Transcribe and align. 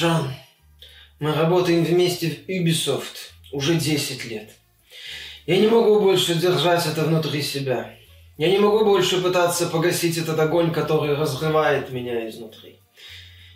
Жан, 0.00 0.32
мы 1.18 1.34
работаем 1.34 1.84
вместе 1.84 2.30
в 2.30 2.48
Ubisoft 2.48 3.34
уже 3.52 3.74
10 3.74 4.24
лет. 4.30 4.48
Я 5.44 5.58
не 5.58 5.66
могу 5.66 6.00
больше 6.00 6.36
держать 6.36 6.86
это 6.86 7.04
внутри 7.04 7.42
себя. 7.42 7.94
Я 8.38 8.48
не 8.48 8.58
могу 8.58 8.82
больше 8.86 9.20
пытаться 9.20 9.66
погасить 9.66 10.16
этот 10.16 10.40
огонь, 10.40 10.72
который 10.72 11.14
разрывает 11.14 11.90
меня 11.90 12.26
изнутри. 12.30 12.78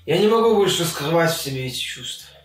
Я 0.04 0.18
не 0.18 0.29
могу 0.29 0.54
больше 0.57 0.85
скрывать 0.85 1.32
в 1.32 1.41
себе 1.41 1.67
эти 1.67 1.79
чувства. 1.79 2.36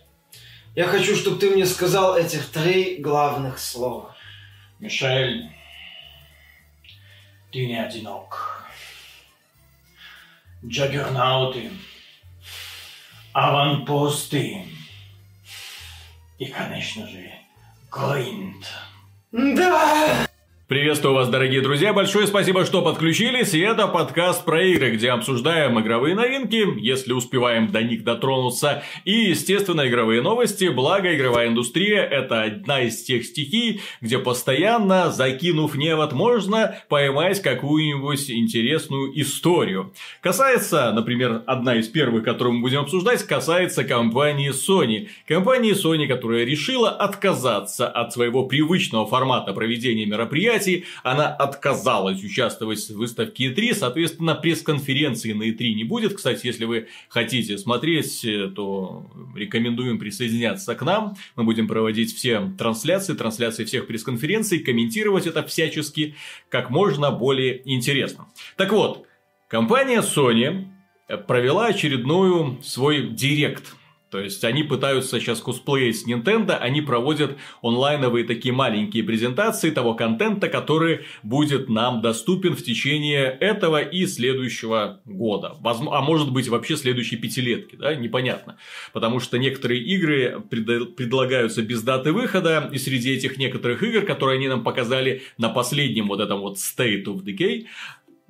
Я 0.74 0.86
хочу, 0.86 1.14
чтобы 1.14 1.38
ты 1.38 1.50
мне 1.50 1.66
сказал 1.66 2.16
этих 2.16 2.46
три 2.46 2.96
главных 2.96 3.58
слова. 3.58 4.16
Мишель, 4.78 5.50
ты 7.52 7.66
не 7.66 7.78
одинок. 7.78 8.64
Джаггернауты, 10.64 11.70
аванпосты 13.32 14.64
и, 16.38 16.46
конечно 16.46 17.06
же, 17.06 17.30
Гойнт. 17.90 18.66
Да! 19.32 20.29
Приветствую 20.70 21.16
вас, 21.16 21.28
дорогие 21.28 21.62
друзья, 21.62 21.92
большое 21.92 22.28
спасибо, 22.28 22.64
что 22.64 22.80
подключились, 22.80 23.54
и 23.54 23.58
это 23.58 23.88
подкаст 23.88 24.44
про 24.44 24.62
игры, 24.62 24.92
где 24.92 25.10
обсуждаем 25.10 25.80
игровые 25.80 26.14
новинки, 26.14 26.64
если 26.78 27.12
успеваем 27.12 27.72
до 27.72 27.82
них 27.82 28.04
дотронуться, 28.04 28.84
и, 29.04 29.10
естественно, 29.10 29.88
игровые 29.88 30.22
новости, 30.22 30.66
благо 30.66 31.12
игровая 31.12 31.48
индустрия– 31.48 32.02
это 32.12 32.44
одна 32.44 32.82
из 32.82 33.02
тех 33.02 33.24
стихий, 33.24 33.80
где 34.00 34.20
постоянно, 34.20 35.10
закинув 35.10 35.74
невод, 35.74 36.12
можно 36.12 36.76
поймать 36.88 37.42
какую-нибудь 37.42 38.30
интересную 38.30 39.20
историю. 39.20 39.92
Касается, 40.20 40.92
например, 40.92 41.42
одна 41.48 41.80
из 41.80 41.88
первых, 41.88 42.22
которую 42.22 42.54
мы 42.54 42.60
будем 42.60 42.82
обсуждать, 42.82 43.24
касается 43.24 43.82
компании 43.82 44.52
Sony. 44.52 45.08
Компании 45.26 45.72
Sony, 45.72 46.06
которая 46.06 46.44
решила 46.44 46.90
отказаться 46.90 47.88
от 47.88 48.12
своего 48.12 48.44
привычного 48.46 49.04
формата 49.08 49.52
проведения 49.52 50.06
мероприятий, 50.06 50.59
мероприятий. 50.60 50.84
Она 51.02 51.28
отказалась 51.28 52.22
участвовать 52.22 52.78
в 52.88 52.96
выставке 52.96 53.52
E3, 53.52 53.74
соответственно, 53.74 54.34
пресс-конференции 54.34 55.32
на 55.32 55.44
E3 55.44 55.72
не 55.72 55.84
будет. 55.84 56.14
Кстати, 56.14 56.46
если 56.46 56.64
вы 56.64 56.88
хотите 57.08 57.58
смотреть, 57.58 58.26
то 58.54 59.10
рекомендуем 59.34 59.98
присоединяться 59.98 60.74
к 60.74 60.82
нам. 60.82 61.16
Мы 61.36 61.44
будем 61.44 61.66
проводить 61.66 62.14
все 62.14 62.52
трансляции, 62.58 63.14
трансляции 63.14 63.64
всех 63.64 63.86
пресс-конференций, 63.86 64.60
комментировать 64.60 65.26
это 65.26 65.42
всячески 65.42 66.14
как 66.48 66.70
можно 66.70 67.10
более 67.10 67.62
интересно. 67.64 68.26
Так 68.56 68.72
вот, 68.72 69.06
компания 69.48 70.02
Sony 70.02 70.66
провела 71.26 71.66
очередную 71.66 72.58
свой 72.62 73.08
директ– 73.08 73.74
то 74.10 74.18
есть 74.18 74.42
они 74.44 74.62
пытаются 74.62 75.20
сейчас 75.20 75.40
косплеить 75.40 76.00
с 76.00 76.06
Nintendo, 76.06 76.56
они 76.56 76.82
проводят 76.82 77.36
онлайновые 77.62 78.24
такие 78.24 78.52
маленькие 78.52 79.04
презентации 79.04 79.70
того 79.70 79.94
контента, 79.94 80.48
который 80.48 81.00
будет 81.22 81.68
нам 81.68 82.02
доступен 82.02 82.56
в 82.56 82.62
течение 82.62 83.26
этого 83.26 83.80
и 83.80 84.06
следующего 84.06 85.00
года. 85.04 85.56
А 85.62 86.00
может 86.00 86.32
быть 86.32 86.48
вообще 86.48 86.76
следующей 86.76 87.16
пятилетки, 87.16 87.76
да, 87.76 87.94
непонятно. 87.94 88.56
Потому 88.92 89.20
что 89.20 89.38
некоторые 89.38 89.80
игры 89.82 90.40
предлагаются 90.50 91.62
без 91.62 91.82
даты 91.82 92.12
выхода, 92.12 92.68
и 92.72 92.78
среди 92.78 93.12
этих 93.12 93.38
некоторых 93.38 93.82
игр, 93.82 94.02
которые 94.02 94.38
они 94.38 94.48
нам 94.48 94.64
показали 94.64 95.22
на 95.38 95.48
последнем 95.48 96.08
вот 96.08 96.20
этом 96.20 96.40
вот 96.40 96.56
State 96.56 97.04
of 97.04 97.22
Decay, 97.24 97.66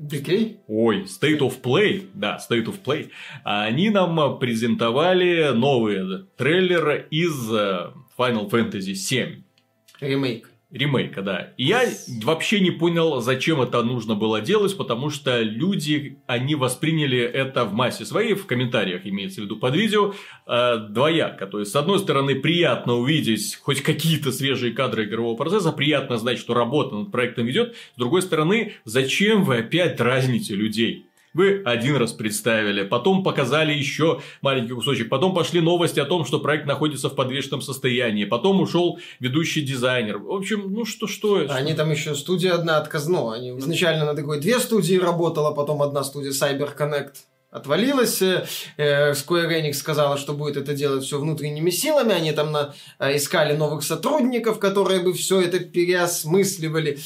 Decay? 0.01 0.57
Ой, 0.67 1.05
State 1.05 1.41
of 1.41 1.61
Play, 1.61 2.09
да, 2.15 2.39
State 2.39 2.65
of 2.65 2.83
Play. 2.83 3.11
Они 3.45 3.91
нам 3.91 4.39
презентовали 4.39 5.53
новый 5.53 6.25
трейлер 6.39 7.07
из 7.11 7.53
э, 7.53 7.91
Final 8.17 8.49
Fantasy 8.51 8.95
VII. 8.95 9.43
Ремейк 10.01 10.50
ремейка, 10.73 11.23
да. 11.23 11.53
И 11.57 11.65
я 11.65 11.83
вообще 12.23 12.61
не 12.61 12.71
понял, 12.71 13.21
зачем 13.21 13.61
это 13.61 13.83
нужно 13.83 14.15
было 14.15 14.41
делать, 14.41 14.77
потому 14.77 15.11
что 15.11 15.41
люди, 15.41 16.19
они 16.27 16.55
восприняли 16.55 17.19
это 17.19 17.65
в 17.65 17.73
массе 17.73 18.05
своей, 18.05 18.35
в 18.35 18.47
комментариях 18.47 19.05
имеется 19.05 19.41
в 19.41 19.45
виду 19.45 19.57
под 19.57 19.75
видео, 19.75 20.15
э, 20.47 20.77
двояко. 20.89 21.47
То 21.47 21.59
есть, 21.59 21.73
с 21.73 21.77
одной 21.77 21.99
стороны, 21.99 22.37
приятно 22.37 22.95
увидеть 22.95 23.57
хоть 23.57 23.83
какие-то 23.83 24.31
свежие 24.31 24.73
кадры 24.73 25.05
игрового 25.05 25.37
процесса, 25.37 25.73
приятно 25.73 26.19
знать, 26.19 26.39
что 26.39 26.55
работа 26.55 26.95
над 26.95 27.11
проектом 27.11 27.51
идет. 27.51 27.75
С 27.95 27.99
другой 27.99 28.23
стороны, 28.23 28.75
зачем 28.85 29.45
вы 29.45 29.59
опять 29.59 29.97
дразните 29.97 30.55
людей? 30.55 31.10
Вы 31.33 31.63
один 31.65 31.97
раз 31.97 32.13
представили, 32.13 32.83
потом 32.83 33.23
показали 33.23 33.73
еще 33.73 34.21
маленький 34.43 34.75
кусочек, 34.75 35.09
потом 35.09 35.33
пошли 35.33 35.61
новости 35.61 36.01
о 36.01 36.05
том, 36.05 36.25
что 36.25 36.41
проект 36.41 36.67
находится 36.67 37.09
в 37.09 37.15
подвешенном 37.15 37.61
состоянии, 37.61 38.25
потом 38.25 38.61
ушел 38.61 38.99
ведущий 39.21 39.61
дизайнер. 39.61 40.19
В 40.19 40.33
общем, 40.33 40.73
ну 40.73 40.85
что, 40.85 41.07
что 41.07 41.41
это? 41.41 41.55
Они 41.55 41.75
там 41.75 41.91
еще 41.91 42.17
студия 42.17 42.53
одна 42.53 42.79
отказно. 42.79 43.33
Они 43.33 43.51
изначально 43.59 44.07
на 44.07 44.15
такой 44.15 44.41
две 44.41 44.59
студии 44.59 44.97
работала, 44.97 45.53
потом 45.53 45.83
одна 45.83 46.03
студия 46.03 46.33
Cyber 46.33 46.77
Connect 46.77 47.15
отвалилась. 47.51 48.23
Э, 48.23 48.47
э, 48.77 49.13
Square 49.13 49.51
Enix 49.51 49.75
сказала, 49.75 50.17
что 50.17 50.35
будет 50.35 50.57
это 50.57 50.75
делать 50.75 51.05
все 51.05 51.19
внутренними 51.19 51.71
силами. 51.71 52.13
Они 52.13 52.33
там 52.33 52.53
на, 52.53 52.75
э, 52.99 53.17
искали 53.17 53.57
новых 53.57 53.83
сотрудников, 53.83 54.59
которые 54.59 55.01
бы 55.01 55.13
все 55.13 55.41
это 55.41 55.59
переосмысливали. 55.59 56.99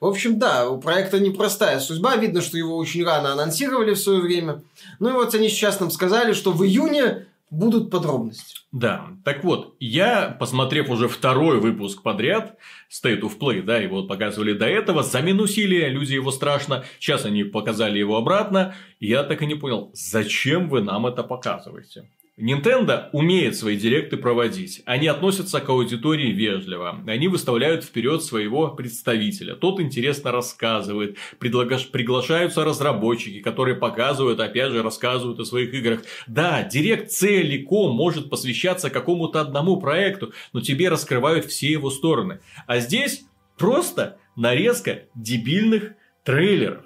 В 0.00 0.06
общем, 0.06 0.38
да, 0.38 0.68
у 0.68 0.80
проекта 0.80 1.20
непростая 1.20 1.80
судьба. 1.80 2.16
Видно, 2.16 2.40
что 2.40 2.56
его 2.56 2.76
очень 2.76 3.04
рано 3.04 3.32
анонсировали 3.32 3.94
в 3.94 3.98
свое 3.98 4.20
время. 4.20 4.62
Ну 4.98 5.10
и 5.10 5.12
вот 5.12 5.34
они 5.34 5.48
сейчас 5.48 5.80
нам 5.80 5.90
сказали, 5.90 6.32
что 6.32 6.52
в 6.52 6.64
июне 6.64 7.26
будут 7.50 7.90
подробности. 7.90 8.60
Да, 8.72 9.08
так 9.24 9.44
вот, 9.44 9.76
я, 9.80 10.36
посмотрев 10.38 10.88
уже 10.88 11.08
второй 11.08 11.60
выпуск 11.60 12.02
подряд, 12.02 12.56
State 12.90 13.20
of 13.20 13.38
Play, 13.38 13.62
да, 13.62 13.78
его 13.78 14.04
показывали 14.04 14.52
до 14.52 14.66
этого, 14.66 15.02
заминусили, 15.02 15.88
люди 15.88 16.14
его 16.14 16.30
страшно, 16.30 16.84
сейчас 16.98 17.24
они 17.24 17.44
показали 17.44 17.98
его 17.98 18.16
обратно, 18.16 18.74
я 19.00 19.24
так 19.24 19.42
и 19.42 19.46
не 19.46 19.56
понял, 19.56 19.90
зачем 19.92 20.68
вы 20.68 20.82
нам 20.82 21.06
это 21.06 21.22
показываете? 21.22 22.08
Nintendo 22.40 23.10
умеет 23.12 23.56
свои 23.56 23.76
директы 23.76 24.16
проводить. 24.16 24.82
Они 24.86 25.06
относятся 25.06 25.60
к 25.60 25.68
аудитории 25.68 26.32
вежливо. 26.32 27.02
Они 27.06 27.28
выставляют 27.28 27.84
вперед 27.84 28.22
своего 28.22 28.68
представителя. 28.68 29.54
Тот 29.54 29.80
интересно 29.80 30.32
рассказывает. 30.32 31.16
Предлагаш... 31.38 31.88
Приглашаются 31.88 32.64
разработчики, 32.64 33.40
которые 33.40 33.76
показывают, 33.76 34.40
опять 34.40 34.72
же, 34.72 34.82
рассказывают 34.82 35.38
о 35.40 35.44
своих 35.44 35.74
играх. 35.74 36.02
Да, 36.26 36.62
директ 36.62 37.10
целиком 37.10 37.94
может 37.94 38.30
посвящаться 38.30 38.90
какому-то 38.90 39.40
одному 39.40 39.78
проекту, 39.78 40.32
но 40.52 40.60
тебе 40.60 40.88
раскрывают 40.88 41.44
все 41.46 41.70
его 41.70 41.90
стороны. 41.90 42.40
А 42.66 42.78
здесь 42.78 43.24
просто 43.58 44.18
нарезка 44.36 45.02
дебильных 45.14 45.92
трейлеров. 46.24 46.84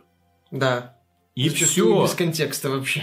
Да. 0.50 0.98
И 1.34 1.48
все. 1.48 2.02
Без 2.02 2.14
контекста 2.14 2.70
вообще. 2.70 3.02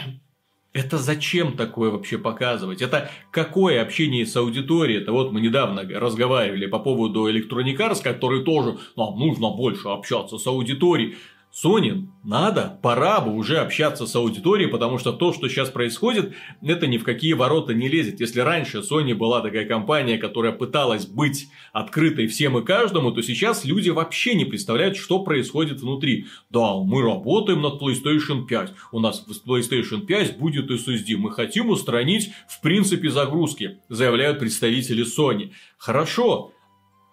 Это 0.74 0.98
зачем 0.98 1.58
такое 1.58 1.92
вообще 1.92 2.18
показывать? 2.18 2.82
Это 2.82 3.12
какое 3.30 3.82
общение 3.82 4.26
с 4.26 4.38
аудиторией? 4.38 5.02
Это 5.02 5.12
вот 5.12 5.34
мы 5.34 5.42
недавно 5.42 5.84
разговаривали 5.84 6.66
по 6.66 6.80
поводу 6.80 7.30
Electronic 7.30 7.76
Arts, 7.76 8.02
который 8.02 8.46
тоже 8.46 8.78
нам 8.96 9.20
нужно 9.20 9.50
больше 9.50 9.90
общаться 9.90 10.38
с 10.38 10.48
аудиторией. 10.48 11.18
Sony 11.52 12.08
надо, 12.24 12.80
пора 12.82 13.20
бы 13.20 13.36
уже 13.36 13.58
общаться 13.58 14.06
с 14.06 14.16
аудиторией, 14.16 14.70
потому 14.70 14.98
что 14.98 15.12
то, 15.12 15.34
что 15.34 15.50
сейчас 15.50 15.70
происходит, 15.70 16.34
это 16.62 16.88
ни 16.88 16.98
в 16.98 17.04
какие 17.04 17.34
ворота 17.34 17.74
не 17.74 17.90
лезет. 17.90 18.22
Если 18.22 18.40
раньше 18.40 18.80
Sony 18.80 19.14
была 19.14 19.42
такая 19.42 19.66
компания, 19.66 20.18
которая 20.18 20.54
пыталась 20.54 21.06
быть 21.06 21.50
открытой 21.74 22.28
всем 22.28 22.58
и 22.58 22.64
каждому, 22.64 23.12
то 23.12 23.22
сейчас 23.22 23.66
люди 23.66 23.90
вообще 23.90 24.36
не 24.36 24.46
представляют, 24.46 24.96
что 24.96 25.24
происходит 25.24 25.82
внутри. 25.82 26.28
Да, 26.50 26.76
мы 26.76 27.02
работаем 27.02 27.62
над 27.62 27.82
PlayStation 27.82 28.46
5, 28.46 28.74
у 28.94 29.00
нас 29.00 29.26
в 29.28 29.50
PlayStation 29.50 30.06
5 30.06 30.38
будет 30.38 30.72
SSD, 30.72 31.18
мы 31.18 31.32
хотим 31.32 31.70
устранить 31.70 32.32
в 32.48 32.62
принципе 32.62 33.10
загрузки, 33.10 33.80
заявляют 33.90 34.40
представители 34.40 35.04
Sony. 35.04 35.52
Хорошо, 35.78 36.54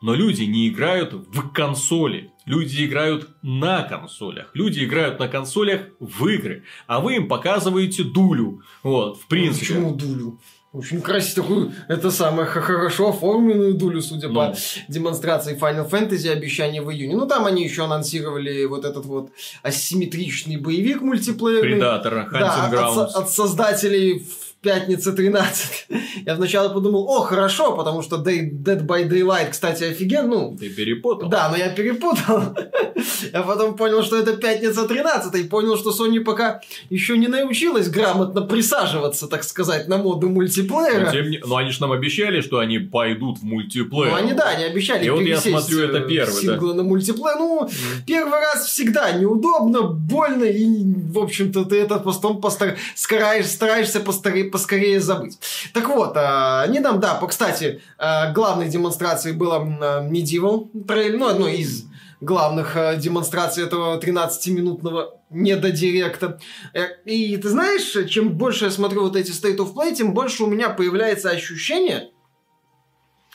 но 0.01 0.15
люди 0.15 0.45
не 0.45 0.69
играют 0.69 1.13
в 1.13 1.53
консоли. 1.53 2.31
Люди 2.49 2.87
играют 2.87 3.29
на 3.43 3.83
консолях. 3.83 4.51
Люди 4.55 4.83
играют 4.85 5.19
на 5.19 5.29
консолях 5.29 5.83
в 6.01 6.27
игры. 6.27 6.65
А 6.87 7.01
вы 7.01 7.17
им 7.17 7.29
показываете 7.29 8.05
дулю. 8.05 8.63
Вот, 8.83 9.21
в 9.21 9.27
принципе. 9.27 9.75
Ну, 9.75 9.95
почему 9.95 10.15
дулю? 10.15 10.41
Очень 10.73 11.01
красиво 11.01 11.43
такую, 11.43 11.73
это 11.89 12.11
самое 12.11 12.47
хорошо 12.47 13.09
оформленную 13.09 13.73
дулю, 13.75 14.03
судя 14.03 14.29
ну. 14.29 14.35
по 14.35 14.55
демонстрации 14.89 15.59
Final 15.59 15.91
Fantasy 15.91 16.29
обещание 16.29 16.83
в 16.83 16.91
июне. 16.91 17.17
Ну, 17.17 17.27
там 17.27 17.47
они 17.47 17.65
еще 17.65 17.85
анонсировали 17.85 18.65
вот 18.67 18.85
этот 18.85 19.07
вот 19.07 19.31
асимметричный 19.63 20.57
боевик 20.59 21.01
мультиплеерный. 21.01 21.73
Предатор, 21.73 22.29
да, 22.31 22.69
от, 22.69 23.15
от 23.15 23.31
создателей 23.31 24.27
пятница 24.61 25.13
13. 25.13 25.87
Я 26.27 26.35
вначале 26.35 26.69
подумал, 26.71 27.09
о, 27.09 27.21
хорошо, 27.21 27.77
потому 27.77 28.03
что 28.03 28.17
Day- 28.17 28.51
Dead 28.51 28.85
by 28.87 29.09
Daylight, 29.09 29.51
кстати, 29.51 29.85
офиген, 29.85 30.29
ну, 30.29 30.57
Ты 30.59 30.69
перепутал. 30.69 31.29
да, 31.29 31.49
но 31.51 31.57
я 31.57 31.69
перепутал. 31.71 32.57
Я 33.33 33.43
потом 33.43 33.77
понял, 33.77 34.03
что 34.03 34.17
это 34.17 34.37
пятница 34.37 34.87
13 34.87 35.35
и 35.35 35.45
понял, 35.45 35.77
что 35.77 35.91
Sony 35.91 36.21
пока 36.21 36.61
еще 36.91 37.17
не 37.19 37.29
научилась 37.29 37.89
грамотно 37.89 38.43
присаживаться, 38.43 39.27
так 39.29 39.45
сказать, 39.45 39.89
на 39.89 39.99
моду 39.99 40.29
Но, 40.29 40.35
мультиплеера. 40.35 41.11
тем 41.11 41.31
не- 41.31 41.39
но 41.45 41.57
они 41.57 41.71
же 41.71 41.81
нам 41.81 41.93
обещали, 41.93 42.41
что 42.41 42.59
они 42.59 42.79
пойдут 42.79 43.39
в 43.39 43.43
мультиплеер. 43.45 44.11
Ну, 44.11 44.17
они, 44.17 44.33
да, 44.33 44.49
они 44.51 44.65
обещали 44.65 45.05
И 45.07 45.11
вот 45.11 45.21
я 45.23 45.41
смотрю, 45.41 45.81
это 45.81 45.99
э, 45.99 46.09
первый, 46.09 46.35
да. 46.35 46.41
синглы 46.41 46.75
на 46.75 46.83
мультиплеер. 46.83 47.39
Ну, 47.39 47.69
первый 48.07 48.39
раз 48.41 48.67
всегда 48.67 49.13
неудобно, 49.13 49.83
больно, 49.83 50.45
и, 50.45 50.67
в 51.13 51.19
общем-то, 51.19 51.65
ты 51.65 51.81
это 51.81 51.99
потом 51.99 52.41
постар... 52.41 52.77
стараешься 52.95 54.01
постаре- 54.01 54.48
поскорее 54.51 55.01
забыть. 55.01 55.39
Так 55.73 55.89
вот, 55.89 56.17
а, 56.17 56.63
они 56.63 56.81
нам, 56.81 57.01
да, 57.01 57.15
по, 57.15 57.27
кстати, 57.27 57.81
а, 57.99 58.33
главной 58.33 58.69
демонстрацией 58.69 59.35
было 59.37 59.57
а, 59.57 60.09
Medieval 60.09 60.69
трейлер, 60.87 61.19
ну, 61.19 61.29
одно 61.29 61.49
из 61.49 61.85
главных 62.21 62.77
а, 62.77 62.97
демонстраций 62.97 63.65
этого 63.65 63.99
13-минутного 64.01 65.21
недодиректа. 65.31 66.41
Э, 66.75 66.87
И 67.05 67.37
ты 67.37 67.49
знаешь, 67.49 68.11
чем 68.11 68.37
больше 68.37 68.67
я 68.67 68.71
смотрю 68.71 69.03
вот 69.03 69.17
эти 69.17 69.31
State 69.31 69.59
of 69.59 69.75
Play, 69.75 69.95
тем 69.95 70.15
больше 70.15 70.45
у 70.45 70.47
меня 70.47 70.71
появляется 70.71 71.31
ощущение, 71.31 72.11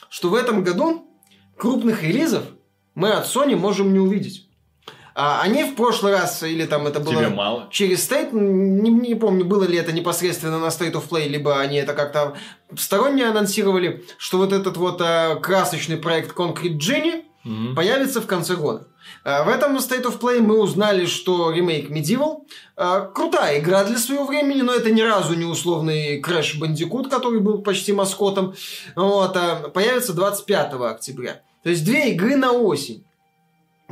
что 0.09 0.30
в 0.30 0.36
этом 0.36 0.63
году 0.63 1.07
крупных 1.57 2.04
релизов 2.04 2.44
мы 2.95 3.12
от 3.12 3.25
Sony 3.25 3.56
можем 3.56 3.94
не 3.94 4.00
увидеть. 4.00 4.43
А 5.15 5.42
они 5.42 5.63
в 5.63 5.75
прошлый 5.75 6.12
раз, 6.13 6.42
или 6.44 6.65
там 6.65 6.88
это 6.88 7.00
было... 7.00 7.15
Тебе 7.15 7.30
мало. 7.30 7.68
Через 7.69 8.10
State, 8.10 8.30
не, 8.33 8.89
не 8.89 9.15
помню, 9.15 9.45
было 9.45 9.63
ли 9.63 9.77
это 9.77 9.92
непосредственно 9.92 10.60
на 10.60 10.68
State 10.68 10.94
of 10.94 11.07
Play, 11.07 11.27
либо 11.27 11.60
они 11.60 11.77
это 11.77 11.94
как-то 11.94 12.36
сторонне 12.75 13.25
анонсировали, 13.25 14.04
что 14.18 14.38
вот 14.39 14.51
этот 14.54 14.77
вот 14.77 15.01
э, 15.01 15.36
красочный 15.42 15.98
проект 15.98 16.36
Concrete 16.36 16.77
Genie 16.77 17.24
Мгм. 17.44 17.75
появится 17.75 18.21
в 18.21 18.25
конце 18.25 18.56
года. 18.56 18.88
Э, 19.25 19.44
В 19.44 19.50
этом 19.50 19.75
State 19.77 20.04
of 20.06 20.18
Play 20.19 20.39
мы 20.39 20.60
узнали, 20.60 21.06
что 21.06 21.51
ремейк 21.51 21.92
Medieval 21.92 22.45
э, 22.77 23.09
крутая 23.13 23.59
игра 23.59 23.83
для 23.83 23.98
своего 23.98 24.25
времени, 24.25 24.62
но 24.62 24.74
это 24.74 24.89
ни 24.92 25.01
разу 25.01 25.36
не 25.36 25.45
условный 25.45 26.21
Crash 26.21 26.57
Bandicoot, 26.59 27.09
который 27.09 27.39
был 27.42 27.62
почти 27.62 27.92
маскотом. 27.94 28.56
Вот, 28.95 29.38
появится 29.74 30.13
25 30.13 30.74
октября. 30.74 31.42
То 31.63 31.69
есть 31.69 31.83
две 31.86 32.12
игры 32.13 32.36
на 32.36 32.51
осень. 32.54 33.04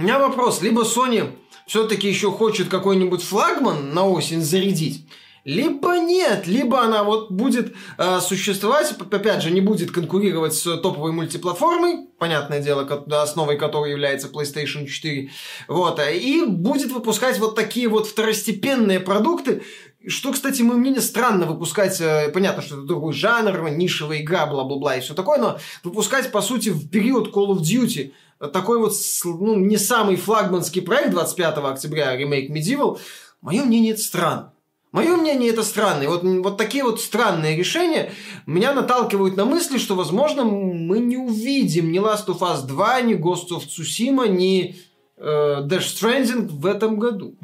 У 0.02 0.04
меня 0.04 0.18
вопрос, 0.18 0.64
либо 0.64 0.82
Sony 0.82 1.30
все-таки 1.68 2.10
еще 2.10 2.32
хочет 2.32 2.70
какой-нибудь 2.70 3.22
флагман 3.22 3.94
на 3.94 4.10
осень 4.10 4.42
зарядить, 4.42 5.06
либо 5.46 6.00
нет, 6.00 6.48
либо 6.48 6.82
она 6.82 7.04
вот 7.04 7.30
будет 7.30 7.76
э, 8.00 8.20
существовать, 8.20 8.96
опять 9.12 9.44
же, 9.44 9.52
не 9.52 9.62
будет 9.62 9.92
конкурировать 9.92 10.56
с 10.56 10.64
топовой 10.78 11.12
мультиплатформой, 11.12 12.08
понятное 12.18 12.64
дело, 12.64 12.82
основой 13.22 13.60
которой 13.60 13.92
является 13.92 14.28
PlayStation 14.28 14.88
4, 14.88 15.30
вот, 15.68 16.00
э, 16.00 16.18
и 16.18 16.46
будет 16.46 16.92
выпускать 16.92 17.38
вот 17.38 17.56
такие 17.56 17.88
вот 17.88 18.08
второстепенные 18.08 19.00
продукты, 19.00 19.62
что, 20.08 20.32
кстати, 20.32 20.62
мое 20.62 20.78
мнение, 20.78 21.02
странно 21.02 21.46
выпускать, 21.46 22.00
э, 22.02 22.30
понятно, 22.34 22.62
что 22.62 22.76
это 22.76 22.86
другой 22.86 23.14
жанр, 23.14 23.70
нишевая 23.70 24.22
игра, 24.22 24.46
бла-бла-бла 24.46 24.96
и 24.96 25.02
все 25.02 25.14
такое, 25.14 25.40
но 25.40 25.58
выпускать, 25.84 26.32
по 26.32 26.42
сути, 26.42 26.70
в 26.70 26.90
период 26.90 27.34
Call 27.34 27.50
of 27.50 27.60
Duty 27.60 28.12
э, 28.40 28.48
такой 28.48 28.80
вот, 28.80 28.94
ну, 29.24 29.56
не 29.56 29.78
самый 29.78 30.16
флагманский 30.16 30.82
проект 30.82 31.12
25 31.12 31.58
октября, 31.58 32.16
ремейк 32.16 32.50
Medieval, 32.50 33.00
мое 33.42 33.64
мнение, 33.64 33.94
это 33.94 34.02
странно. 34.02 34.54
Мое 34.92 35.16
мнение, 35.16 35.52
это 35.52 35.64
странно. 35.64 36.04
И 36.04 36.08
вот, 36.08 36.22
вот 36.24 36.58
такие 36.58 36.84
вот 36.84 37.00
странные 37.00 37.56
решения 37.56 38.12
меня 38.46 38.74
наталкивают 38.74 39.38
на 39.38 39.46
мысли, 39.46 39.78
что, 39.78 39.96
возможно, 39.96 40.44
мы 40.44 41.00
не 41.00 41.16
увидим 41.16 41.94
ни 41.94 42.02
Last 42.02 42.26
of 42.28 42.40
Us 42.40 42.66
2, 42.68 43.02
ни 43.02 43.14
Ghost 43.16 43.52
of 43.52 43.64
Tsushima, 43.68 44.28
ни 44.28 44.76
э, 45.22 45.62
Death 45.68 45.80
Stranding 45.80 46.48
в 46.48 46.66
этом 46.66 47.00
году. 47.00 47.38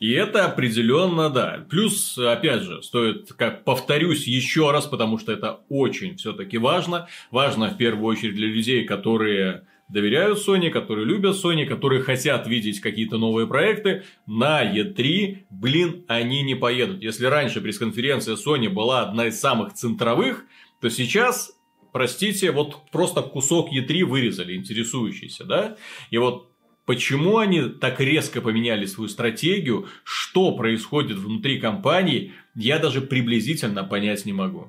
И 0.00 0.12
это 0.12 0.46
определенно, 0.46 1.30
да. 1.30 1.66
Плюс, 1.68 2.16
опять 2.16 2.62
же, 2.62 2.82
стоит, 2.82 3.32
как 3.32 3.64
повторюсь 3.64 4.26
еще 4.26 4.70
раз, 4.70 4.86
потому 4.86 5.18
что 5.18 5.32
это 5.32 5.60
очень 5.68 6.16
все-таки 6.16 6.58
важно. 6.58 7.08
Важно 7.30 7.68
в 7.70 7.76
первую 7.76 8.06
очередь 8.06 8.34
для 8.34 8.46
людей, 8.46 8.84
которые 8.84 9.66
доверяют 9.92 10.38
Sony, 10.38 10.70
которые 10.70 11.06
любят 11.06 11.36
Sony, 11.36 11.66
которые 11.66 12.02
хотят 12.02 12.46
видеть 12.46 12.80
какие-то 12.80 13.18
новые 13.18 13.46
проекты, 13.46 14.04
на 14.26 14.64
E3, 14.64 15.44
блин, 15.50 16.04
они 16.08 16.42
не 16.42 16.54
поедут. 16.54 17.02
Если 17.02 17.26
раньше 17.26 17.60
пресс-конференция 17.60 18.36
Sony 18.36 18.68
была 18.68 19.02
одна 19.02 19.26
из 19.26 19.38
самых 19.38 19.74
центровых, 19.74 20.44
то 20.80 20.88
сейчас, 20.88 21.52
простите, 21.92 22.52
вот 22.52 22.90
просто 22.90 23.22
кусок 23.22 23.68
E3 23.72 24.04
вырезали, 24.04 24.56
интересующийся, 24.56 25.44
да? 25.44 25.76
И 26.10 26.16
вот 26.16 26.51
Почему 26.84 27.38
они 27.38 27.62
так 27.68 28.00
резко 28.00 28.40
поменяли 28.40 28.86
свою 28.86 29.08
стратегию, 29.08 29.86
что 30.02 30.52
происходит 30.56 31.18
внутри 31.18 31.60
компании, 31.60 32.32
я 32.54 32.78
даже 32.78 33.00
приблизительно 33.00 33.84
понять 33.84 34.26
не 34.26 34.32
могу. 34.32 34.68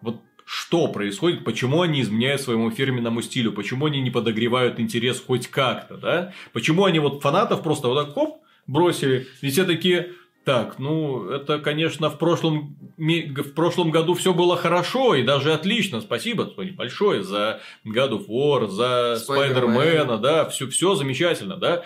Вот 0.00 0.20
что 0.44 0.88
происходит, 0.88 1.44
почему 1.44 1.82
они 1.82 2.00
изменяют 2.00 2.40
своему 2.40 2.70
фирменному 2.72 3.22
стилю, 3.22 3.52
почему 3.52 3.86
они 3.86 4.00
не 4.00 4.10
подогревают 4.10 4.80
интерес 4.80 5.22
хоть 5.24 5.46
как-то, 5.46 5.96
да? 5.96 6.34
Почему 6.52 6.84
они 6.84 6.98
вот 6.98 7.22
фанатов 7.22 7.62
просто 7.62 7.86
вот 7.86 8.04
так 8.04 8.14
хоп, 8.14 8.42
бросили, 8.66 9.28
и 9.42 9.50
все 9.50 9.64
такие, 9.64 10.12
так, 10.44 10.78
ну, 10.78 11.28
это, 11.28 11.58
конечно, 11.58 12.10
в 12.10 12.18
прошлом, 12.18 12.76
в 12.96 13.52
прошлом 13.54 13.90
году 13.90 14.14
все 14.14 14.34
было 14.34 14.56
хорошо 14.56 15.14
и 15.14 15.22
даже 15.22 15.52
отлично. 15.52 16.00
Спасибо, 16.00 16.52
Sony, 16.56 16.72
большое 16.72 17.22
за 17.22 17.60
God 17.86 18.10
of 18.10 18.26
War, 18.28 18.68
за 18.68 19.16
Спайдермена. 19.20 20.18
Да, 20.18 20.48
все, 20.48 20.68
все 20.68 20.94
замечательно, 20.94 21.56
да. 21.56 21.84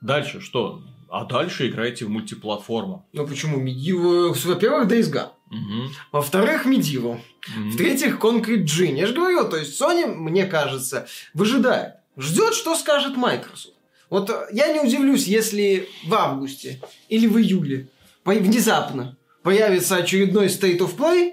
Дальше 0.00 0.40
что? 0.40 0.82
А 1.08 1.24
дальше 1.24 1.68
играйте 1.68 2.04
в 2.04 2.10
мультиплатформу. 2.10 3.06
Ну 3.12 3.26
почему? 3.26 3.64
Medieval, 3.64 4.36
во-первых, 4.44 4.90
Days 4.90 5.12
Gone. 5.12 5.30
Мгм. 5.50 5.90
Во-вторых, 6.12 6.66
Medieval. 6.66 7.20
Мгм. 7.56 7.70
В-третьих, 7.70 8.18
Concrete 8.18 8.64
Genie. 8.64 8.98
Я 8.98 9.06
же 9.06 9.14
говорю, 9.14 9.48
то 9.48 9.56
есть 9.56 9.80
Sony, 9.80 10.06
мне 10.06 10.46
кажется, 10.46 11.06
выжидает. 11.32 11.94
Ждет, 12.16 12.54
что 12.54 12.74
скажет 12.74 13.16
Microsoft. 13.16 13.75
Вот 14.10 14.30
э, 14.30 14.46
я 14.52 14.72
не 14.72 14.80
удивлюсь, 14.80 15.26
если 15.26 15.88
в 16.06 16.14
августе 16.14 16.80
или 17.08 17.26
в 17.26 17.38
июле 17.38 17.88
внезапно 18.24 19.16
появится 19.42 19.96
очередной 19.96 20.46
State 20.46 20.78
of 20.78 20.96
Play, 20.96 21.32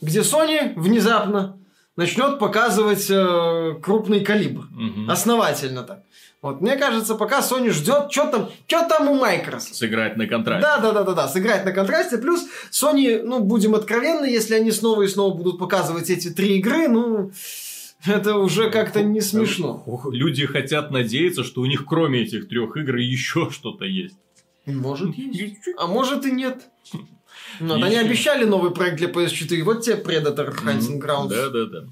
где 0.00 0.20
Sony 0.20 0.72
внезапно 0.76 1.58
начнет 1.96 2.38
показывать 2.38 3.06
э, 3.08 3.74
крупный 3.82 4.24
калибр. 4.24 4.66
Мгм. 4.70 5.10
Основательно 5.10 5.82
так. 5.82 6.02
Вот, 6.42 6.60
мне 6.60 6.76
кажется, 6.76 7.14
пока 7.14 7.40
Sony 7.40 7.70
ждет, 7.70 8.12
что 8.12 8.26
там, 8.26 8.50
что 8.66 8.86
там 8.86 9.08
у 9.08 9.14
Microsoft. 9.14 9.76
Сыграть 9.76 10.18
на 10.18 10.26
контракте. 10.26 10.60
Да, 10.60 10.76
да, 10.76 10.92
да, 10.92 11.02
да, 11.02 11.12
да, 11.14 11.28
сыграть 11.28 11.64
на 11.64 11.72
контрасте. 11.72 12.18
Плюс 12.18 12.44
Sony, 12.70 13.22
ну, 13.22 13.38
будем 13.38 13.74
откровенны, 13.74 14.26
если 14.26 14.54
они 14.54 14.70
снова 14.70 15.02
и 15.02 15.08
снова 15.08 15.34
будут 15.34 15.58
показывать 15.58 16.10
эти 16.10 16.28
три 16.28 16.58
игры, 16.58 16.88
ну, 16.88 17.30
это 18.06 18.36
уже 18.36 18.70
как-то 18.70 19.02
не 19.02 19.20
смешно. 19.20 19.82
Ох, 19.86 20.06
Люди 20.12 20.46
хотят 20.46 20.90
надеяться, 20.90 21.44
что 21.44 21.60
у 21.60 21.66
них 21.66 21.84
кроме 21.86 22.22
этих 22.22 22.48
трех 22.48 22.76
игр 22.76 22.96
еще 22.96 23.50
что-то 23.50 23.84
есть. 23.84 24.16
Может, 24.66 25.14
есть. 25.16 25.68
А 25.78 25.86
может 25.86 26.26
и 26.26 26.30
нет. 26.32 26.64
Ну, 27.60 27.76
Еще. 27.76 27.84
они 27.86 27.96
обещали 27.96 28.44
новый 28.44 28.72
проект 28.72 28.96
для 28.96 29.08
PS4. 29.08 29.62
Вот 29.62 29.82
тебе 29.82 29.96
Predator 29.96 30.52
Hunting 30.56 31.00
Grounds. 31.00 31.28
Да, 31.28 31.50
да, 31.50 31.64
да. 31.66 31.84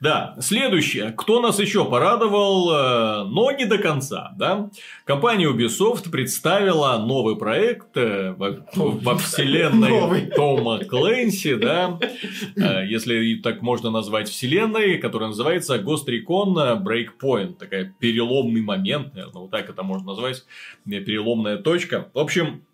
Да, 0.00 0.34
следующее. 0.40 1.12
Кто 1.14 1.42
нас 1.42 1.58
еще 1.58 1.84
порадовал, 1.84 2.70
э, 2.72 3.24
но 3.24 3.50
не 3.52 3.66
до 3.66 3.76
конца, 3.76 4.32
да? 4.34 4.70
Компания 5.04 5.46
Ubisoft 5.46 6.10
представила 6.10 6.96
новый 6.96 7.36
проект 7.36 7.94
э, 7.98 8.34
во, 8.34 9.18
вселенной 9.18 9.90
Новый. 9.90 10.26
Тома 10.28 10.78
Клэнси, 10.78 11.56
да? 11.56 11.98
Э, 12.56 12.86
Если 12.86 13.34
так 13.42 13.60
можно 13.60 13.90
назвать 13.90 14.30
вселенной, 14.30 14.96
которая 14.96 15.28
называется 15.28 15.76
Ghost 15.76 16.06
Recon 16.08 16.82
Breakpoint. 16.82 17.56
Такая 17.56 17.94
переломный 18.00 18.62
момент, 18.62 19.12
наверное, 19.14 19.42
вот 19.42 19.50
так 19.50 19.68
это 19.68 19.82
можно 19.82 20.08
назвать. 20.08 20.46
Переломная 20.86 21.58
точка. 21.58 22.08
В 22.14 22.18
общем, 22.18 22.64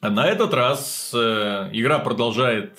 на 0.00 0.26
этот 0.26 0.52
раз 0.54 1.12
игра 1.14 2.00
продолжает 2.00 2.72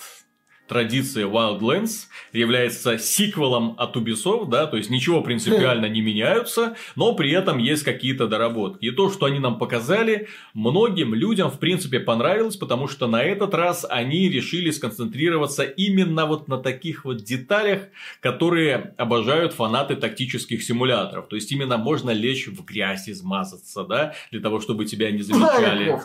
традиции 0.67 1.25
Wildlands, 1.25 2.07
является 2.33 2.97
сиквелом 2.97 3.75
от 3.77 3.95
Ubisoft, 3.95 4.49
да, 4.49 4.67
то 4.67 4.77
есть 4.77 4.89
ничего 4.89 5.21
принципиально 5.21 5.87
не 5.87 6.01
меняются, 6.01 6.75
но 6.95 7.13
при 7.13 7.31
этом 7.31 7.57
есть 7.57 7.83
какие-то 7.83 8.27
доработки. 8.27 8.85
И 8.85 8.91
то, 8.91 9.09
что 9.09 9.25
они 9.25 9.39
нам 9.39 9.57
показали, 9.57 10.27
многим 10.53 11.13
людям 11.13 11.49
в 11.49 11.59
принципе 11.59 11.99
понравилось, 11.99 12.57
потому 12.57 12.87
что 12.87 13.07
на 13.07 13.23
этот 13.23 13.53
раз 13.53 13.85
они 13.89 14.29
решили 14.29 14.71
сконцентрироваться 14.71 15.63
именно 15.63 16.25
вот 16.25 16.47
на 16.47 16.57
таких 16.57 17.05
вот 17.05 17.17
деталях, 17.17 17.83
которые 18.19 18.93
обожают 18.97 19.53
фанаты 19.53 19.95
тактических 19.95 20.63
симуляторов. 20.63 21.27
То 21.27 21.35
есть 21.35 21.51
именно 21.51 21.77
можно 21.77 22.11
лечь 22.11 22.47
в 22.47 22.63
грязь, 22.63 23.09
измазаться, 23.09 23.83
да, 23.83 24.13
для 24.31 24.41
того, 24.41 24.59
чтобы 24.59 24.85
тебя 24.85 25.11
не 25.11 25.21
замечали. 25.21 25.99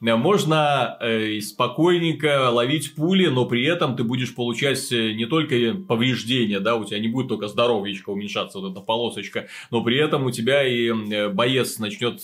Можно 0.00 0.98
э, 1.00 1.40
спокойненько 1.40 2.50
ловить 2.50 2.94
пули, 2.94 3.28
но 3.28 3.46
при 3.46 3.64
этом 3.64 3.96
ты 3.96 4.04
будешь 4.04 4.34
получать 4.34 4.92
э, 4.92 5.12
не 5.12 5.24
только 5.24 5.74
повреждения, 5.74 6.60
да, 6.60 6.76
у 6.76 6.84
тебя 6.84 6.98
не 6.98 7.08
будет 7.08 7.28
только 7.28 7.48
здоровьечко 7.48 8.10
уменьшаться, 8.10 8.58
вот 8.58 8.72
эта 8.72 8.80
полосочка, 8.80 9.48
но 9.70 9.82
при 9.82 9.96
этом 9.96 10.26
у 10.26 10.30
тебя 10.30 10.66
и 10.66 10.88
э, 10.88 11.28
боец 11.30 11.78
начнет 11.78 12.20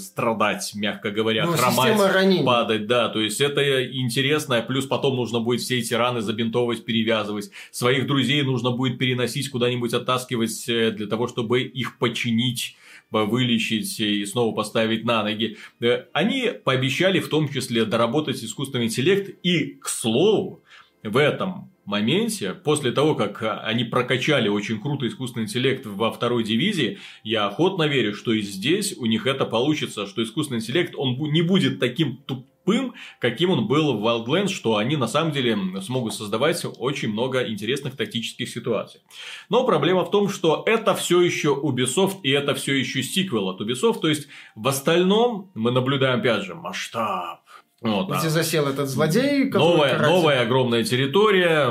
страдать, 0.00 0.72
мягко 0.74 1.10
говоря, 1.10 1.46
Ну, 1.46 1.52
хромать, 1.52 2.44
падать, 2.44 2.86
да, 2.86 3.08
то 3.08 3.20
есть 3.20 3.40
это 3.40 3.86
интересно, 3.86 4.60
плюс 4.60 4.84
потом 4.86 5.16
нужно 5.16 5.40
будет 5.40 5.62
все 5.62 5.78
эти 5.78 5.94
раны 5.94 6.20
забинтовывать, 6.20 6.84
перевязывать, 6.84 7.50
своих 7.70 8.06
друзей 8.06 8.42
нужно 8.42 8.72
будет 8.72 8.98
переносить 8.98 9.48
куда-нибудь, 9.48 9.94
оттаскивать 9.94 10.64
для 10.66 11.06
того, 11.06 11.28
чтобы 11.28 11.62
их 11.62 11.98
починить 11.98 12.76
вылечить 13.10 13.98
и 14.00 14.24
снова 14.26 14.54
поставить 14.54 15.04
на 15.04 15.22
ноги. 15.22 15.56
Э, 15.80 16.04
Они 16.12 16.50
пообещали 16.64 17.20
в 17.20 17.28
том 17.28 17.48
числе 17.48 17.84
доработать 17.84 18.42
искусственный 18.42 18.86
интеллект 18.86 19.30
и, 19.42 19.74
к 19.74 19.88
слову, 19.88 20.62
в 21.02 21.16
этом 21.16 21.70
моменте, 21.84 22.52
после 22.52 22.90
того, 22.90 23.14
как 23.14 23.42
а, 23.42 23.60
они 23.60 23.84
прокачали 23.84 24.48
очень 24.48 24.80
круто 24.80 25.06
искусственный 25.06 25.44
интеллект 25.44 25.86
во 25.86 26.10
второй 26.10 26.42
дивизии, 26.42 26.98
я 27.22 27.46
охотно 27.46 27.84
верю, 27.84 28.14
что 28.14 28.32
и 28.32 28.42
здесь 28.42 28.96
у 28.96 29.06
них 29.06 29.26
это 29.26 29.46
получится, 29.46 30.06
что 30.06 30.22
искусственный 30.22 30.60
интеллект, 30.60 30.94
он 30.96 31.16
не 31.32 31.42
будет 31.42 31.78
таким 31.78 32.18
тупым, 32.66 32.94
каким 33.20 33.50
он 33.50 33.66
был 33.66 33.98
в 33.98 34.04
Wildlands, 34.06 34.48
что 34.48 34.76
они 34.76 34.96
на 34.96 35.06
самом 35.06 35.32
деле 35.32 35.56
смогут 35.80 36.14
создавать 36.14 36.64
очень 36.78 37.10
много 37.10 37.48
интересных 37.48 37.96
тактических 37.96 38.48
ситуаций. 38.48 39.00
Но 39.48 39.64
проблема 39.64 40.04
в 40.04 40.10
том, 40.10 40.28
что 40.28 40.62
это 40.66 40.94
все 40.94 41.20
еще 41.20 41.54
Ubisoft 41.54 42.20
и 42.22 42.30
это 42.30 42.54
все 42.54 42.74
еще 42.74 43.02
сиквел 43.02 43.48
от 43.48 43.60
Ubisoft, 43.60 44.00
то 44.00 44.08
есть 44.08 44.28
в 44.54 44.66
остальном 44.68 45.50
мы 45.54 45.70
наблюдаем 45.70 46.20
опять 46.20 46.44
же 46.44 46.54
масштаб. 46.54 47.40
Вот, 47.82 48.10
Где 48.10 48.30
засел 48.30 48.66
этот 48.66 48.88
злодей, 48.88 49.50
новая, 49.50 49.90
каратель. 49.90 50.12
новая 50.12 50.42
огромная 50.42 50.82
территория, 50.82 51.66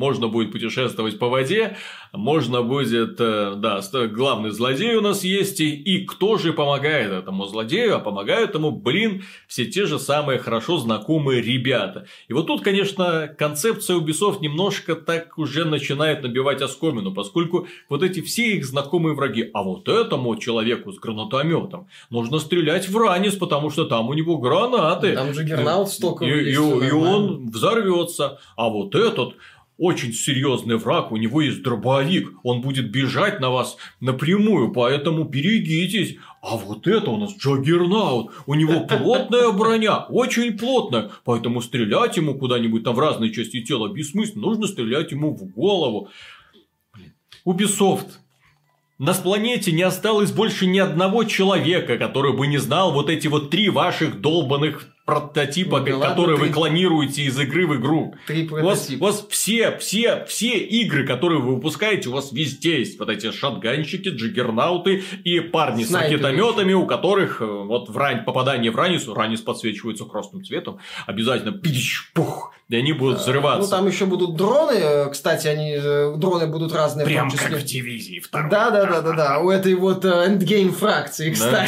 можно 0.00 0.28
будет 0.28 0.50
путешествовать 0.50 1.18
по 1.18 1.28
воде, 1.28 1.76
можно 2.12 2.62
будет, 2.62 3.16
э, 3.20 3.52
да, 3.56 3.80
главный 4.08 4.50
злодей 4.50 4.96
у 4.96 5.02
нас 5.02 5.22
есть, 5.24 5.60
и, 5.60 5.68
и 5.74 6.06
кто 6.06 6.38
же 6.38 6.52
помогает 6.54 7.12
этому 7.12 7.46
злодею, 7.46 7.96
а 7.96 7.98
помогают 8.00 8.54
ему, 8.54 8.70
блин, 8.70 9.22
все 9.46 9.66
те 9.66 9.84
же 9.86 9.98
самые 9.98 10.38
хорошо 10.38 10.78
знакомые 10.78 11.42
ребята. 11.42 12.06
И 12.28 12.32
вот 12.32 12.46
тут, 12.46 12.62
конечно, 12.62 13.28
концепция 13.38 13.98
Ubisoft 13.98 14.38
немножко 14.40 14.94
так 14.96 15.36
уже 15.38 15.64
начинает 15.66 16.22
набивать 16.22 16.62
оскомину, 16.62 17.12
поскольку 17.12 17.66
вот 17.90 18.02
эти 18.02 18.20
все 18.22 18.56
их 18.56 18.64
знакомые 18.64 19.14
враги, 19.14 19.50
а 19.52 19.62
вот 19.62 19.86
этому 19.88 20.34
человеку 20.36 20.92
с 20.92 20.98
гранатометом 20.98 21.88
нужно 22.08 22.38
стрелять 22.38 22.88
в 22.88 22.96
ранец, 22.96 23.34
потому 23.34 23.68
что 23.70 23.84
там 23.84 24.08
у 24.08 24.14
него 24.14 24.38
гранаты. 24.38 25.12
Там 25.14 25.32
Джаггернаут 25.32 25.88
столько 25.90 26.24
И, 26.24 26.30
и- 26.48 26.52
и 26.54 26.90
он 26.92 27.50
взорвется. 27.50 28.38
А 28.56 28.68
вот 28.70 28.94
этот 28.94 29.34
очень 29.80 30.12
серьезный 30.12 30.76
враг, 30.76 31.10
у 31.10 31.16
него 31.16 31.40
есть 31.40 31.62
дробовик, 31.62 32.34
он 32.42 32.60
будет 32.60 32.90
бежать 32.90 33.40
на 33.40 33.48
вас 33.48 33.78
напрямую, 33.98 34.72
поэтому 34.72 35.24
берегитесь. 35.24 36.16
А 36.42 36.58
вот 36.58 36.86
это 36.86 37.10
у 37.10 37.16
нас 37.16 37.34
Джаггернаут, 37.34 38.30
у 38.46 38.54
него 38.54 38.80
плотная 38.88 39.50
броня, 39.52 40.04
очень 40.10 40.56
плотная, 40.58 41.10
поэтому 41.24 41.62
стрелять 41.62 42.18
ему 42.18 42.34
куда-нибудь 42.34 42.84
там 42.84 42.94
в 42.94 42.98
разные 42.98 43.32
части 43.32 43.62
тела 43.62 43.88
бессмысленно, 43.88 44.48
нужно 44.48 44.66
стрелять 44.66 45.12
ему 45.12 45.34
в 45.34 45.44
голову. 45.46 46.10
Блин. 46.94 47.14
Ubisoft, 47.46 48.08
на 48.98 49.14
планете 49.14 49.72
не 49.72 49.82
осталось 49.82 50.30
больше 50.30 50.66
ни 50.66 50.78
одного 50.78 51.24
человека, 51.24 51.96
который 51.96 52.34
бы 52.34 52.46
не 52.46 52.58
знал 52.58 52.92
вот 52.92 53.08
эти 53.08 53.28
вот 53.28 53.48
три 53.48 53.70
ваших 53.70 54.20
долбанных 54.20 54.90
прототипа, 55.10 55.80
Ну 55.80 55.98
ладно, 55.98 56.08
которые 56.10 56.36
вы 56.38 56.48
клонируете 56.48 57.22
из 57.22 57.38
игры 57.38 57.66
в 57.66 57.76
игру. 57.76 58.14
Три 58.26 58.48
У 58.48 58.62
вас, 58.64 58.88
у 58.90 58.98
вас 58.98 59.26
все, 59.28 59.76
все, 59.78 60.24
все 60.28 60.58
игры, 60.58 61.06
которые 61.06 61.40
вы 61.40 61.54
выпускаете, 61.56 62.08
у 62.08 62.12
вас 62.12 62.32
везде 62.32 62.78
есть 62.78 62.98
вот 62.98 63.08
эти 63.08 63.30
шатганщики, 63.30 64.08
джиггернауты 64.08 65.02
и 65.24 65.40
парни 65.40 65.84
Снайперы. 65.84 66.18
с 66.18 66.24
ракетометами, 66.24 66.72
у 66.72 66.86
которых 66.86 67.40
э, 67.42 67.44
вот 67.44 67.88
в 67.88 67.96
рань, 67.96 68.24
попадание 68.24 68.70
в 68.70 68.76
ранницу, 68.76 69.14
ранец 69.14 69.40
подсвечивается 69.40 70.04
красным 70.04 70.44
цветом, 70.44 70.78
обязательно 71.06 71.52
пидищ, 71.52 72.10
пух, 72.14 72.52
и 72.68 72.76
они 72.76 72.92
будут 72.92 73.16
Ну, 73.18 73.22
взрываться. 73.24 73.70
там 73.70 73.86
еще 73.86 74.06
будут 74.06 74.36
дроны. 74.36 74.72
э, 74.76 75.10
Кстати, 75.10 75.48
они 75.48 75.72
э, 75.76 76.14
дроны 76.16 76.46
будут 76.46 76.72
разные. 76.72 77.04
в 77.04 77.08
Прям 77.08 77.30
числе. 77.30 77.48
как 77.48 77.58
в 77.58 77.64
дивизии 77.64 78.20
второй. 78.20 78.50
Да, 78.50 78.70
да, 78.70 78.84
да, 78.86 79.00
да, 79.00 79.12
да. 79.12 79.38
У 79.40 79.50
этой 79.50 79.74
вот 79.74 80.04
э, 80.04 80.08
endgame 80.26 80.72
фракции, 80.72 81.34
Да. 81.38 81.66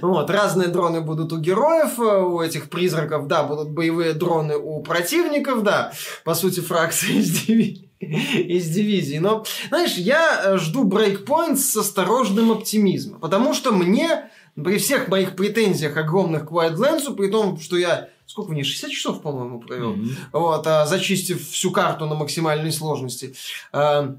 Вот, 0.00 0.30
разные 0.30 0.68
дроны 0.68 1.00
будут 1.00 1.32
у 1.32 1.38
героев, 1.38 1.98
э, 1.98 2.02
у 2.22 2.40
этих 2.40 2.68
призраков, 2.70 3.26
да, 3.26 3.42
будут 3.44 3.70
боевые 3.70 4.12
дроны 4.12 4.56
у 4.56 4.82
противников, 4.82 5.62
да, 5.62 5.92
по 6.24 6.34
сути, 6.34 6.60
фракции 6.60 7.14
из 7.18 7.46
диви- 7.46 7.88
из 8.00 8.68
дивизии. 8.68 9.18
Но, 9.18 9.44
знаешь, 9.68 9.94
я 9.94 10.40
э, 10.44 10.58
жду 10.58 10.84
Breakpoint 10.84 11.58
с 11.58 11.76
осторожным 11.76 12.50
оптимизмом, 12.52 13.20
потому 13.20 13.54
что 13.54 13.72
мне 13.72 14.30
при 14.54 14.78
всех 14.78 15.08
моих 15.08 15.34
претензиях 15.36 15.96
огромных 15.96 16.46
к 16.48 16.52
Wildlands, 16.52 17.14
при 17.16 17.28
том, 17.28 17.58
что 17.58 17.76
я 17.76 18.08
сколько 18.26 18.50
в 18.50 18.54
ней, 18.54 18.62
60 18.64 18.90
часов, 18.90 19.20
по-моему, 19.22 19.60
провел, 19.60 19.94
Мгм. 19.96 20.16
вот, 20.32 20.66
а, 20.66 20.86
зачистив 20.86 21.46
всю 21.50 21.70
карту 21.70 22.06
на 22.06 22.14
максимальной 22.14 22.72
сложности. 22.72 23.34
А, 23.72 24.16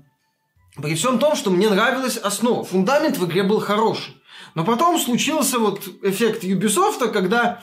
При 0.82 0.94
всем 0.96 1.20
том, 1.20 1.38
что 1.38 1.52
мне 1.52 1.70
нравилась 1.70 2.18
основа. 2.18 2.66
Фундамент 2.66 3.18
в 3.18 3.25
игре 3.25 3.44
был 3.44 3.62
хороший. 3.62 4.14
Но 4.56 4.64
потом 4.64 4.98
случился 4.98 5.60
вот 5.60 5.82
эффект 6.02 6.44
Ubisoft, 6.46 7.12
когда 7.12 7.62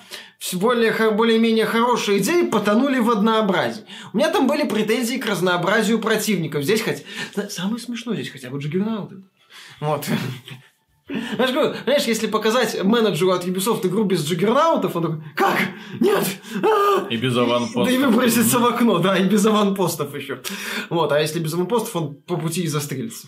более, 0.53 1.11
более-менее 1.11 1.65
хорошие 1.65 2.19
идеи 2.19 2.43
потонули 2.47 2.99
в 2.99 3.11
однообразии. 3.11 3.85
У 4.13 4.19
меня 4.19 4.31
там 4.31 4.47
были 4.47 4.69
претензии 4.69 5.17
к 5.17 5.27
разнообразию 5.27 5.99
противников. 5.99 6.65
Здесь 6.65 6.83
хоть... 6.83 7.05
Самое 7.51 7.79
смешное 7.79 8.15
здесь 8.17 8.31
хотя 8.31 8.51
бы 8.51 8.59
Джаггернауты. 8.59 9.23
Вот. 9.81 10.07
Знаешь, 11.37 11.53
говорю, 11.53 11.75
знаешь, 11.85 12.05
если 12.05 12.27
показать 12.27 12.83
менеджеру 12.83 13.33
от 13.33 13.47
Ubisoft 13.47 13.87
игру 13.87 14.05
без 14.05 14.25
джаггернаутов, 14.25 14.97
он 14.97 15.03
такой, 15.03 15.19
как? 15.37 15.59
Нет! 16.01 16.25
А!» 16.63 17.07
И 17.09 17.17
без 17.17 17.37
аванпоста. 17.37 17.85
Да 17.85 17.91
и 17.91 17.99
выбросится 17.99 18.59
в 18.59 18.67
окно, 18.67 18.99
да, 18.99 19.17
и 19.17 19.25
без 19.25 19.45
аванпостов 19.45 20.15
еще. 20.15 20.41
Вот, 20.91 21.13
а 21.13 21.21
если 21.21 21.41
без 21.41 21.55
аванпостов, 21.55 21.97
он 21.97 22.15
по 22.15 22.37
пути 22.37 22.63
и 22.63 22.69
застрелится. 22.69 23.27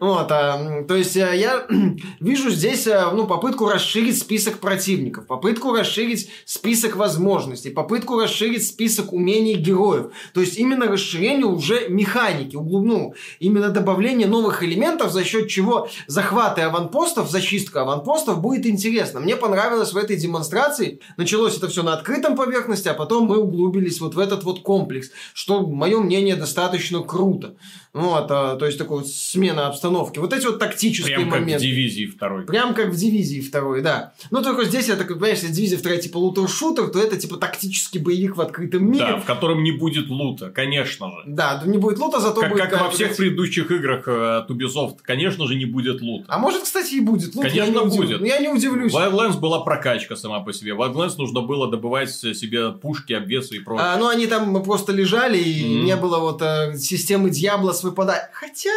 Вот, 0.00 0.30
а, 0.32 0.82
то 0.82 0.96
есть 0.96 1.16
э, 1.16 1.36
я 1.36 1.66
вижу 2.20 2.50
здесь, 2.50 2.86
э, 2.86 3.10
ну, 3.12 3.26
попытку 3.26 3.68
расширить 3.68 4.18
список 4.18 4.58
противников, 4.58 5.26
попытку 5.26 5.72
расширить 5.72 6.28
список 6.44 6.96
возможностей, 6.96 7.70
попытку 7.70 8.18
расширить 8.18 8.66
список 8.66 9.12
умений 9.12 9.54
героев. 9.54 10.06
То 10.34 10.40
есть 10.40 10.58
именно 10.58 10.86
расширение 10.86 11.46
уже 11.46 11.88
механики, 11.88 12.56
углу- 12.56 12.82
ну, 12.82 13.14
именно 13.38 13.68
добавление 13.68 14.26
новых 14.26 14.64
элементов, 14.64 15.12
за 15.12 15.22
счет 15.22 15.48
чего 15.48 15.88
захваты 16.08 16.62
аванпостов, 16.62 17.19
зачистка 17.28 17.82
аванпостов 17.82 18.40
будет 18.40 18.64
интересно. 18.66 19.18
Мне 19.20 19.36
понравилось 19.36 19.92
в 19.92 19.96
этой 19.96 20.16
демонстрации. 20.16 21.00
Началось 21.16 21.56
это 21.56 21.68
все 21.68 21.82
на 21.82 21.94
открытом 21.94 22.36
поверхности, 22.36 22.88
а 22.88 22.94
потом 22.94 23.24
мы 23.24 23.38
углубились 23.38 24.00
вот 24.00 24.14
в 24.14 24.18
этот 24.18 24.44
вот 24.44 24.62
комплекс, 24.62 25.10
что, 25.34 25.66
мое 25.66 26.00
мнение, 26.00 26.36
достаточно 26.36 27.02
круто. 27.02 27.56
Вот, 27.92 28.30
а, 28.30 28.54
то 28.56 28.66
есть 28.66 28.78
такой 28.78 28.98
вот 28.98 29.08
смена 29.08 29.66
обстановки. 29.66 30.18
Вот 30.20 30.32
эти 30.32 30.46
вот 30.46 30.60
тактические 30.60 31.16
Прям 31.16 31.28
как 31.30 31.38
в 31.38 31.40
моменты. 31.42 31.64
дивизии 31.64 32.06
второй. 32.06 32.44
Прям 32.46 32.72
как 32.74 32.90
в 32.90 32.96
дивизии 32.96 33.40
второй, 33.40 33.82
да. 33.82 34.12
Ну, 34.30 34.42
только 34.42 34.64
здесь, 34.64 34.86
я 34.88 34.94
так 34.94 35.08
понимаешь, 35.08 35.38
если 35.40 35.52
дивизия 35.52 35.76
вторая 35.76 36.00
типа 36.00 36.18
лутер-шутер, 36.18 36.88
то 36.88 37.00
это 37.00 37.16
типа 37.16 37.36
тактический 37.36 38.00
боевик 38.00 38.36
в 38.36 38.40
открытом 38.40 38.88
мире. 38.88 39.06
Да, 39.06 39.16
в 39.16 39.24
котором 39.24 39.64
не 39.64 39.72
будет 39.72 40.08
лута, 40.08 40.50
конечно 40.50 41.08
же. 41.10 41.16
Да, 41.26 41.62
не 41.66 41.78
будет 41.78 41.98
лута, 41.98 42.20
зато 42.20 42.40
Как, 42.42 42.50
будет... 42.52 42.68
как 42.70 42.80
во 42.80 42.90
всех 42.90 43.16
предыдущих 43.16 43.70
играх 43.72 44.06
э, 44.06 44.36
от 44.38 44.50
Ubisoft, 44.50 44.98
конечно 45.02 45.48
же, 45.48 45.56
не 45.56 45.64
будет 45.64 46.00
лута. 46.00 46.26
А 46.28 46.38
может, 46.38 46.62
кстати, 46.62 46.94
и 46.94 47.00
будет 47.00 47.34
лут. 47.34 47.44
я 47.46 47.64
Конечно, 47.66 47.72
не 47.80 47.86
удив- 47.86 47.96
будет. 47.96 48.20
Ну, 48.20 48.26
Я 48.26 48.38
не 48.38 48.48
удивлюсь. 48.48 48.92
В 48.92 48.96
Wildlands 48.96 49.38
была 49.40 49.60
прокачка 49.64 50.14
сама 50.14 50.40
по 50.40 50.52
себе. 50.52 50.74
В 50.74 50.80
Wildlands 50.80 51.14
нужно 51.18 51.40
было 51.40 51.68
добывать 51.68 52.10
себе 52.12 52.70
пушки, 52.70 53.14
обвесы 53.14 53.56
и 53.56 53.58
прочее. 53.58 53.86
А, 53.86 53.96
ну, 53.98 54.06
они 54.08 54.26
там 54.28 54.62
просто 54.62 54.92
лежали, 54.92 55.38
и 55.38 55.64
Мгм. 55.64 55.84
не 55.86 55.96
было 55.96 56.18
вот 56.20 56.40
э, 56.42 56.76
системы 56.78 57.30
Дьябла 57.30 57.72
с 57.80 57.84
выпадать. 57.84 58.30
Хотя... 58.32 58.70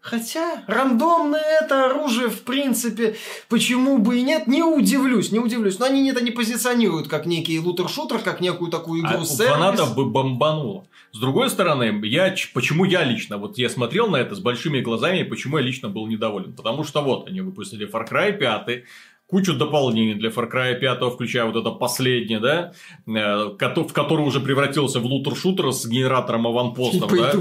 Хотя, 0.00 0.62
рандомное 0.68 1.42
это 1.62 1.86
оружие, 1.86 2.28
в 2.28 2.42
принципе, 2.42 3.16
почему 3.48 3.98
бы 3.98 4.18
и 4.18 4.22
нет, 4.22 4.46
не 4.46 4.62
удивлюсь, 4.62 5.32
не 5.32 5.40
удивлюсь. 5.40 5.80
Но 5.80 5.86
они 5.86 6.08
это 6.08 6.22
не 6.22 6.30
позиционируют 6.30 7.08
как 7.08 7.26
некий 7.26 7.58
лутер-шутер, 7.58 8.20
как 8.20 8.40
некую 8.40 8.70
такую 8.70 9.04
А 9.04 9.08
игру 9.08 9.22
у 9.22 9.24
сервис. 9.24 9.50
фанатов 9.50 9.96
бы 9.96 10.04
бомбануло. 10.08 10.86
С 11.10 11.18
другой 11.18 11.50
стороны, 11.50 12.06
я, 12.06 12.32
почему 12.54 12.84
я 12.84 13.02
лично, 13.02 13.36
вот 13.36 13.58
я 13.58 13.68
смотрел 13.68 14.06
на 14.06 14.18
это 14.18 14.36
с 14.36 14.38
большими 14.38 14.80
глазами, 14.80 15.24
почему 15.24 15.58
я 15.58 15.64
лично 15.64 15.88
был 15.88 16.06
недоволен. 16.06 16.52
Потому 16.52 16.84
что 16.84 17.02
вот, 17.02 17.26
они 17.26 17.40
выпустили 17.40 17.90
Far 17.90 18.08
Cry 18.08 18.32
5, 18.32 18.84
кучу 19.26 19.54
дополнений 19.54 20.14
для 20.14 20.30
Far 20.30 20.50
Cry 20.50 20.78
5, 20.78 21.12
включая 21.14 21.46
вот 21.46 21.56
это 21.56 21.70
последнее, 21.70 22.38
да, 22.40 22.72
э, 23.06 23.56
в 23.56 23.92
который 23.92 24.24
уже 24.24 24.40
превратился 24.40 25.00
в 25.00 25.04
лутер-шутер 25.04 25.72
с 25.72 25.86
генератором 25.86 26.46
аванпостов, 26.46 27.10
По 27.10 27.16
да, 27.16 27.32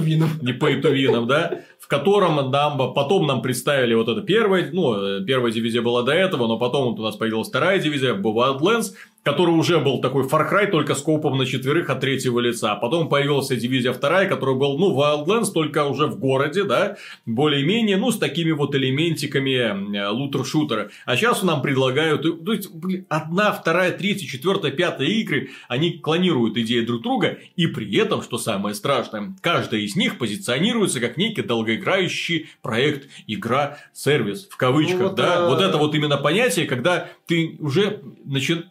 не 0.41 0.53
по 0.53 0.73
итувинам, 0.73 1.27
да, 1.27 1.61
в 1.79 1.87
котором 1.87 2.49
нам, 2.49 2.93
потом 2.93 3.27
нам 3.27 3.41
представили 3.41 3.93
вот 3.93 4.09
это 4.09 4.21
первое, 4.21 4.69
ну, 4.71 5.23
первая 5.25 5.51
дивизия 5.51 5.81
была 5.81 6.01
до 6.01 6.13
этого, 6.13 6.47
но 6.47 6.57
потом 6.57 6.89
вот 6.89 6.99
у 6.99 7.03
нас 7.03 7.15
появилась 7.15 7.49
вторая 7.49 7.79
дивизия, 7.79 8.15
был 8.15 8.35
Wildlands, 8.35 8.93
который 9.25 9.49
уже 9.55 9.79
был 9.79 10.01
такой 10.01 10.23
Far 10.25 10.47
Cry, 10.49 10.67
только 10.67 10.93
с 10.93 11.01
копом 11.01 11.39
на 11.39 11.47
четверых 11.47 11.89
от 11.89 11.99
третьего 11.99 12.39
лица. 12.39 12.75
Потом 12.75 13.09
появилась 13.09 13.47
дивизия 13.47 13.91
вторая, 13.91 14.29
которая 14.29 14.55
был, 14.55 14.77
ну, 14.77 14.95
Wildlands, 14.95 15.51
только 15.51 15.83
уже 15.85 16.05
в 16.05 16.19
городе, 16.19 16.63
да, 16.63 16.97
более-менее, 17.25 17.97
ну, 17.97 18.11
с 18.11 18.19
такими 18.19 18.51
вот 18.51 18.75
элементиками 18.75 19.97
э, 19.97 20.09
лутер-шутера. 20.09 20.91
А 21.07 21.17
сейчас 21.17 21.41
нам 21.41 21.63
предлагают, 21.63 22.23
э, 22.23 22.33
то 22.33 22.53
есть, 22.53 22.71
блин, 22.71 23.07
одна, 23.09 23.51
вторая, 23.51 23.91
третья, 23.91 24.27
четвертая, 24.27 24.71
пятая 24.71 25.07
игры, 25.07 25.49
они 25.67 25.93
клонируют 25.97 26.55
идеи 26.57 26.81
друг 26.81 27.01
друга, 27.01 27.39
и 27.55 27.65
при 27.65 27.91
этом, 27.97 28.21
что 28.21 28.37
самое 28.37 28.75
страшное, 28.75 29.35
каждая 29.41 29.81
из 29.81 29.95
них 29.95 30.19
позиционируется 30.19 30.99
как 30.99 31.17
некий 31.17 31.41
долгоиграющий 31.41 32.49
проект, 32.61 33.09
игра, 33.25 33.79
сервис, 33.91 34.47
в 34.51 34.55
кавычках, 34.55 34.99
Ну, 34.99 35.07
вот, 35.07 35.15
да, 35.15 35.47
а- 35.47 35.49
вот 35.49 35.61
это 35.61 35.77
вот 35.79 35.95
именно 35.95 36.17
понятие, 36.17 36.67
когда 36.67 37.09
ты 37.25 37.57
уже 37.59 38.01
начи- 38.23 38.65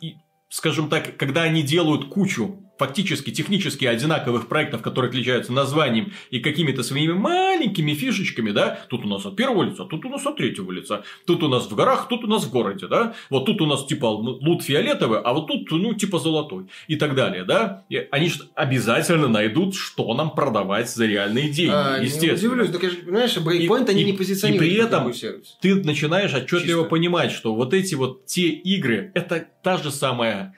скажем 0.55 0.89
так, 0.89 1.17
когда 1.17 1.43
они 1.43 1.65
делают 1.65 2.09
кучу 2.09 2.64
фактически 2.79 3.31
технически 3.31 3.85
одинаковых 3.85 4.49
проектов, 4.49 4.83
которые 4.83 5.11
отличаются 5.11 5.53
названием 5.53 6.13
и 6.31 6.41
какими-то 6.41 6.83
своими 6.83 7.13
маленькими 7.13 7.95
фишечками, 7.95 8.51
да, 8.51 8.81
тут 8.89 9.05
у 9.05 9.09
нас 9.09 9.25
от 9.27 9.37
первого 9.37 9.63
лица, 9.65 9.85
тут 9.85 10.05
у 10.05 10.09
нас 10.09 10.27
от 10.27 10.37
третьего 10.37 10.71
лица, 10.73 11.03
тут 11.27 11.43
у 11.43 11.49
нас 11.49 11.67
в 11.71 11.75
горах, 11.75 12.09
тут 12.09 12.25
у 12.25 12.27
нас 12.27 12.45
в 12.45 12.51
городе, 12.51 12.87
да, 12.89 13.15
вот 13.31 13.47
тут 13.47 13.61
у 13.61 13.67
нас 13.67 13.87
типа 13.87 14.07
лут 14.07 14.63
фиолетовый, 14.63 15.21
а 15.21 15.33
вот 15.33 15.47
тут, 15.47 15.71
ну, 15.71 15.95
типа 15.95 16.19
золотой 16.19 16.65
и 16.89 16.97
так 16.97 17.15
далее, 17.15 17.45
да, 17.45 17.85
и 17.89 18.07
они 18.11 18.29
же 18.29 18.49
обязательно 18.55 19.29
найдут, 19.29 19.75
что 19.77 20.13
нам 20.15 20.35
продавать 20.35 20.91
за 20.91 21.07
реальные 21.07 21.51
деньги, 21.51 21.73
А, 21.75 21.99
не 21.99 22.07
естественно. 22.07 22.35
удивлюсь, 22.55 22.71
так 22.71 22.83
же, 22.91 22.97
понимаешь, 22.99 23.37
И- 23.37 23.91
они 23.93 24.03
и- 24.03 24.05
не 24.05 24.11
и 24.13 24.17
позиционируют 24.17 24.71
при 24.73 24.77
как 24.81 24.87
этом 24.89 25.13
ты 25.61 25.75
начинаешь 25.77 26.35
отчетливо 26.35 26.81
Чисто. 26.83 26.91
понимать, 26.91 27.31
что 27.33 27.55
вот 27.55 27.73
эти 27.75 27.95
вот 27.95 28.27
те 28.27 28.49
игры, 28.49 29.13
это 29.15 29.47
та 29.63 29.77
же 29.77 29.91
самая 29.91 30.55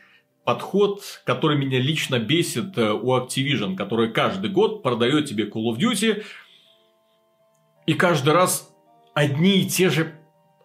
подход, 0.47 1.03
который 1.25 1.59
меня 1.59 1.79
лично 1.79 2.19
бесит 2.19 2.79
э, 2.79 2.93
у 2.93 3.15
Activision, 3.19 3.77
который 3.77 4.13
каждый 4.13 4.49
год 4.49 4.83
продает 4.83 5.27
тебе 5.27 5.45
Call 5.45 5.65
of 5.73 5.77
Duty, 5.77 6.23
и 7.87 7.95
каждый 7.95 8.33
раз 8.33 8.73
одни 9.13 9.61
и 9.63 9.69
те 9.69 9.91
же 9.91 10.15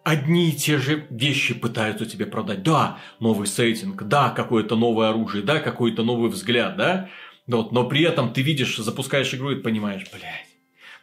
одни 0.04 0.48
и 0.48 0.52
те 0.52 0.78
же 0.78 1.06
вещи 1.10 1.54
пытаются 1.54 2.06
тебе 2.06 2.26
продать. 2.26 2.62
Да, 2.62 2.98
новый 3.20 3.46
сеттинг, 3.46 4.02
да, 4.04 4.30
какое-то 4.30 4.76
новое 4.76 5.10
оружие, 5.10 5.44
да, 5.44 5.60
какой-то 5.60 6.02
новый 6.02 6.30
взгляд, 6.30 6.76
да. 6.76 7.08
Вот, 7.46 7.72
но 7.72 7.84
при 7.88 8.02
этом 8.02 8.32
ты 8.32 8.42
видишь, 8.42 8.76
запускаешь 8.76 9.34
игру 9.34 9.50
и 9.50 9.60
понимаешь, 9.60 10.06
блядь, 10.12 10.51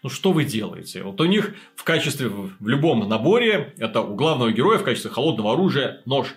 ну 0.01 0.09
что 0.09 0.31
вы 0.31 0.45
делаете? 0.45 1.03
Вот 1.03 1.19
у 1.19 1.25
них 1.25 1.55
в 1.75 1.83
качестве, 1.83 2.29
в 2.29 2.67
любом 2.67 3.07
наборе, 3.07 3.73
это 3.77 4.01
у 4.01 4.15
главного 4.15 4.51
героя 4.51 4.77
в 4.77 4.83
качестве 4.83 5.11
холодного 5.11 5.53
оружия 5.53 6.01
нож. 6.05 6.27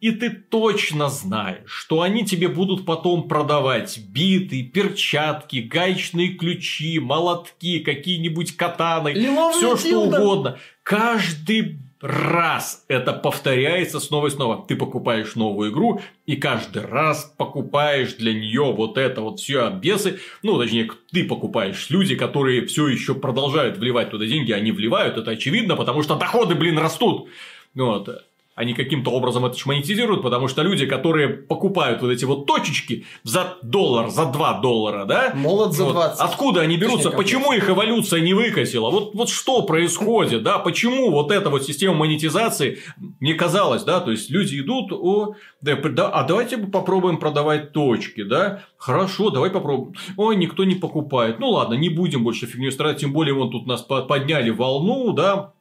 И 0.00 0.10
ты 0.12 0.30
точно 0.30 1.08
знаешь, 1.08 1.70
что 1.70 2.02
они 2.02 2.24
тебе 2.24 2.48
будут 2.48 2.86
потом 2.86 3.28
продавать 3.28 3.98
биты, 3.98 4.62
перчатки, 4.62 5.60
гаечные 5.60 6.34
ключи, 6.34 6.98
молотки, 6.98 7.80
какие-нибудь 7.80 8.56
катаны, 8.56 9.14
все 9.14 9.76
что 9.76 10.02
угодно. 10.02 10.58
Каждый 10.82 11.78
раз 12.02 12.84
это 12.88 13.12
повторяется 13.12 14.00
снова 14.00 14.26
и 14.26 14.30
снова. 14.30 14.64
Ты 14.66 14.76
покупаешь 14.76 15.36
новую 15.36 15.70
игру, 15.70 16.00
и 16.26 16.36
каждый 16.36 16.84
раз 16.84 17.32
покупаешь 17.38 18.14
для 18.14 18.34
нее 18.34 18.72
вот 18.72 18.98
это 18.98 19.20
вот 19.22 19.40
все 19.40 19.66
обесы. 19.66 20.18
Ну, 20.42 20.58
точнее, 20.58 20.90
ты 21.12 21.24
покупаешь. 21.24 21.88
Люди, 21.88 22.16
которые 22.16 22.66
все 22.66 22.88
еще 22.88 23.14
продолжают 23.14 23.78
вливать 23.78 24.10
туда 24.10 24.26
деньги, 24.26 24.52
они 24.52 24.72
вливают, 24.72 25.16
это 25.16 25.30
очевидно, 25.30 25.76
потому 25.76 26.02
что 26.02 26.16
доходы, 26.16 26.54
блин, 26.54 26.78
растут. 26.78 27.28
Вот. 27.74 28.08
Они 28.54 28.74
каким-то 28.74 29.10
образом 29.10 29.46
это 29.46 29.56
монетизируют, 29.64 30.22
потому 30.22 30.46
что 30.46 30.62
люди, 30.62 30.84
которые 30.84 31.28
покупают 31.28 32.02
вот 32.02 32.10
эти 32.10 32.26
вот 32.26 32.46
точечки 32.46 33.06
за 33.22 33.56
доллар, 33.62 34.10
за 34.10 34.26
2 34.26 34.60
доллара, 34.60 35.06
да? 35.06 35.32
Молот 35.34 35.72
за 35.72 35.84
Вот 35.84 35.94
20. 35.94 36.20
Откуда 36.20 36.60
они 36.60 36.76
берутся? 36.76 37.04
Точнее, 37.10 37.16
Почему 37.16 37.52
их 37.52 37.70
эволюция 37.70 38.20
не 38.20 38.34
выкосила? 38.34 38.90
Вот, 38.90 39.14
вот 39.14 39.30
что 39.30 39.62
происходит, 39.62 40.42
да? 40.42 40.58
Почему 40.58 41.10
вот 41.10 41.30
эта 41.30 41.48
вот 41.48 41.64
система 41.64 41.94
монетизации, 41.94 42.80
мне 43.20 43.32
казалось, 43.34 43.84
да, 43.84 44.00
то 44.00 44.10
есть 44.10 44.30
люди 44.30 44.60
идут, 44.60 44.92
о, 44.92 45.34
да, 45.62 45.76
да, 45.76 46.08
а 46.10 46.24
давайте 46.24 46.58
попробуем 46.58 47.16
продавать 47.18 47.72
точки, 47.72 48.22
да? 48.22 48.64
Хорошо, 48.76 49.30
давай 49.30 49.48
попробуем. 49.48 49.94
Ой, 50.18 50.36
никто 50.36 50.64
не 50.64 50.74
покупает. 50.74 51.38
Ну 51.40 51.50
ладно, 51.50 51.74
не 51.74 51.88
будем 51.88 52.22
больше 52.22 52.46
фигню 52.46 52.70
страдать, 52.70 52.98
тем 53.00 53.14
более 53.14 53.32
вон 53.34 53.50
тут 53.50 53.66
нас 53.66 53.80
по- 53.80 54.02
подняли 54.02 54.50
волну, 54.50 55.12
да? 55.12 55.52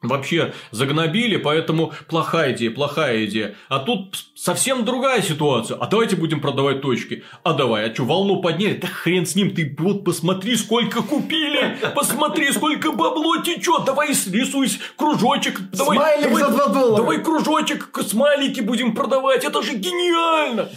Вообще 0.00 0.54
загнобили, 0.70 1.38
поэтому 1.38 1.92
плохая 2.06 2.52
идея, 2.52 2.70
плохая 2.70 3.24
идея. 3.24 3.56
А 3.68 3.80
тут 3.80 4.16
совсем 4.36 4.84
другая 4.84 5.22
ситуация. 5.22 5.76
А 5.76 5.88
давайте 5.88 6.14
будем 6.14 6.40
продавать 6.40 6.82
точки. 6.82 7.24
А 7.42 7.52
давай, 7.52 7.90
а 7.90 7.92
что, 7.92 8.04
волну 8.04 8.40
подняли? 8.40 8.74
Да 8.74 8.86
хрен 8.86 9.26
с 9.26 9.34
ним, 9.34 9.52
ты 9.52 9.74
вот 9.76 10.04
посмотри, 10.04 10.54
сколько 10.54 11.02
купили, 11.02 11.78
посмотри, 11.96 12.52
сколько 12.52 12.92
бабло 12.92 13.38
течет. 13.42 13.84
Давай 13.86 14.10
рисуй 14.10 14.68
кружочек. 14.96 15.60
Давай, 15.72 15.96
Смайлик 15.98 16.28
давай, 16.28 16.42
за 16.44 16.48
2 16.50 16.66
доллара. 16.68 16.96
Давай 16.96 17.20
кружочек, 17.20 17.90
смайлики 18.06 18.60
будем 18.60 18.94
продавать. 18.94 19.44
Это 19.44 19.62
же 19.62 19.74
гениально. 19.74 20.68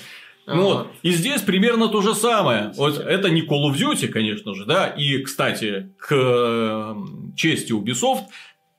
Ага. 0.48 0.62
Вот. 0.62 0.88
И 1.04 1.12
здесь 1.12 1.42
примерно 1.42 1.88
то 1.88 2.02
же 2.02 2.16
самое. 2.16 2.72
Вот 2.76 2.98
это 2.98 3.30
не 3.30 3.42
Call 3.42 3.70
of 3.70 3.76
Duty, 3.76 4.08
конечно 4.08 4.56
же, 4.56 4.66
да. 4.66 4.88
И, 4.88 5.20
кстати, 5.20 5.94
к 5.98 6.08
э, 6.12 6.96
чести 7.36 7.72
Ubisoft, 7.74 8.24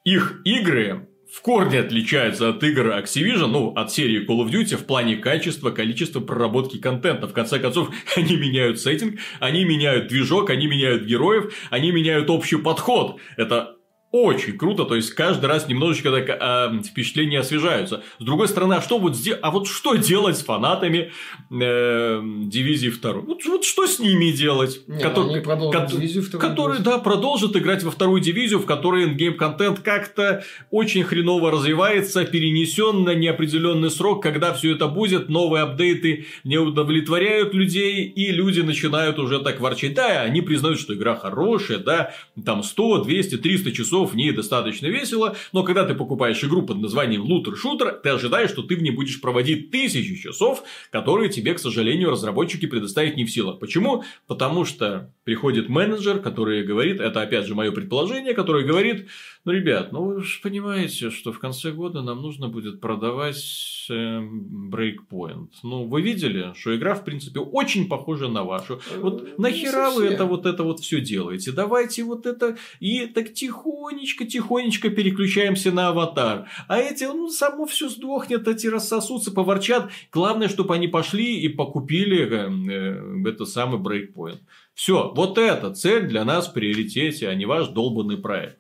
их 0.04 0.40
игры 0.44 1.08
в 1.32 1.40
корне 1.40 1.80
отличаются 1.80 2.50
от 2.50 2.62
игр 2.62 2.88
Activision, 2.88 3.46
ну, 3.46 3.72
от 3.72 3.90
серии 3.90 4.26
Call 4.28 4.44
of 4.44 4.50
Duty 4.50 4.76
в 4.76 4.84
плане 4.84 5.16
качества, 5.16 5.70
количества 5.70 6.20
проработки 6.20 6.78
контента. 6.78 7.26
В 7.26 7.32
конце 7.32 7.58
концов, 7.58 7.88
они 8.16 8.36
меняют 8.36 8.78
сеттинг, 8.78 9.18
они 9.40 9.64
меняют 9.64 10.08
движок, 10.08 10.50
они 10.50 10.66
меняют 10.66 11.04
героев, 11.04 11.54
они 11.70 11.90
меняют 11.90 12.28
общий 12.28 12.58
подход. 12.58 13.18
Это 13.38 13.76
очень 14.12 14.59
круто, 14.59 14.85
то 14.85 14.94
есть 14.94 15.11
каждый 15.12 15.46
раз 15.46 15.68
немножечко 15.68 16.11
так 16.11 16.29
а, 16.38 16.83
впечатления 16.83 17.40
освежаются. 17.40 18.03
С 18.18 18.25
другой 18.25 18.46
стороны, 18.46 18.75
а 18.75 18.83
что 18.83 18.98
вот 18.98 19.16
сделать, 19.16 19.40
а 19.42 19.51
вот 19.51 19.66
что 19.66 19.94
делать 19.94 20.37
с 20.37 20.44
фанатами 20.44 21.12
э, 21.51 22.20
дивизии 22.22 22.90
второй? 22.90 23.22
Вот, 23.22 23.44
вот 23.46 23.64
что 23.64 23.87
с 23.87 23.98
ними 23.98 24.31
делать? 24.31 24.83
Не, 24.87 25.03
Котор- 25.03 25.40
кот- 25.40 25.87
дивизию 25.90 26.25
Которые, 26.38 26.81
да, 26.81 26.98
продолжат 26.98 27.57
играть 27.57 27.83
во 27.83 27.90
вторую 27.90 28.20
дивизию, 28.20 28.59
в 28.59 28.66
которой 28.66 29.05
ингейм 29.05 29.37
контент 29.38 29.81
как-то 29.81 30.44
очень 30.70 31.05
хреново 31.05 31.51
развивается, 31.51 32.27
перенесен 32.27 33.05
на 33.05 33.14
неопределенный 33.14 33.90
срок, 33.90 34.22
когда 34.22 34.53
все 34.53 34.72
это 34.75 34.88
будет, 34.88 35.31
новые 35.31 35.62
апдейты 35.62 36.27
не 36.44 36.59
удовлетворяют 36.59 37.55
людей, 37.55 38.05
и 38.05 38.31
люди 38.31 38.61
начинают 38.61 39.18
уже 39.18 39.40
так 39.40 39.59
ворчать. 39.61 39.94
Да, 39.94 40.20
они 40.20 40.42
признают, 40.42 40.79
что 40.79 40.94
игра 40.94 41.16
хорошая, 41.16 41.79
да, 41.79 42.12
там 42.44 42.62
100, 42.62 43.05
200, 43.05 43.38
300 43.38 43.72
часов 43.72 44.01
в 44.04 44.14
ней 44.14 44.32
достаточно 44.32 44.86
весело, 44.86 45.34
но 45.52 45.62
когда 45.62 45.84
ты 45.84 45.94
покупаешь 45.94 46.42
игру 46.44 46.62
под 46.62 46.78
названием 46.78 47.22
лутер-шутер, 47.22 48.00
ты 48.02 48.10
ожидаешь, 48.10 48.50
что 48.50 48.62
ты 48.62 48.76
в 48.76 48.82
ней 48.82 48.90
будешь 48.90 49.20
проводить 49.20 49.70
тысячи 49.70 50.16
часов, 50.16 50.62
которые 50.90 51.30
тебе, 51.30 51.54
к 51.54 51.58
сожалению, 51.58 52.10
разработчики 52.10 52.66
предоставить 52.66 53.16
не 53.16 53.24
в 53.24 53.30
силах. 53.30 53.58
Почему? 53.58 54.04
Потому 54.26 54.64
что 54.64 55.10
приходит 55.24 55.68
менеджер, 55.68 56.18
который 56.18 56.64
говорит, 56.64 57.00
это 57.00 57.22
опять 57.22 57.46
же 57.46 57.54
мое 57.54 57.72
предположение, 57.72 58.34
который 58.34 58.64
говорит, 58.64 59.08
ну, 59.44 59.52
ребят, 59.52 59.92
ну 59.92 60.04
вы 60.04 60.22
же 60.22 60.40
понимаете, 60.42 61.10
что 61.10 61.32
в 61.32 61.38
конце 61.38 61.72
года 61.72 62.02
нам 62.02 62.22
нужно 62.22 62.48
будет 62.48 62.80
продавать 62.80 63.86
э, 63.90 64.20
Breakpoint. 64.20 65.48
Ну, 65.62 65.84
вы 65.84 66.02
видели, 66.02 66.52
что 66.56 66.76
игра, 66.76 66.94
в 66.94 67.04
принципе, 67.04 67.40
очень 67.40 67.88
похожа 67.88 68.28
на 68.28 68.44
вашу. 68.44 68.80
Вот 69.00 69.22
Э, 69.22 69.34
нахера 69.38 69.90
вы 69.90 70.06
это 70.06 70.24
вот 70.24 70.46
это 70.46 70.62
вот 70.62 70.80
все 70.80 71.00
делаете? 71.00 71.52
Давайте 71.52 72.04
вот 72.04 72.26
это 72.26 72.56
и 72.80 73.06
так 73.06 73.32
тихонечко, 73.32 73.91
тихонечко 74.00 74.90
переключаемся 74.90 75.72
на 75.72 75.88
аватар. 75.88 76.48
А 76.68 76.78
эти, 76.78 77.05
ну, 77.05 77.28
само 77.28 77.66
все 77.66 77.88
сдохнет, 77.88 78.48
эти 78.48 78.66
рассосутся, 78.66 79.31
поворчат. 79.31 79.90
Главное, 80.12 80.48
чтобы 80.48 80.74
они 80.74 80.88
пошли 80.88 81.40
и 81.40 81.48
покупили 81.48 82.22
э, 82.22 82.50
э, 82.70 83.28
это 83.28 83.44
самый 83.44 83.81
Breakpoint. 83.81 84.40
Все, 84.74 85.12
вот 85.14 85.38
это 85.38 85.74
цель 85.74 86.07
для 86.07 86.24
нас 86.24 86.48
в 86.48 86.52
приоритете, 86.52 87.28
а 87.28 87.35
не 87.35 87.46
ваш 87.46 87.68
долбанный 87.68 88.16
проект. 88.16 88.59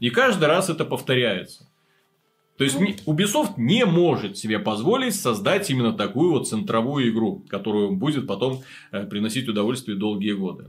И 0.00 0.10
каждый 0.10 0.48
раз 0.48 0.68
это 0.68 0.84
повторяется. 0.84 1.68
То 2.58 2.64
есть 2.64 2.76
Ubisoft 3.06 3.52
не 3.58 3.84
может 3.84 4.38
себе 4.38 4.58
позволить 4.58 5.14
создать 5.14 5.68
именно 5.70 5.92
такую 5.92 6.30
вот 6.32 6.48
центровую 6.48 7.10
игру, 7.10 7.44
которую 7.48 7.92
будет 7.92 8.26
потом 8.26 8.62
э, 8.92 9.04
приносить 9.04 9.46
удовольствие 9.48 9.96
долгие 9.98 10.32
годы. 10.32 10.66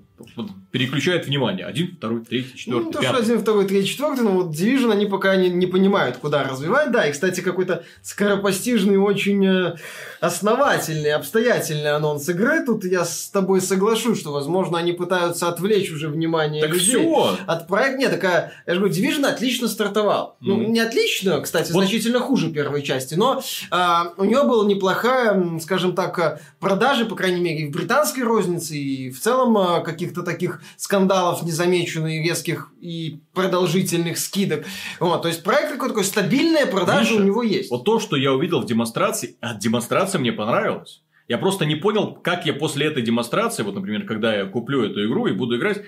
Переключает 0.71 1.28
внимание. 1.28 1.65
Один, 1.65 1.95
второй, 1.95 2.26
третий, 2.26 2.50
Ну, 2.52 2.58
четвертый, 2.58 2.86
не 2.88 2.91
то, 2.91 3.02
что 3.02 3.12
пятый. 3.13 3.23
один, 3.26 3.39
второй, 3.39 3.67
третий, 3.67 3.89
четвертый, 3.89 4.23
но 4.23 4.32
вот 4.32 4.54
Division 4.54 4.91
они 4.91 5.06
пока 5.06 5.36
не, 5.38 5.50
не 5.50 5.65
понимают, 5.67 6.17
куда 6.17 6.43
развивать. 6.43 6.91
Да, 6.91 7.08
и, 7.08 7.12
кстати, 7.12 7.41
какой-то 7.41 7.84
скоропостижный, 8.02 8.97
очень 8.97 9.45
э, 9.45 9.76
основательный, 10.19 11.13
обстоятельный 11.13 11.91
анонс 11.91 12.28
игры. 12.30 12.65
Тут 12.65 12.84
я 12.84 13.06
с 13.06 13.30
тобой 13.30 13.62
соглашусь, 13.62 14.19
что, 14.19 14.32
возможно, 14.32 14.78
они 14.78 14.91
пытаются 14.91 15.47
отвлечь 15.47 15.91
уже 15.91 16.10
внимание 16.10 16.62
Так 16.62 16.73
людей. 16.73 16.86
все. 17.00 17.38
От 17.45 17.67
проекта, 17.67 17.97
нет, 17.97 18.12
такая, 18.12 18.52
я 18.65 18.73
же 18.73 18.80
говорю, 18.80 18.95
Division 18.95 19.26
отлично 19.26 19.67
стартовал. 19.67 20.36
Ну, 20.41 20.58
Ну. 20.58 20.67
не 20.69 20.80
отлично, 20.80 21.39
кстати, 21.41 21.71
Вот. 21.78 21.84
значительно 21.84 22.20
хуже 22.20 22.50
первой 22.50 22.82
части, 22.82 23.16
но 23.16 23.42
а, 23.72 24.13
у 24.18 24.26
нее 24.26 24.44
была 24.44 24.66
неплохая, 24.66 25.60
скажем 25.60 25.96
так, 25.96 26.20
а, 26.20 26.40
продажи, 26.60 27.06
по 27.06 27.16
крайней 27.16 27.42
мере, 27.42 27.62
и 27.62 27.68
в 27.68 27.72
британской 27.72 28.24
рознице, 28.24 28.76
и 28.76 29.10
в 29.10 29.20
целом 29.20 29.58
а, 29.58 29.80
каких-то 29.82 30.24
таких 30.24 30.62
скандалов 30.78 31.44
незамеченных, 31.44 32.26
резких 32.26 32.72
и 32.82 33.20
продолжительных 33.34 34.18
скидок. 34.18 34.66
Вот, 35.00 35.22
то 35.22 35.28
есть 35.28 35.44
проект 35.44 35.74
такой, 35.74 35.90
такой 35.90 36.04
стабильная 36.04 36.66
продажа 36.66 37.12
Миша, 37.12 37.22
у 37.22 37.26
него 37.26 37.44
есть. 37.44 37.72
Вот 37.72 37.84
то, 37.84 38.00
что 38.00 38.16
я 38.16 38.34
увидел 38.34 38.62
в 38.62 38.66
демонстрации, 38.66 39.38
от 39.42 39.60
демонстрации 39.60 40.18
мне 40.18 40.32
понравилось. 40.32 41.02
Я 41.28 41.38
просто 41.38 41.66
не 41.66 41.76
понял, 41.76 42.13
как 42.13 42.46
я 42.46 42.54
после 42.54 42.88
этой 42.88 43.04
демонстрации, 43.04 43.63
вот, 43.63 43.76
например, 43.76 44.06
когда 44.06 44.34
я 44.34 44.46
куплю 44.46 44.84
эту 44.84 45.06
игру 45.06 45.28
и 45.28 45.34
буду 45.34 45.58
играть, 45.58 45.84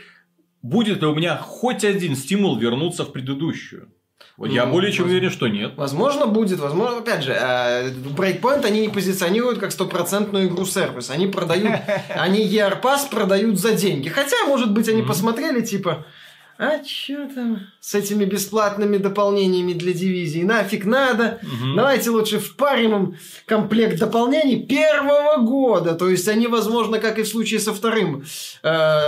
будет 0.61 1.01
ли 1.01 1.07
у 1.07 1.15
меня 1.15 1.37
хоть 1.37 1.85
один 1.85 2.15
стимул 2.15 2.57
вернуться 2.57 3.05
в 3.05 3.13
предыдущую. 3.13 3.89
Вот 4.39 4.49
я 4.51 4.65
Ну, 4.65 4.71
более 4.71 4.91
чем 4.93 5.03
возможно. 5.03 5.17
уверен, 5.17 5.31
что 5.35 5.47
нет. 5.49 5.73
Возможно, 5.75 6.25
будет, 6.25 6.59
возможно, 6.59 6.99
опять 6.99 7.23
же, 7.23 7.33
э, 7.33 7.89
Breakpoint 7.91 8.65
они 8.65 8.79
не 8.81 8.87
позиционируют 8.89 9.59
как 9.59 9.73
стопроцентную 9.73 10.47
игру-сервис. 10.47 11.09
Они 11.09 11.27
продают, 11.27 11.73
они 12.15 12.47
ER 12.47 12.81
Pass 12.81 13.09
продают 13.11 13.59
за 13.59 13.73
деньги. 13.73 14.07
Хотя, 14.07 14.37
может 14.47 14.71
быть, 14.71 14.87
они 14.87 15.03
посмотрели, 15.03 15.59
типа, 15.59 16.05
а 16.57 16.79
чё 16.79 17.27
там 17.27 17.67
с 17.81 17.95
этими 17.95 18.25
бесплатными 18.25 18.97
дополнениями 18.97 19.73
для 19.73 19.93
дивизии? 19.93 20.41
Нафиг 20.43 20.85
надо. 20.85 21.39
Мгм. 21.41 21.75
Давайте 21.77 22.09
лучше 22.09 22.37
впарим 22.39 22.95
им 22.95 23.15
комплект 23.45 23.97
дополнений 23.99 24.65
первого 24.65 25.37
года. 25.37 25.95
То 25.95 26.09
есть 26.09 26.27
они, 26.27 26.47
возможно, 26.47 26.99
как 26.99 27.17
и 27.19 27.23
в 27.23 27.27
случае 27.27 27.59
со 27.61 27.73
вторым 27.73 28.25
э, 28.63 28.67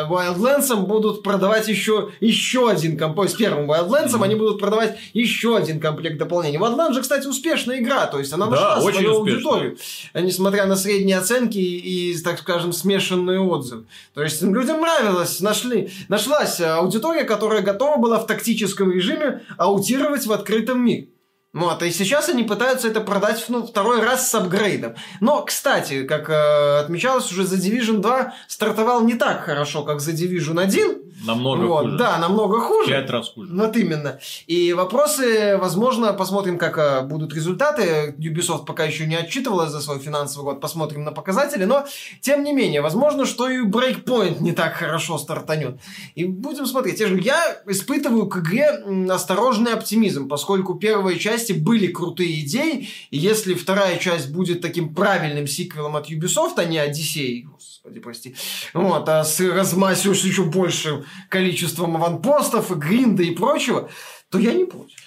Wildlands, 0.09 0.73
будут 0.77 1.21
продавать 1.21 1.67
еще, 1.67 2.11
еще 2.21 2.69
один 2.69 2.97
комплект. 2.97 3.33
С 3.33 3.35
первым 3.35 3.69
Wildlands 3.69 4.13
Мгм. 4.13 4.23
они 4.23 4.35
будут 4.35 4.59
продавать 4.59 4.97
еще 5.13 5.57
один 5.57 5.81
комплект 5.81 6.17
дополнений. 6.17 6.57
Wildlands 6.57 6.93
же, 6.93 7.01
кстати, 7.01 7.27
успешная 7.27 7.79
игра. 7.79 8.05
То 8.07 8.19
есть 8.19 8.31
она 8.31 8.45
Да, 8.47 8.51
нашла 8.75 8.85
очень 8.85 8.99
свою 8.99 9.17
аудиторию. 9.17 9.77
Несмотря 10.13 10.65
на 10.65 10.77
средние 10.77 11.17
оценки 11.17 11.57
и, 11.57 12.17
так 12.23 12.39
скажем, 12.39 12.71
смешанные 12.71 13.41
отзывы. 13.41 13.83
То 14.13 14.23
есть 14.23 14.41
людям 14.41 14.79
нравилось, 14.79 15.41
нашли, 15.41 15.89
нашлась 16.07 16.61
аудитория, 16.61 17.25
которая 17.25 17.61
готова 17.61 17.97
была 17.97 18.17
в 18.17 18.27
тактическом 18.27 18.60
режиме 18.91 19.43
аутировать 19.57 20.25
в 20.25 20.31
открытом 20.31 20.83
мире. 20.83 21.09
Вот, 21.53 21.83
и 21.83 21.91
сейчас 21.91 22.29
они 22.29 22.43
пытаются 22.43 22.87
это 22.87 23.01
продать 23.01 23.43
ну, 23.49 23.65
второй 23.65 23.99
раз 23.99 24.29
с 24.29 24.35
апгрейдом. 24.35 24.95
Но, 25.19 25.41
кстати, 25.43 26.03
как 26.03 26.29
э, 26.29 26.79
отмечалось, 26.79 27.29
уже 27.29 27.45
за 27.45 27.57
Division 27.57 27.97
2 27.97 28.33
стартовал 28.47 29.03
не 29.03 29.15
так 29.15 29.43
хорошо, 29.43 29.83
как 29.83 29.99
за 29.99 30.11
Division 30.11 30.61
1. 30.61 31.01
Намного 31.25 31.65
вот, 31.65 31.83
хуже. 31.83 31.97
Да, 31.97 32.17
намного 32.19 32.61
хуже. 32.61 32.89
Пять 32.89 33.09
раз 33.09 33.33
хуже. 33.33 33.53
Вот 33.53 33.75
именно. 33.75 34.19
И 34.47 34.71
вопросы, 34.71 35.57
возможно, 35.57 36.13
посмотрим, 36.13 36.57
как 36.57 36.77
э, 36.77 37.01
будут 37.01 37.33
результаты. 37.33 38.15
Ubisoft 38.17 38.65
пока 38.65 38.85
еще 38.85 39.05
не 39.05 39.15
отчитывалась 39.15 39.71
за 39.71 39.81
свой 39.81 39.99
финансовый 39.99 40.45
год, 40.45 40.61
посмотрим 40.61 41.03
на 41.03 41.11
показатели. 41.11 41.65
Но, 41.65 41.85
тем 42.21 42.45
не 42.45 42.53
менее, 42.53 42.81
возможно, 42.81 43.25
что 43.25 43.49
и 43.49 43.61
Breakpoint 43.61 44.41
не 44.41 44.53
так 44.53 44.73
хорошо 44.73 45.17
стартанет. 45.17 45.77
И 46.15 46.23
будем 46.23 46.65
смотреть. 46.65 47.01
Я, 47.01 47.07
же 47.07 47.19
я 47.19 47.61
испытываю 47.67 48.27
к 48.27 48.37
игре 48.37 48.69
осторожный 49.09 49.73
оптимизм, 49.73 50.29
поскольку 50.29 50.75
первые 50.75 51.19
части 51.41 51.53
были 51.53 51.87
крутые 51.87 52.41
идеи, 52.41 52.87
и 53.09 53.17
если 53.17 53.53
вторая 53.53 53.97
часть 53.97 54.31
будет 54.31 54.61
таким 54.61 54.93
правильным 54.93 55.47
сиквелом 55.47 55.95
от 55.95 56.09
Ubisoft, 56.09 56.53
а 56.57 56.65
не 56.65 56.77
Одиссей, 56.77 57.43
господи, 57.43 57.99
прости, 57.99 58.35
вот, 58.73 59.09
а 59.09 59.23
с 59.23 59.39
размасившись 59.39 60.25
еще 60.25 60.43
большим 60.43 61.03
количеством 61.29 61.95
аванпостов, 61.95 62.71
и 62.71 62.75
гринда 62.75 63.23
и 63.23 63.31
прочего, 63.31 63.89
то 64.29 64.37
я 64.37 64.53
не 64.53 64.65
против. 64.65 64.97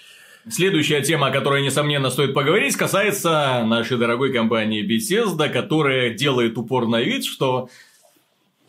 Следующая 0.50 1.00
тема, 1.00 1.28
о 1.28 1.30
которой, 1.30 1.62
несомненно, 1.62 2.10
стоит 2.10 2.34
поговорить, 2.34 2.76
касается 2.76 3.64
нашей 3.64 3.96
дорогой 3.96 4.30
компании 4.32 4.84
Bethesda, 4.84 5.48
которая 5.48 6.12
делает 6.12 6.58
упор 6.58 6.86
на 6.86 7.00
вид, 7.00 7.24
что 7.24 7.70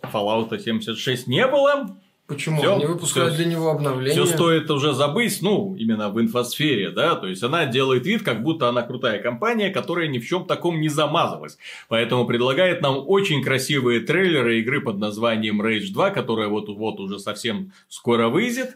Fallout 0.02 0.58
76 0.58 1.28
не 1.28 1.46
было, 1.48 1.98
Почему? 2.28 2.60
Всё, 2.60 2.76
Они 2.76 2.86
выпускают 2.86 3.34
всё. 3.34 3.44
для 3.44 3.52
него 3.52 3.70
обновления. 3.70 4.12
все 4.14 4.26
стоит 4.26 4.72
уже 4.72 4.94
забыть, 4.94 5.40
ну, 5.42 5.76
именно 5.76 6.10
в 6.10 6.20
инфосфере, 6.20 6.90
да, 6.90 7.16
то 7.16 7.28
есть 7.28 7.44
она 7.44 7.66
делает 7.68 8.06
вид, 8.08 8.24
как 8.24 8.42
будто 8.42 8.68
она 8.68 8.82
крутая 8.82 9.22
компания, 9.22 9.70
которая 9.70 10.08
ни 10.08 10.18
в 10.18 10.28
чем 10.28 10.46
таком 10.46 10.82
не 10.82 10.90
замазалась. 10.90 11.58
Поэтому 11.88 12.26
предлагает 12.26 12.82
нам 12.82 13.04
очень 13.08 13.44
красивые 13.44 14.00
трейлеры 14.00 14.60
игры 14.60 14.82
под 14.82 14.98
названием 14.98 15.62
Rage 15.62 15.92
2, 15.94 16.10
которая 16.10 16.48
вот-вот 16.48 17.00
уже 17.00 17.20
совсем 17.20 17.72
скоро 17.90 18.30
выйдет. 18.30 18.76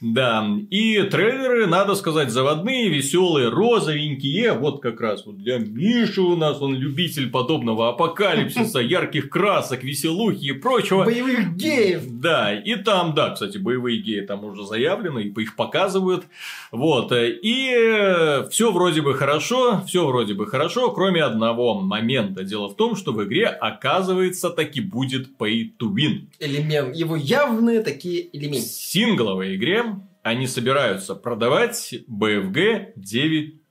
Да, 0.00 0.48
и 0.70 1.02
трейлеры, 1.02 1.66
надо 1.66 1.94
сказать, 1.94 2.30
заводные, 2.30 2.88
веселые, 2.88 3.50
розовенькие. 3.50 4.54
Вот 4.54 4.80
как 4.80 4.98
раз 4.98 5.26
вот 5.26 5.36
для 5.36 5.58
Миши 5.58 6.22
у 6.22 6.36
нас, 6.36 6.62
он 6.62 6.74
любитель 6.74 7.30
подобного 7.30 7.90
апокалипсиса, 7.90 8.78
ярких 8.80 9.28
красок, 9.28 9.84
веселухи 9.84 10.46
и 10.46 10.52
прочего. 10.52 11.04
Боевых 11.04 11.54
геев. 11.54 12.02
Да, 12.06 12.54
и 12.70 12.76
там, 12.76 13.14
да, 13.14 13.30
кстати, 13.30 13.58
боевые 13.58 14.00
геи 14.00 14.20
там 14.20 14.44
уже 14.44 14.64
заявлены, 14.64 15.20
и 15.24 15.40
их 15.42 15.56
показывают. 15.56 16.24
Вот, 16.70 17.12
э, 17.12 17.30
и 17.42 18.48
все 18.50 18.70
вроде 18.70 19.02
бы 19.02 19.14
хорошо, 19.14 19.82
все 19.86 20.06
вроде 20.06 20.34
бы 20.34 20.46
хорошо, 20.46 20.90
кроме 20.92 21.22
одного 21.22 21.80
момента. 21.80 22.44
Дело 22.44 22.68
в 22.68 22.76
том, 22.76 22.96
что 22.96 23.12
в 23.12 23.24
игре, 23.24 23.46
оказывается, 23.46 24.50
таки 24.50 24.80
будет 24.80 25.28
pay 25.38 25.70
to 25.78 25.92
win. 25.92 26.26
Элемент. 26.38 26.94
Его 26.94 27.16
явные 27.16 27.82
такие 27.82 28.28
В 28.30 28.34
элементы. 28.36 28.60
сингловой 28.60 29.56
игре 29.56 29.84
они 30.22 30.46
собираются 30.46 31.14
продавать 31.14 31.94
BFG 32.08 32.92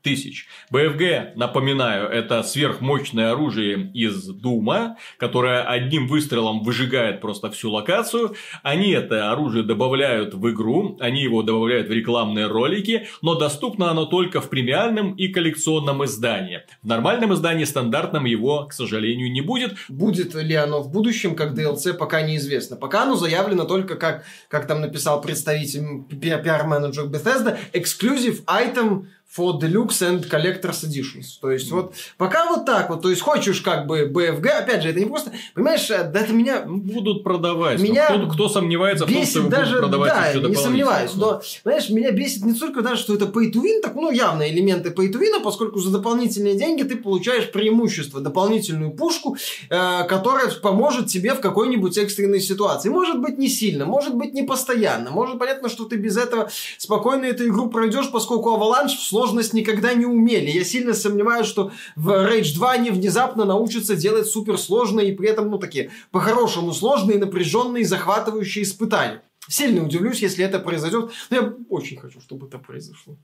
9000. 0.10 0.48
BFG, 0.72 1.32
напоминаю, 1.36 2.10
это 2.10 2.44
сверхмощное 2.44 3.32
оружие 3.32 3.92
из 3.94 4.26
Дума, 4.26 4.98
которое 5.18 5.64
одним 5.64 6.08
выстрелом 6.08 6.64
выжигает 6.64 7.22
просто 7.22 7.50
всю 7.52 7.72
локацию. 7.72 8.36
Они 8.64 8.92
это 8.92 9.32
оружие 9.32 9.64
добавляют 9.64 10.34
в 10.34 10.50
игру, 10.52 10.98
они 11.00 11.22
его 11.22 11.44
добавляют 11.44 11.90
в 11.90 11.92
рекламные 11.92 12.48
ролики, 12.48 13.08
но 13.22 13.36
доступно 13.36 13.92
оно 13.92 14.06
только 14.06 14.42
в 14.42 14.50
премиальном 14.50 15.14
и 15.14 15.28
коллекционном 15.28 16.04
издании. 16.06 16.62
В 16.84 16.88
нормальном 16.88 17.34
издании 17.34 17.66
стандартном 17.66 18.26
его, 18.26 18.66
к 18.66 18.74
сожалению, 18.74 19.32
не 19.32 19.42
будет. 19.42 19.76
Будет 19.90 20.36
ли 20.36 20.56
оно 20.56 20.82
в 20.82 20.92
будущем 20.92 21.36
как 21.36 21.54
DLC, 21.54 21.94
пока 21.94 22.22
неизвестно. 22.22 22.76
Пока 22.76 23.04
оно 23.04 23.16
заявлено 23.16 23.66
только 23.66 23.96
как, 23.96 24.24
как 24.48 24.68
там 24.68 24.82
написал 24.82 25.22
представитель 25.22 26.04
пиар-менеджер 26.10 27.06
Bethesda, 27.06 27.58
exclusive 27.74 28.44
item 28.46 29.06
for 29.36 29.60
Deluxe 29.60 30.02
and 30.02 30.30
Collector's 30.30 30.84
Editions. 30.86 31.40
То 31.40 31.52
есть, 31.52 31.72
вот 31.72 31.94
пока 32.18 32.48
вот 32.48 32.66
так 32.66 32.90
вот. 32.90 33.02
То 33.02 33.10
есть, 33.10 33.22
хочешь 33.22 33.62
как 33.62 33.86
бы 33.86 34.10
BFG, 34.12 34.48
опять 34.50 34.82
же, 34.82 34.90
это 34.90 35.00
не 35.00 35.06
просто... 35.06 35.32
Понимаешь, 35.54 35.90
э, 35.92 36.04
да 36.04 36.22
это 36.22 36.34
меня 36.34 36.64
Будут 36.66 37.24
продавать. 37.24 37.80
Меня 37.80 38.08
кто, 38.08 38.28
кто 38.28 38.50
сомневается 38.50 39.06
в 39.06 39.12
том, 39.12 39.24
что 39.24 39.40
бесит 39.42 39.50
даже, 39.50 39.76
будут 39.76 39.82
продавать 39.82 40.14
да, 40.14 40.28
еще 40.28 40.42
не 40.42 40.56
сомневаюсь, 40.56 41.12
но, 41.16 41.42
знаешь, 41.64 41.90
меня 41.90 42.12
бесит 42.12 42.44
не 42.44 42.54
только 42.54 42.82
даже, 42.82 43.02
что 43.02 43.14
это 43.14 43.26
pay 43.26 43.52
to 43.52 43.62
win, 43.62 43.82
так, 43.82 43.96
ну, 43.96 44.12
явно 44.12 44.50
элементы 44.50 44.90
pay 44.90 45.12
to 45.12 45.20
win, 45.20 45.42
поскольку 45.44 45.80
за 45.80 45.92
дополнительные 45.92 46.56
деньги 46.56 46.84
ты 46.84 46.96
получаешь 46.96 47.52
преимущество, 47.52 48.20
дополнительную 48.22 48.92
пушку, 48.92 49.38
э, 49.70 50.04
которая 50.08 50.50
поможет 50.52 51.08
тебе 51.08 51.34
в 51.34 51.40
какой-нибудь 51.40 51.98
экстренной 51.98 52.42
ситуации. 52.42 52.90
Может 52.90 53.20
быть, 53.20 53.38
не 53.38 53.48
сильно, 53.48 53.86
может 53.86 54.16
быть, 54.16 54.34
не 54.34 54.44
постоянно, 54.44 55.12
может, 55.12 55.38
понятно, 55.38 55.70
что 55.70 55.86
ты 55.86 55.98
без 55.98 56.18
этого 56.18 56.50
спокойно 56.78 57.26
эту 57.26 57.48
игру 57.48 57.70
пройдешь, 57.70 58.12
поскольку 58.12 58.50
Avalanche 58.50 58.98
в 58.98 59.02
сложность 59.20 59.54
никогда 59.54 59.94
не 59.94 60.06
умели. 60.06 60.50
Я 60.50 60.64
сильно 60.64 60.94
сомневаюсь, 60.94 61.46
что 61.46 61.72
в 61.98 62.10
Rage 62.10 62.54
2 62.56 62.72
они 62.72 62.90
внезапно 62.90 63.44
научатся 63.44 63.96
делать 63.96 64.28
суперсложные 64.28 65.10
и 65.10 65.16
при 65.16 65.28
этом, 65.28 65.50
ну, 65.50 65.58
такие, 65.58 65.92
по-хорошему 66.12 66.74
сложные, 66.74 67.18
напряженные, 67.18 67.86
захватывающие 67.86 68.64
испытания. 68.64 69.22
Сильно 69.50 69.84
удивлюсь, 69.84 70.22
если 70.22 70.46
это 70.46 70.60
произойдет. 70.60 71.12
Но 71.30 71.38
я 71.38 71.54
очень 71.70 71.98
хочу, 71.98 72.22
чтобы 72.22 72.48
это 72.48 72.60
произошло. 72.60 73.18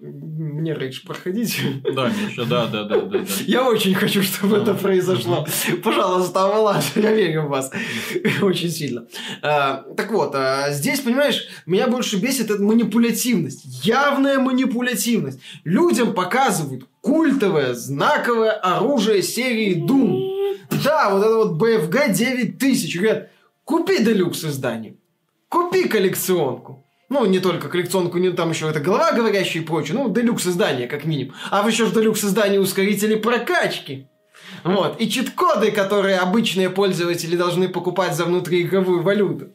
Мне 0.00 0.74
рейдж 0.74 1.06
проходить. 1.06 1.56
Да, 1.94 2.08
Миша, 2.10 2.44
да, 2.46 2.66
да, 2.66 2.82
да, 2.84 3.00
да. 3.02 3.18
да. 3.20 3.24
Я 3.46 3.68
очень 3.68 3.94
хочу, 3.94 4.22
чтобы 4.22 4.56
это 4.56 4.74
произошло. 4.74 5.46
Пожалуйста, 5.84 6.44
Авалаш, 6.44 6.96
я 6.96 7.12
верю 7.12 7.42
в 7.42 7.48
вас. 7.48 7.70
Очень 8.42 8.70
сильно. 8.70 9.06
А, 9.40 9.84
так 9.96 10.10
вот, 10.10 10.34
а, 10.34 10.72
здесь, 10.72 11.00
понимаешь, 11.00 11.46
меня 11.66 11.86
больше 11.86 12.16
бесит 12.16 12.50
эта 12.50 12.60
манипулятивность. 12.60 13.86
Явная 13.86 14.40
манипулятивность. 14.40 15.38
Людям 15.62 16.12
показывают 16.12 16.86
культовое, 17.00 17.74
знаковое 17.74 18.50
оружие 18.50 19.22
серии 19.22 19.76
Doom. 19.76 20.58
Да, 20.82 21.10
вот 21.10 21.24
это 21.24 21.36
вот 21.36 21.62
BFG 21.62 22.12
9000. 22.12 22.98
Говорят, 22.98 23.30
купи 23.64 24.02
делюкс 24.02 24.44
издание. 24.44 24.96
Купи 25.48 25.84
коллекционку. 25.86 26.83
Ну, 27.14 27.24
не 27.26 27.38
только 27.38 27.68
коллекционку, 27.68 28.18
не 28.18 28.30
там 28.30 28.50
еще 28.50 28.68
это 28.68 28.80
голова 28.80 29.12
говорящая 29.12 29.62
и 29.62 29.64
прочее. 29.64 29.96
Ну, 29.96 30.12
делюкс 30.12 30.48
издание, 30.48 30.88
как 30.88 31.04
минимум. 31.04 31.36
А 31.48 31.62
в 31.62 31.68
еще 31.68 31.84
в 31.84 31.94
делюкс 31.94 32.24
издании 32.24 32.58
ускорители 32.58 33.14
прокачки. 33.14 34.08
Вот. 34.64 35.00
И 35.00 35.08
чит-коды, 35.08 35.70
которые 35.70 36.18
обычные 36.18 36.70
пользователи 36.70 37.36
должны 37.36 37.68
покупать 37.68 38.16
за 38.16 38.24
внутриигровую 38.24 39.02
валюту. 39.02 39.54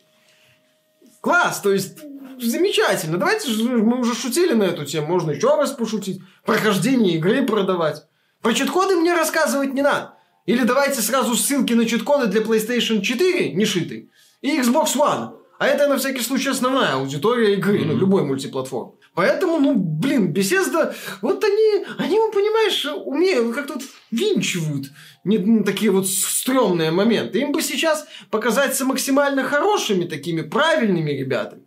Класс, 1.20 1.60
то 1.60 1.74
есть 1.74 2.00
замечательно. 2.42 3.18
Давайте 3.18 3.52
мы 3.52 4.00
уже 4.00 4.16
шутили 4.16 4.54
на 4.54 4.64
эту 4.64 4.86
тему, 4.86 5.08
можно 5.08 5.32
еще 5.32 5.54
раз 5.58 5.72
пошутить. 5.72 6.22
Прохождение 6.46 7.16
игры 7.16 7.46
продавать. 7.46 8.06
Про 8.42 8.54
чит-коды 8.54 8.96
мне 8.96 9.14
рассказывать 9.14 9.74
не 9.74 9.82
надо. 9.82 10.14
Или 10.46 10.64
давайте 10.64 11.02
сразу 11.02 11.36
ссылки 11.36 11.74
на 11.74 11.86
чит-коды 11.86 12.28
для 12.28 12.40
PlayStation 12.40 13.02
4, 13.02 13.52
не 13.52 13.66
шитый, 13.66 14.10
и 14.40 14.58
Xbox 14.58 14.96
One. 14.96 15.39
А 15.60 15.68
это, 15.68 15.88
на 15.88 15.98
всякий 15.98 16.22
случай, 16.22 16.50
основная 16.50 16.94
аудитория 16.94 17.54
игры, 17.54 17.80
mm-hmm. 17.80 17.86
ну, 17.86 17.98
любой 17.98 18.24
мультиплатформы. 18.24 18.94
Поэтому, 19.14 19.60
ну, 19.60 19.76
блин, 19.76 20.34
Bethesda, 20.34 20.96
вот 21.22 21.44
они, 21.44 21.86
они, 21.98 22.18
понимаешь, 22.34 22.86
умеют, 23.06 23.54
как 23.54 23.68
тут 23.68 23.84
винчивают 24.10 24.88
не, 25.24 25.38
ну, 25.38 25.64
такие 25.64 25.92
вот 25.92 26.08
стрёмные 26.08 26.92
моменты. 26.92 27.40
Им 27.40 27.52
бы 27.52 27.62
сейчас 27.62 28.08
показаться 28.32 28.86
максимально 28.86 29.44
хорошими 29.44 30.06
такими, 30.06 30.42
правильными 30.42 31.12
ребятами. 31.12 31.64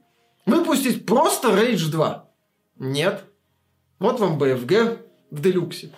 Выпустить 0.47 1.07
просто 1.07 1.49
Rage 1.49 1.91
2. 1.91 2.29
Нет. 2.79 3.25
Вот 3.99 4.19
вам 4.19 4.39
BFG 4.39 4.99
в 5.31 5.41
делюксе. 5.41 5.93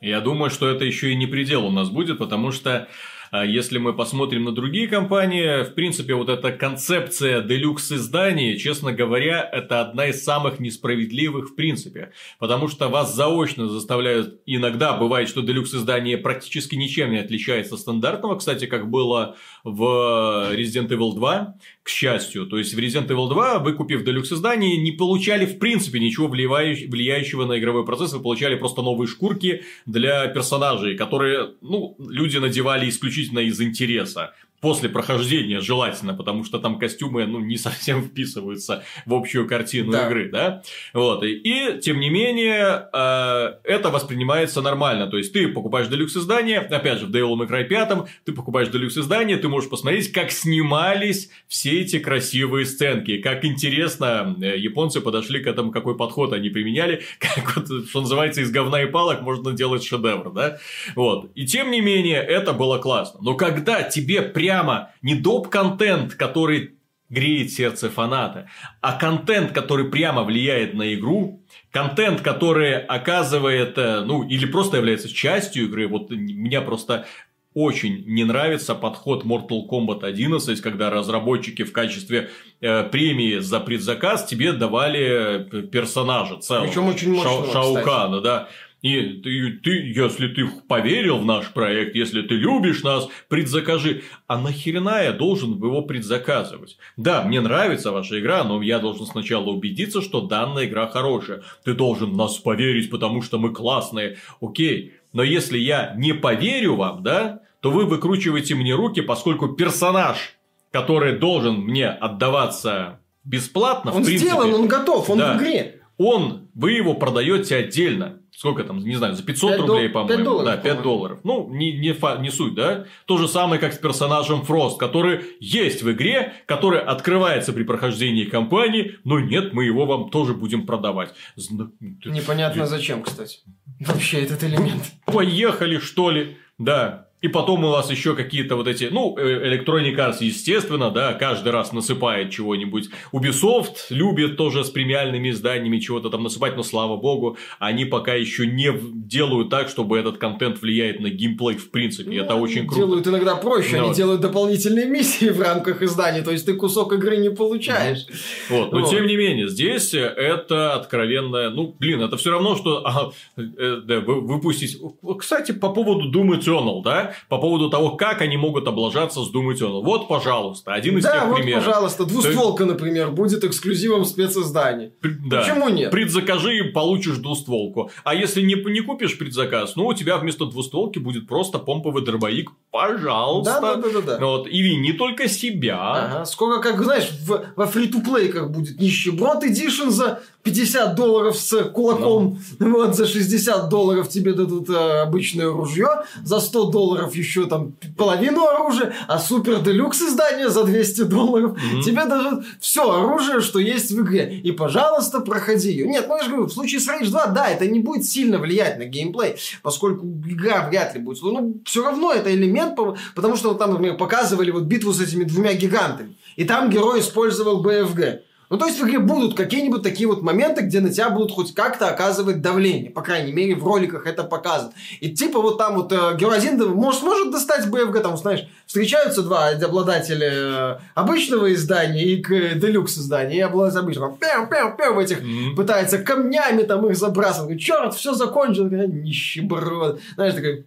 Я 0.00 0.20
думаю, 0.20 0.50
что 0.50 0.68
это 0.68 0.84
еще 0.84 1.12
и 1.12 1.16
не 1.16 1.26
предел 1.26 1.66
у 1.66 1.70
нас 1.70 1.90
будет, 1.90 2.18
потому 2.18 2.50
что 2.50 2.88
если 3.32 3.78
мы 3.78 3.92
посмотрим 3.92 4.44
на 4.44 4.52
другие 4.52 4.88
компании, 4.88 5.64
в 5.64 5.74
принципе, 5.74 6.14
вот 6.14 6.28
эта 6.28 6.52
концепция 6.52 7.40
делюкс 7.42 7.92
изданий, 7.92 8.58
честно 8.58 8.92
говоря, 8.92 9.48
это 9.52 9.80
одна 9.80 10.06
из 10.06 10.24
самых 10.24 10.58
несправедливых 10.60 11.50
в 11.50 11.54
принципе. 11.54 12.12
Потому 12.38 12.68
что 12.68 12.88
вас 12.88 13.14
заочно 13.14 13.68
заставляют, 13.68 14.40
иногда 14.46 14.94
бывает, 14.94 15.28
что 15.28 15.42
делюкс 15.42 15.74
издание 15.74 16.18
практически 16.18 16.74
ничем 16.74 17.12
не 17.12 17.18
отличается 17.18 17.74
от 17.74 17.80
стандартного, 17.80 18.36
кстати, 18.36 18.66
как 18.66 18.90
было 18.90 19.36
в 19.64 20.52
Resident 20.52 20.88
Evil 20.88 21.14
2, 21.14 21.54
к 21.79 21.79
счастью. 21.90 22.46
То 22.46 22.58
есть 22.58 22.74
в 22.74 22.78
Resident 22.78 23.08
Evil 23.08 23.28
2, 23.28 23.58
вы 23.58 23.72
купив 23.72 24.04
делюкс 24.04 24.32
издание, 24.32 24.76
не 24.76 24.92
получали 24.92 25.46
в 25.46 25.58
принципе 25.58 26.00
ничего 26.00 26.28
влияющего 26.28 27.44
на 27.44 27.58
игровой 27.58 27.84
процесс, 27.84 28.12
вы 28.12 28.20
получали 28.20 28.54
просто 28.54 28.82
новые 28.82 29.08
шкурки 29.08 29.64
для 29.86 30.26
персонажей, 30.28 30.96
которые, 30.96 31.50
ну, 31.60 31.96
люди 31.98 32.38
надевали 32.38 32.88
исключительно 32.88 33.40
из 33.40 33.60
интереса 33.60 34.34
после 34.60 34.88
прохождения 34.88 35.60
желательно, 35.60 36.14
потому 36.14 36.44
что 36.44 36.58
там 36.58 36.78
костюмы, 36.78 37.26
ну, 37.26 37.40
не 37.40 37.56
совсем 37.56 38.02
вписываются 38.02 38.84
в 39.06 39.14
общую 39.14 39.48
картину 39.48 39.92
да. 39.92 40.06
игры, 40.06 40.30
да, 40.30 40.62
вот, 40.92 41.22
и, 41.24 41.32
и 41.32 41.80
тем 41.80 41.98
не 41.98 42.10
менее, 42.10 42.88
э, 42.92 43.52
это 43.64 43.90
воспринимается 43.90 44.60
нормально, 44.60 45.06
то 45.06 45.16
есть, 45.16 45.32
ты 45.32 45.48
покупаешь 45.48 45.88
делюкс 45.88 46.16
издание, 46.16 46.58
опять 46.58 46.98
же, 46.98 47.06
в 47.06 47.10
Devil 47.10 47.36
May 47.36 47.48
Cry 47.48 47.64
5, 47.64 47.90
ты 48.24 48.32
покупаешь 48.32 48.68
делюкс 48.68 48.96
издание, 48.98 49.38
ты 49.38 49.48
можешь 49.48 49.70
посмотреть, 49.70 50.12
как 50.12 50.30
снимались 50.30 51.30
все 51.48 51.80
эти 51.80 51.98
красивые 51.98 52.66
сценки, 52.66 53.18
как 53.18 53.44
интересно 53.44 54.36
э, 54.40 54.58
японцы 54.58 55.00
подошли 55.00 55.42
к 55.42 55.46
этому, 55.46 55.72
какой 55.72 55.96
подход 55.96 56.32
они 56.32 56.50
применяли, 56.50 57.02
как 57.18 57.56
вот, 57.56 57.88
что 57.88 58.00
называется, 58.02 58.42
из 58.42 58.50
говна 58.50 58.82
и 58.82 58.86
палок 58.86 59.22
можно 59.22 59.52
делать 59.52 59.84
шедевр, 59.84 60.30
да, 60.32 60.58
вот, 60.94 61.30
и 61.34 61.46
тем 61.46 61.70
не 61.70 61.80
менее, 61.80 62.22
это 62.22 62.52
было 62.52 62.76
классно, 62.78 63.20
но 63.22 63.34
когда 63.34 63.82
тебе 63.82 64.20
прям 64.20 64.49
прямо 64.50 64.90
не 65.02 65.14
доп-контент, 65.14 66.14
который 66.14 66.74
греет 67.08 67.52
сердце 67.52 67.88
фаната, 67.88 68.46
а 68.80 68.92
контент, 68.92 69.52
который 69.52 69.90
прямо 69.90 70.22
влияет 70.24 70.74
на 70.74 70.94
игру, 70.94 71.42
контент, 71.72 72.20
который 72.20 72.78
оказывает, 72.78 73.78
э, 73.78 74.00
ну, 74.04 74.28
или 74.28 74.46
просто 74.46 74.76
является 74.76 75.08
частью 75.08 75.64
игры. 75.64 75.88
Вот 75.88 76.10
меня 76.10 76.62
просто 76.62 77.06
очень 77.54 78.04
не 78.06 78.24
нравится 78.24 78.74
подход 78.74 79.24
Mortal 79.24 79.68
Kombat 79.68 80.04
11, 80.04 80.60
когда 80.60 80.90
разработчики 80.90 81.64
в 81.64 81.72
качестве 81.72 82.30
э, 82.60 82.84
премии 82.84 83.38
за 83.40 83.58
предзаказ 83.60 84.24
тебе 84.24 84.52
давали 84.52 85.00
э, 85.02 85.62
персонажа 85.62 86.36
целого. 86.38 86.66
Причем 86.66 86.86
очень 86.88 87.12
мощного, 87.12 87.46
Ша- 87.46 87.52
Шаукана, 87.52 88.18
кстати. 88.18 88.24
да. 88.24 88.48
И 88.82 89.20
ты, 89.22 89.60
ты, 89.62 89.70
если 89.94 90.28
ты 90.28 90.46
поверил 90.66 91.18
в 91.18 91.24
наш 91.24 91.52
проект, 91.52 91.94
если 91.94 92.22
ты 92.22 92.34
любишь 92.34 92.82
нас, 92.82 93.08
предзакажи. 93.28 94.02
А 94.26 94.38
нахрена 94.38 95.02
я 95.02 95.12
должен 95.12 95.52
его 95.52 95.82
предзаказывать? 95.82 96.78
Да, 96.96 97.22
мне 97.22 97.40
нравится 97.40 97.92
ваша 97.92 98.20
игра, 98.20 98.42
но 98.44 98.62
я 98.62 98.78
должен 98.78 99.06
сначала 99.06 99.50
убедиться, 99.50 100.00
что 100.00 100.22
данная 100.22 100.64
игра 100.64 100.86
хорошая. 100.86 101.42
Ты 101.64 101.74
должен 101.74 102.16
нас 102.16 102.38
поверить, 102.38 102.90
потому 102.90 103.20
что 103.20 103.38
мы 103.38 103.52
классные. 103.52 104.16
Окей, 104.40 104.94
но 105.12 105.22
если 105.22 105.58
я 105.58 105.94
не 105.96 106.14
поверю 106.14 106.76
вам, 106.76 107.02
да, 107.02 107.42
то 107.60 107.70
вы 107.70 107.84
выкручиваете 107.84 108.54
мне 108.54 108.74
руки, 108.74 109.02
поскольку 109.02 109.48
персонаж, 109.48 110.36
который 110.70 111.18
должен 111.18 111.56
мне 111.56 111.88
отдаваться 111.88 113.00
бесплатно, 113.24 113.92
он 113.92 114.02
в 114.02 114.06
принципе, 114.06 114.30
сделан, 114.30 114.54
он 114.54 114.68
готов, 114.68 115.10
он 115.10 115.18
да, 115.18 115.34
в 115.34 115.42
игре. 115.42 115.79
Он, 116.02 116.48
вы 116.54 116.72
его 116.72 116.94
продаете 116.94 117.56
отдельно 117.56 118.20
сколько 118.34 118.64
там, 118.64 118.78
не 118.78 118.96
знаю, 118.96 119.14
за 119.14 119.22
500 119.22 119.50
5 119.50 119.60
рублей, 119.60 119.88
по-моему. 119.90 120.16
5 120.16 120.24
долларов, 120.24 120.46
да, 120.46 120.56
5 120.56 120.76
по 120.78 120.82
долларов. 120.82 121.20
Ну, 121.24 121.50
не, 121.50 121.78
не, 121.78 121.92
фа, 121.92 122.16
не 122.16 122.30
суть, 122.30 122.54
да? 122.54 122.86
То 123.04 123.18
же 123.18 123.28
самое, 123.28 123.60
как 123.60 123.74
с 123.74 123.76
персонажем 123.76 124.44
Фрост, 124.44 124.78
который 124.78 125.20
есть 125.40 125.82
в 125.82 125.92
игре, 125.92 126.32
который 126.46 126.80
открывается 126.80 127.52
при 127.52 127.64
прохождении 127.64 128.24
кампании, 128.24 128.96
но 129.04 129.20
нет, 129.20 129.52
мы 129.52 129.66
его 129.66 129.84
вам 129.84 130.08
тоже 130.08 130.32
будем 130.32 130.64
продавать. 130.64 131.12
Непонятно 131.36 132.66
зачем, 132.66 133.02
кстати. 133.02 133.40
Вообще 133.78 134.22
этот 134.22 134.42
элемент. 134.42 134.84
Поехали, 135.04 135.76
что 135.76 136.10
ли? 136.10 136.38
Да. 136.56 137.09
И 137.22 137.28
потом 137.28 137.64
у 137.64 137.70
вас 137.70 137.90
еще 137.90 138.14
какие-то 138.16 138.56
вот 138.56 138.66
эти, 138.66 138.88
ну, 138.90 139.14
э, 139.18 139.54
Electronic 139.54 139.94
Arts, 139.94 140.16
естественно, 140.20 140.90
да, 140.90 141.12
каждый 141.12 141.52
раз 141.52 141.72
насыпает 141.72 142.30
чего-нибудь. 142.30 142.88
Ubisoft 143.12 143.76
любит 143.90 144.36
тоже 144.36 144.64
с 144.64 144.70
премиальными 144.70 145.30
изданиями 145.30 145.78
чего-то 145.78 146.08
там 146.08 146.22
насыпать, 146.22 146.56
но 146.56 146.62
слава 146.62 146.96
богу, 146.96 147.36
они 147.58 147.84
пока 147.84 148.14
еще 148.14 148.46
не 148.46 148.72
делают 148.80 149.50
так, 149.50 149.68
чтобы 149.68 149.98
этот 149.98 150.16
контент 150.16 150.62
влияет 150.62 151.00
на 151.00 151.10
геймплей 151.10 151.56
в 151.56 151.70
принципе. 151.70 152.10
Ну, 152.10 152.24
это 152.24 152.34
очень 152.36 152.66
круто. 152.66 152.86
Делают 152.86 153.06
иногда 153.06 153.36
проще, 153.36 153.76
но... 153.76 153.86
они 153.86 153.94
делают 153.94 154.22
дополнительные 154.22 154.86
миссии 154.86 155.28
в 155.28 155.40
рамках 155.40 155.82
издания, 155.82 156.22
то 156.22 156.30
есть 156.30 156.46
ты 156.46 156.54
кусок 156.54 156.92
игры 156.94 157.18
не 157.18 157.30
получаешь. 157.30 158.06
Вот, 158.48 158.72
но 158.72 158.80
вот. 158.80 158.90
тем 158.90 159.06
не 159.06 159.16
менее, 159.16 159.48
здесь 159.48 159.92
это 159.92 160.74
откровенное, 160.74 161.50
ну, 161.50 161.74
блин, 161.78 162.00
это 162.00 162.16
все 162.16 162.30
равно, 162.30 162.56
что 162.56 162.86
а, 162.86 163.12
э, 163.36 163.80
да, 163.84 164.00
выпустить. 164.00 164.78
Кстати, 165.18 165.52
по 165.52 165.68
поводу 165.68 166.10
Doom 166.10 166.38
Eternal, 166.38 166.82
да, 166.82 167.09
по 167.28 167.38
поводу 167.38 167.70
того, 167.70 167.96
как 167.96 168.20
они 168.20 168.36
могут 168.36 168.66
облажаться 168.66 169.20
с 169.20 169.32
Doom 169.32 169.54
Eternal. 169.54 169.82
Вот, 169.82 170.08
пожалуйста, 170.08 170.72
один 170.72 170.98
из 170.98 171.04
да, 171.04 171.12
тех 171.12 171.26
вот, 171.26 171.36
примеров. 171.36 171.64
пожалуйста, 171.64 172.04
двустволка, 172.04 172.64
есть... 172.64 172.74
например, 172.74 173.10
будет 173.10 173.44
эксклюзивом 173.44 174.04
специздания. 174.04 174.92
Да. 175.02 175.40
Почему 175.40 175.68
нет? 175.68 175.90
Предзакажи 175.90 176.58
и 176.58 176.62
получишь 176.62 177.18
двустволку. 177.18 177.90
А 178.04 178.14
если 178.14 178.42
не, 178.42 178.54
не 178.54 178.80
купишь 178.80 179.18
предзаказ, 179.18 179.76
ну, 179.76 179.86
у 179.86 179.94
тебя 179.94 180.18
вместо 180.18 180.46
двустволки 180.46 180.98
будет 180.98 181.26
просто 181.26 181.58
помповый 181.58 182.04
дробовик. 182.04 182.50
Пожалуйста. 182.70 183.58
Да, 183.60 183.74
да, 183.76 183.90
да, 183.90 184.00
да. 184.00 184.26
Вот, 184.26 184.46
и 184.46 184.62
вини 184.62 184.92
только 184.92 185.28
себя. 185.28 185.78
Ага. 185.80 186.24
Сколько, 186.24 186.60
как 186.60 186.82
знаешь, 186.82 187.10
в, 187.26 187.44
во 187.56 187.66
фри-то-плейках 187.66 188.50
будет 188.50 188.80
нищеброд 188.80 189.44
Edition 189.44 189.90
за 189.90 190.22
50 190.42 190.94
долларов 190.94 191.36
с 191.36 191.64
кулаком, 191.64 192.38
ну. 192.58 192.72
вот 192.72 192.96
за 192.96 193.06
60 193.06 193.68
долларов 193.68 194.08
тебе 194.08 194.32
дадут 194.32 194.70
э, 194.70 195.02
обычное 195.02 195.50
ружье, 195.50 195.88
за 196.24 196.40
100 196.40 196.70
долларов 196.70 197.14
еще 197.14 197.46
там 197.46 197.74
половину 197.96 198.46
оружия, 198.46 198.94
а 199.06 199.18
супер 199.18 199.60
делюкс 199.60 200.00
издание 200.00 200.48
за 200.48 200.64
200 200.64 201.02
долларов 201.02 201.52
mm-hmm. 201.52 201.82
тебе 201.82 202.04
дадут 202.06 202.44
все 202.58 202.90
оружие, 202.90 203.40
что 203.40 203.58
есть 203.58 203.90
в 203.90 204.00
игре. 204.00 204.40
И, 204.42 204.52
пожалуйста, 204.52 205.20
проходи 205.20 205.70
ее. 205.70 205.86
Нет, 205.86 206.06
ну 206.08 206.16
я 206.16 206.22
же 206.22 206.30
говорю, 206.30 206.46
в 206.46 206.52
случае 206.52 206.80
с 206.80 206.88
Rage 206.88 207.10
2, 207.10 207.26
да, 207.26 207.48
это 207.48 207.66
не 207.66 207.80
будет 207.80 208.06
сильно 208.06 208.38
влиять 208.38 208.78
на 208.78 208.86
геймплей, 208.86 209.36
поскольку 209.62 210.06
игра 210.06 210.66
вряд 210.68 210.94
ли 210.94 211.00
будет. 211.00 211.22
Ну, 211.22 211.60
все 211.66 211.84
равно 211.84 212.12
это 212.12 212.34
элемент, 212.34 212.78
потому 213.14 213.36
что 213.36 213.52
там, 213.54 213.72
например, 213.72 213.96
показывали 213.96 214.50
вот 214.50 214.62
битву 214.62 214.92
с 214.92 215.00
этими 215.00 215.24
двумя 215.24 215.52
гигантами. 215.52 216.16
И 216.36 216.44
там 216.44 216.70
герой 216.70 217.00
использовал 217.00 217.62
БФГ. 217.62 218.22
Ну, 218.50 218.58
то 218.58 218.66
есть 218.66 218.80
в 218.80 218.84
игре 218.84 218.98
будут 218.98 219.36
какие-нибудь 219.36 219.82
такие 219.84 220.08
вот 220.08 220.22
моменты, 220.22 220.62
где 220.62 220.80
на 220.80 220.90
тебя 220.90 221.08
будут 221.08 221.30
хоть 221.30 221.54
как-то 221.54 221.88
оказывать 221.88 222.42
давление. 222.42 222.90
По 222.90 223.00
крайней 223.00 223.32
мере, 223.32 223.54
в 223.54 223.64
роликах 223.64 224.06
это 224.08 224.24
показано. 224.24 224.72
И 224.98 225.10
типа 225.10 225.40
вот 225.40 225.56
там 225.56 225.76
вот 225.76 225.92
э, 225.92 226.16
герой 226.18 226.38
один 226.38 226.58
может, 226.74 227.02
может 227.02 227.30
достать 227.30 227.68
БФГ, 227.70 228.02
там, 228.02 228.16
знаешь, 228.16 228.48
встречаются 228.66 229.22
два 229.22 229.50
обладателя 229.50 230.30
э, 230.32 230.78
обычного 230.96 231.52
издания 231.52 232.04
и 232.04 232.20
к 232.20 232.32
э, 232.32 232.54
делюкс 232.56 232.98
издания, 232.98 233.36
и 233.36 233.40
обладатель 233.40 233.78
обычного. 233.78 234.16
Пям, 234.16 234.48
пям, 234.48 234.76
пям, 234.76 234.98
этих 234.98 235.22
Мгм. 235.22 235.54
пытается 235.54 235.98
камнями 235.98 236.62
там 236.62 236.84
их 236.88 236.96
забрасывать. 236.96 237.60
Черт, 237.60 237.94
все 237.94 238.14
закончилось. 238.14 238.70
Говорят, 238.70 238.90
Нищеброд. 238.92 240.00
Знаешь, 240.16 240.34
такой... 240.34 240.66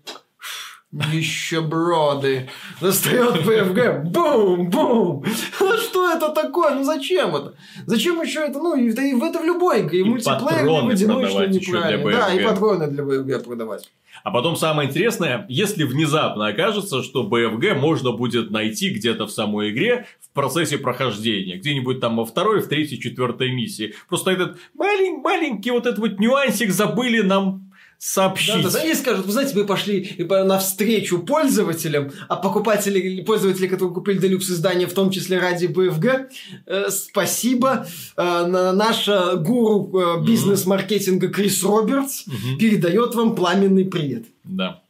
Нищеброды. 0.94 2.50
Достает 2.82 3.42
ПФГ. 3.44 4.04
Бум, 4.12 4.70
бум. 4.70 5.26
Ну 5.60 5.78
что 5.78 6.12
это 6.12 6.30
такое? 6.30 6.76
Ну 6.76 6.84
зачем 6.84 7.36
это? 7.36 7.56
Зачем 7.86 8.22
еще 8.22 8.42
это? 8.42 8.60
Ну, 8.60 8.76
это, 8.76 9.02
и 9.02 9.14
в- 9.14 9.24
это 9.24 9.40
в 9.40 9.46
любой 9.46 9.82
игре. 9.82 10.00
И, 10.00 10.02
И 10.02 10.06
мультиплеер, 10.06 10.60
и 10.60 10.96
в 10.96 10.98
для 10.98 11.08
неправильно. 11.48 12.12
Да, 12.12 12.34
и 12.34 12.44
патроны 12.44 12.88
для 12.88 13.04
БФГ 13.04 13.44
продавать. 13.46 13.90
А 14.24 14.32
потом 14.32 14.56
самое 14.56 14.88
интересное, 14.90 15.46
если 15.50 15.84
внезапно 15.84 16.48
окажется, 16.48 17.02
что 17.04 17.24
БФГ 17.24 17.76
можно 17.78 18.12
будет 18.12 18.52
найти 18.52 18.90
где-то 18.90 19.26
в 19.26 19.32
самой 19.32 19.72
игре 19.72 20.06
в 20.22 20.30
процессе 20.34 20.78
прохождения. 20.78 21.58
Где-нибудь 21.58 22.00
там 22.00 22.18
во 22.18 22.26
второй, 22.26 22.62
в 22.62 22.68
третьей, 22.68 23.00
четвертой 23.00 23.52
миссии. 23.52 23.96
Просто 24.08 24.32
этот 24.32 24.58
малень- 24.78 25.22
маленький 25.22 25.72
вот 25.72 25.86
этот 25.88 26.00
вот 26.00 26.20
нюансик 26.20 26.72
забыли 26.72 27.22
нам 27.22 27.72
сообщить. 28.06 28.56
Да, 28.56 28.64
да, 28.64 28.70
да, 28.72 28.80
они 28.82 28.94
скажут, 28.96 29.26
вы 29.26 29.32
знаете, 29.32 29.56
мы 29.56 29.66
пошли 29.66 30.00
и 30.00 30.24
по- 30.26 30.44
навстречу 30.44 31.20
пользователям, 31.20 32.12
а 32.28 32.36
покупатели, 32.36 33.22
пользователи, 33.22 33.68
которые 33.68 33.94
купили 33.94 34.18
делюкс 34.18 34.50
издание, 34.50 34.88
в 34.88 34.94
том 34.94 35.10
числе 35.10 35.40
ради 35.40 35.68
БФГ, 35.68 36.30
э, 36.66 36.90
спасибо. 36.90 37.88
Э, 38.18 38.46
на- 38.46 38.74
наша 38.74 39.36
гуру 39.38 40.20
э, 40.20 40.26
бизнес-маркетинга 40.26 41.30
Крис 41.30 41.64
Робертс 41.64 42.28
Мгм. 42.28 42.58
передает 42.58 43.16
вам 43.16 43.36
пламенный 43.36 43.86
привет. 43.86 44.26
Да. 44.44 44.82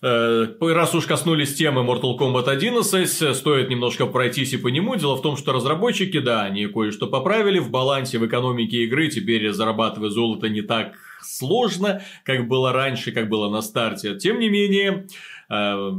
Э, 0.00 0.46
Раз 0.60 0.94
уж 0.94 1.06
коснулись 1.06 1.54
темы 1.54 1.82
Mortal 1.82 2.16
Kombat 2.18 2.48
11, 2.48 3.20
э, 3.20 3.34
стоит 3.34 3.68
немножко 3.68 4.06
пройтись 4.06 4.52
и 4.52 4.56
по 4.56 4.68
нему. 4.68 4.94
Дело 4.96 5.16
в 5.16 5.22
том, 5.22 5.36
что 5.36 5.52
разработчики, 5.52 6.20
да, 6.20 6.42
они 6.42 6.66
кое-что 6.68 7.08
поправили 7.08 7.58
в 7.58 7.70
балансе, 7.70 8.18
в 8.18 8.26
экономике 8.26 8.84
игры. 8.84 9.08
Теперь 9.08 9.52
зарабатывать 9.52 10.12
золото 10.12 10.48
не 10.48 10.62
так 10.62 10.92
сложно, 11.22 12.02
как 12.24 12.48
было 12.48 12.72
раньше, 12.72 13.12
как 13.12 13.28
было 13.28 13.50
на 13.50 13.62
старте. 13.62 14.16
Тем 14.16 14.38
не 14.38 14.48
менее, 14.48 15.06
э, 15.50 15.92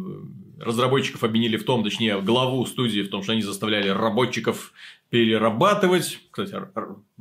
разработчиков 0.60 1.24
обвинили 1.24 1.58
в 1.58 1.64
том, 1.64 1.84
точнее, 1.84 2.22
главу 2.22 2.66
студии 2.66 3.02
в 3.02 3.10
том, 3.10 3.24
что 3.24 3.34
они 3.34 3.42
заставляли 3.42 3.90
работчиков 3.90 4.74
перерабатывать, 5.10 6.20
р- 6.44 6.72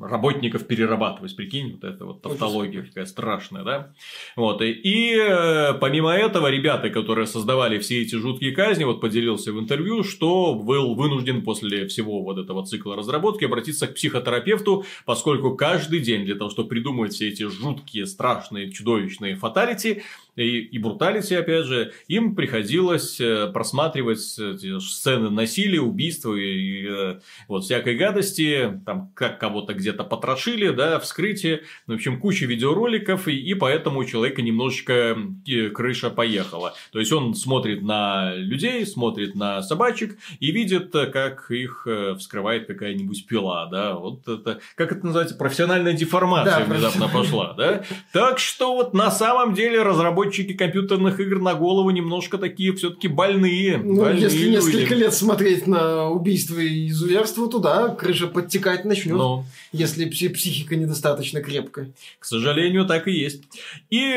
работников 0.00 0.66
перерабатывать, 0.66 1.34
прикинь, 1.36 1.72
вот 1.72 1.84
это 1.84 2.04
вот 2.04 2.22
тавтология 2.22 2.82
какая 2.82 3.06
страшная, 3.06 3.64
да? 3.64 3.94
Вот, 4.36 4.62
и, 4.62 4.70
и, 4.70 5.16
э, 5.18 5.74
помимо 5.74 6.12
этого, 6.12 6.48
ребята, 6.48 6.90
которые 6.90 7.26
создавали 7.26 7.78
все 7.78 8.02
эти 8.02 8.14
жуткие 8.16 8.52
казни, 8.52 8.84
вот 8.84 9.00
поделился 9.00 9.52
в 9.52 9.58
интервью, 9.58 10.04
что 10.04 10.54
был 10.54 10.94
вынужден 10.94 11.42
после 11.42 11.86
всего 11.86 12.22
вот 12.22 12.38
этого 12.38 12.64
цикла 12.64 12.96
разработки 12.96 13.44
обратиться 13.44 13.86
к 13.86 13.94
психотерапевту, 13.94 14.84
поскольку 15.04 15.56
каждый 15.56 16.00
день 16.00 16.24
для 16.24 16.34
того, 16.34 16.50
чтобы 16.50 16.68
придумывать 16.68 17.12
все 17.12 17.28
эти 17.28 17.44
жуткие, 17.48 18.06
страшные, 18.06 18.70
чудовищные 18.70 19.36
фаталити 19.36 20.02
и, 20.36 20.60
и 20.60 20.78
бруталити, 20.78 21.34
опять 21.34 21.66
же, 21.66 21.92
им 22.06 22.34
приходилось 22.34 23.20
э, 23.20 23.50
просматривать 23.52 24.20
эти 24.38 24.78
сцены 24.78 25.30
насилия, 25.30 25.80
убийства 25.80 26.34
и, 26.34 26.42
и, 26.42 26.86
э, 26.88 27.20
вот 27.48 27.64
всякой 27.64 27.96
гадости, 27.96 28.80
там 28.86 29.07
как 29.14 29.38
кого-то 29.38 29.74
где-то 29.74 30.04
потрошили, 30.04 30.70
да, 30.70 30.98
вскрытие, 30.98 31.62
в 31.86 31.92
общем, 31.92 32.20
куча 32.20 32.46
видеороликов, 32.46 33.28
и, 33.28 33.36
и 33.36 33.54
поэтому 33.54 34.00
у 34.00 34.04
человека 34.04 34.42
немножечко 34.42 35.16
э, 35.46 35.70
крыша 35.70 36.10
поехала. 36.10 36.74
То 36.92 36.98
есть 36.98 37.12
он 37.12 37.34
смотрит 37.34 37.82
на 37.82 38.34
людей, 38.34 38.86
смотрит 38.86 39.34
на 39.34 39.62
собачек 39.62 40.16
и 40.40 40.50
видит, 40.50 40.94
э, 40.94 41.06
как 41.06 41.50
их 41.50 41.86
э, 41.86 42.14
вскрывает 42.18 42.66
какая-нибудь 42.66 43.26
пила, 43.26 43.66
да, 43.66 43.94
вот 43.94 44.26
это, 44.28 44.60
как 44.74 44.92
это 44.92 45.06
называется, 45.06 45.36
профессиональная 45.36 45.92
деформация 45.92 46.64
Да, 46.64 46.64
внезапно 46.64 47.08
пошла, 47.08 47.54
да. 47.54 47.84
Так 48.12 48.38
что 48.38 48.74
вот 48.74 48.94
на 48.94 49.10
самом 49.10 49.54
деле 49.54 49.82
разработчики 49.82 50.52
компьютерных 50.52 51.20
игр 51.20 51.40
на 51.40 51.54
голову 51.54 51.90
немножко 51.90 52.38
такие 52.38 52.72
все-таки 52.74 53.08
больные. 53.08 53.78
Ну, 53.78 54.02
больные 54.02 54.22
если 54.22 54.38
люди. 54.38 54.50
несколько 54.56 54.94
лет 54.94 55.14
смотреть 55.14 55.66
на 55.66 56.08
убийство 56.08 56.58
и 56.58 56.88
изуверство, 56.88 57.48
то 57.48 57.58
да, 57.58 57.88
крыша 57.88 58.26
подтекать 58.26 58.84
начнет, 58.98 59.16
Ну, 59.16 59.44
если 59.72 60.06
пси- 60.08 60.30
психика 60.30 60.76
недостаточно 60.76 61.40
крепкая. 61.42 61.92
К 62.18 62.24
сожалению, 62.24 62.84
так 62.86 63.08
и 63.08 63.12
есть. 63.12 63.42
И 63.90 64.14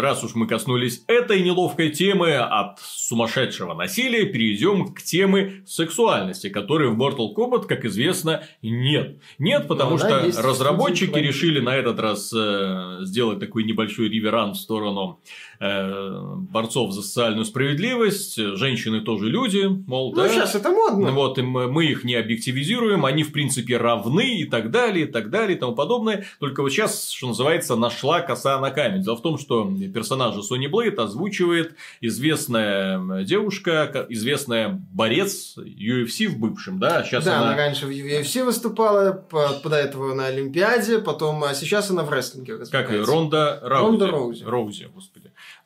раз 0.00 0.22
уж 0.24 0.34
мы 0.34 0.46
коснулись 0.46 1.02
этой 1.06 1.42
неловкой 1.42 1.90
темы 1.90 2.34
от 2.36 2.78
сумасшедшего 2.80 3.74
насилия, 3.74 4.24
перейдем 4.26 4.92
к 4.94 5.02
теме 5.02 5.62
сексуальности, 5.66 6.48
которой 6.48 6.88
в 6.90 7.00
Mortal 7.00 7.34
Kombat, 7.34 7.66
как 7.66 7.84
известно, 7.84 8.42
нет. 8.62 9.18
Нет, 9.38 9.68
потому 9.68 9.92
Но 9.92 9.98
что 9.98 10.24
есть 10.24 10.38
разработчики 10.38 11.18
решили 11.18 11.60
на 11.60 11.74
этот 11.76 11.98
раз 12.00 12.32
э, 12.36 12.98
сделать 13.02 13.38
такой 13.40 13.64
небольшой 13.64 14.08
реверанс 14.08 14.58
в 14.58 14.62
сторону 14.62 15.20
э, 15.60 16.22
борцов 16.50 16.92
за 16.92 17.02
социальную 17.02 17.44
справедливость. 17.44 18.36
Женщины 18.36 19.00
тоже 19.00 19.28
люди, 19.28 19.66
мол, 19.86 20.10
Ну, 20.14 20.22
да. 20.22 20.28
сейчас 20.28 20.54
это 20.54 20.70
модно. 20.70 21.12
Вот, 21.12 21.38
и 21.38 21.42
мы 21.42 21.86
их 21.86 22.04
не 22.04 22.14
объективизируем, 22.14 23.04
они, 23.04 23.22
в 23.22 23.32
принципе, 23.32 23.76
равны 23.76 24.03
и 24.10 24.44
так 24.44 24.70
далее, 24.70 25.06
и 25.06 25.10
так 25.10 25.30
далее, 25.30 25.56
и 25.56 25.60
тому 25.60 25.74
подобное. 25.74 26.24
Только 26.40 26.62
вот 26.62 26.70
сейчас, 26.70 27.10
что 27.10 27.28
называется, 27.28 27.76
нашла 27.76 28.20
коса 28.20 28.58
на 28.60 28.70
камень. 28.70 29.02
Дело 29.02 29.16
в 29.16 29.22
том, 29.22 29.38
что 29.38 29.70
персонажа 29.92 30.42
Сони 30.42 30.66
Блейд 30.66 30.98
озвучивает 30.98 31.74
известная 32.00 33.24
девушка, 33.24 33.90
ка- 33.92 34.06
известная 34.08 34.80
борец 34.92 35.56
UFC 35.56 36.28
в 36.28 36.38
бывшем, 36.38 36.78
да, 36.78 37.02
сейчас 37.04 37.24
да, 37.24 37.38
она... 37.38 37.48
она... 37.48 37.56
раньше 37.56 37.86
в 37.86 37.90
UFC 37.90 38.44
выступала, 38.44 39.12
по- 39.12 39.60
до 39.64 39.76
этого 39.76 40.14
на 40.14 40.26
Олимпиаде, 40.26 40.98
потом, 40.98 41.42
а 41.44 41.54
сейчас 41.54 41.90
она 41.90 42.02
в 42.02 42.10
рестлинге 42.12 42.58
Как. 42.70 42.90
Ронда 42.90 43.60
Раузи. 43.62 43.84
Ронда 43.84 44.06
Роузи. 44.10 44.44
Роузи. 44.44 44.88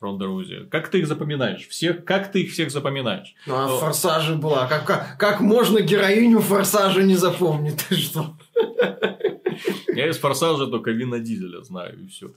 Ронда 0.01 0.25
Роузи. 0.25 0.65
Как 0.71 0.87
ты 0.89 0.99
их 0.99 1.07
запоминаешь? 1.07 1.67
Всех, 1.67 2.05
как 2.05 2.31
ты 2.31 2.43
их 2.43 2.53
всех 2.53 2.71
запоминаешь? 2.71 3.35
Ну, 3.45 3.55
а 3.55 3.65
О. 3.65 3.77
в 3.77 3.79
«Форсаже» 3.81 4.35
была. 4.35 4.65
Как, 4.67 4.85
как, 4.85 5.17
как 5.17 5.41
можно 5.41 5.81
героиню 5.81 6.39
«Форсажа» 6.39 7.03
не 7.03 7.15
запомнить? 7.15 7.83
Ты 7.89 7.95
что? 7.95 8.33
Я 9.93 10.09
из 10.09 10.17
форсажа 10.17 10.67
только 10.67 10.91
Вина 10.91 11.19
Дизеля 11.19 11.61
знаю, 11.61 11.99
и 12.01 12.07
все. 12.07 12.31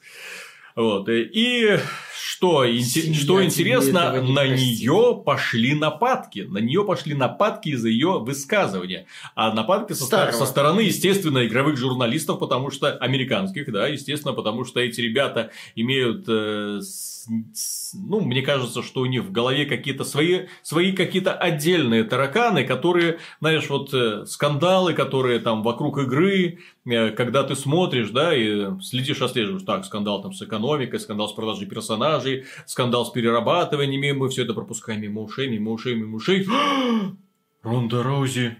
Вот. 0.75 1.09
и- 1.09 1.23
И 1.33 1.79
что, 2.19 2.67
Семья 2.67 3.15
что 3.15 3.45
интересно, 3.45 4.19
не 4.21 4.33
на 4.33 4.47
нее 4.49 5.23
пошли 5.25 5.75
нападки. 5.75 6.41
На 6.49 6.59
нее 6.59 6.83
пошли 6.85 7.15
нападки 7.15 7.69
из-за 7.69 7.89
ее 7.91 8.19
высказывания. 8.21 9.07
А 9.37 9.53
нападки 9.53 9.93
со, 9.93 10.05
Старого. 10.07 10.33
со 10.33 10.47
стороны, 10.47 10.81
естественно, 10.81 11.47
игровых 11.47 11.77
журналистов, 11.77 12.39
потому 12.41 12.71
что 12.71 12.91
американских, 12.97 13.71
да, 13.71 13.87
естественно, 13.87 14.33
потому 14.33 14.65
что 14.65 14.81
эти 14.81 15.01
ребята 15.01 15.51
имеют, 15.77 16.25
э, 16.27 16.81
ну, 17.29 18.21
мне 18.21 18.43
кажется, 18.43 18.83
что 18.83 19.01
у 19.01 19.07
них 19.07 19.25
в 19.25 19.33
голове 19.33 19.67
какие-то 19.67 20.05
свои, 20.05 20.47
свои 20.63 20.93
какие-то 20.93 21.35
отдельные 21.35 22.05
тараканы, 22.05 22.65
которые, 22.65 23.19
знаешь, 23.41 23.69
вот 23.69 23.93
э, 23.95 24.25
скандалы, 24.27 24.95
которые 24.95 25.41
там 25.41 25.63
вокруг 25.63 25.99
игры, 25.99 26.59
э, 26.85 27.11
когда 27.11 27.43
ты 27.43 27.55
смотришь, 27.57 28.11
да, 28.11 28.35
и 28.35 28.81
следишь, 28.81 29.23
отслеживаешь, 29.23 29.65
так, 29.65 29.85
скандал 29.85 30.23
там 30.23 30.33
с 30.33 30.43
экономикой, 30.43 31.01
скандал 31.01 31.29
с 31.29 31.33
продажей 31.33 31.67
персонажей, 31.67 32.45
скандал 32.67 33.07
с 33.07 33.11
перерабатываниями, 33.11 34.13
мы 34.13 34.29
все 34.29 34.45
это 34.45 34.55
пропускаем 34.55 35.01
мимо 35.01 35.23
ушей, 35.23 35.49
мимо 35.49 35.73
ушей, 35.73 35.95
мимо 35.95 36.17
ушей. 36.17 36.47
Ронда 37.63 38.03
Роузи 38.03 38.57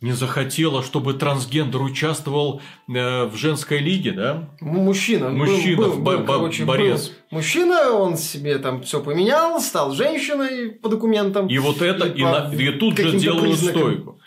не 0.00 0.12
захотела, 0.12 0.82
чтобы 0.82 1.14
трансгендер 1.14 1.80
участвовал 1.80 2.60
э, 2.88 3.24
в 3.26 3.34
женской 3.36 3.78
лиге, 3.78 4.12
да? 4.12 4.50
Мужчина. 4.60 5.26
был- 5.30 5.36
Мужчина, 5.36 5.76
был- 5.76 5.92
был, 5.98 6.18
бо- 6.18 6.24
короче, 6.24 6.64
был 6.64 6.68
борец. 6.74 7.12
Мужчина, 7.30 7.90
он 7.92 8.16
себе 8.16 8.58
там 8.58 8.82
все 8.82 9.02
поменял, 9.02 9.58
стал 9.60 9.92
женщиной 9.92 10.70
по 10.72 10.88
документам. 10.88 11.46
И 11.48 11.58
вот 11.58 11.80
это, 11.82 12.06
И 12.06 12.18
и, 12.20 12.22
по 12.22 12.30
на- 12.30 12.54
и 12.54 12.70
тут 12.72 12.98
же 12.98 13.18
делают 13.18 13.44
признакам. 13.58 13.80
стойку. 13.80 14.20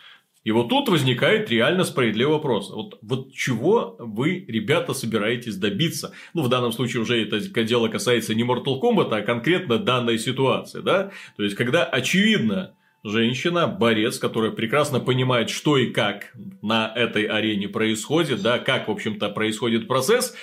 И 0.46 0.52
вот 0.52 0.70
тут 0.70 0.90
возникает 0.90 1.52
реально 1.52 1.84
справедливый 1.84 2.34
вопрос. 2.36 2.72
Вот, 2.72 2.98
вот 3.04 3.32
чего 3.34 3.96
вы, 4.00 4.46
ребята, 4.48 4.94
собираетесь 4.94 5.58
добиться? 5.58 6.14
Ну, 6.34 6.42
в 6.42 6.50
данном 6.50 6.72
случае 6.72 7.04
уже 7.04 7.22
это 7.22 7.40
дело 7.64 7.90
касается 7.90 8.34
не 8.34 8.44
Mortal 8.44 8.80
Kombat, 8.82 9.14
а 9.14 9.22
конкретно 9.22 9.78
данной 9.78 10.18
ситуации, 10.18 10.80
да? 10.82 11.12
То 11.38 11.44
есть, 11.44 11.56
когда 11.56 11.84
очевидно, 11.84 12.74
женщина, 13.04 13.68
борец, 13.68 14.18
которая 14.18 14.52
прекрасно 14.52 15.00
понимает, 15.00 15.50
что 15.50 15.78
и 15.78 15.88
как 15.88 16.34
на 16.62 16.92
этой 16.96 17.24
арене 17.24 17.68
происходит, 17.68 18.42
да, 18.42 18.60
как, 18.60 18.88
в 18.88 18.92
общем-то, 18.92 19.30
происходит 19.30 19.88
процесс, 19.88 20.36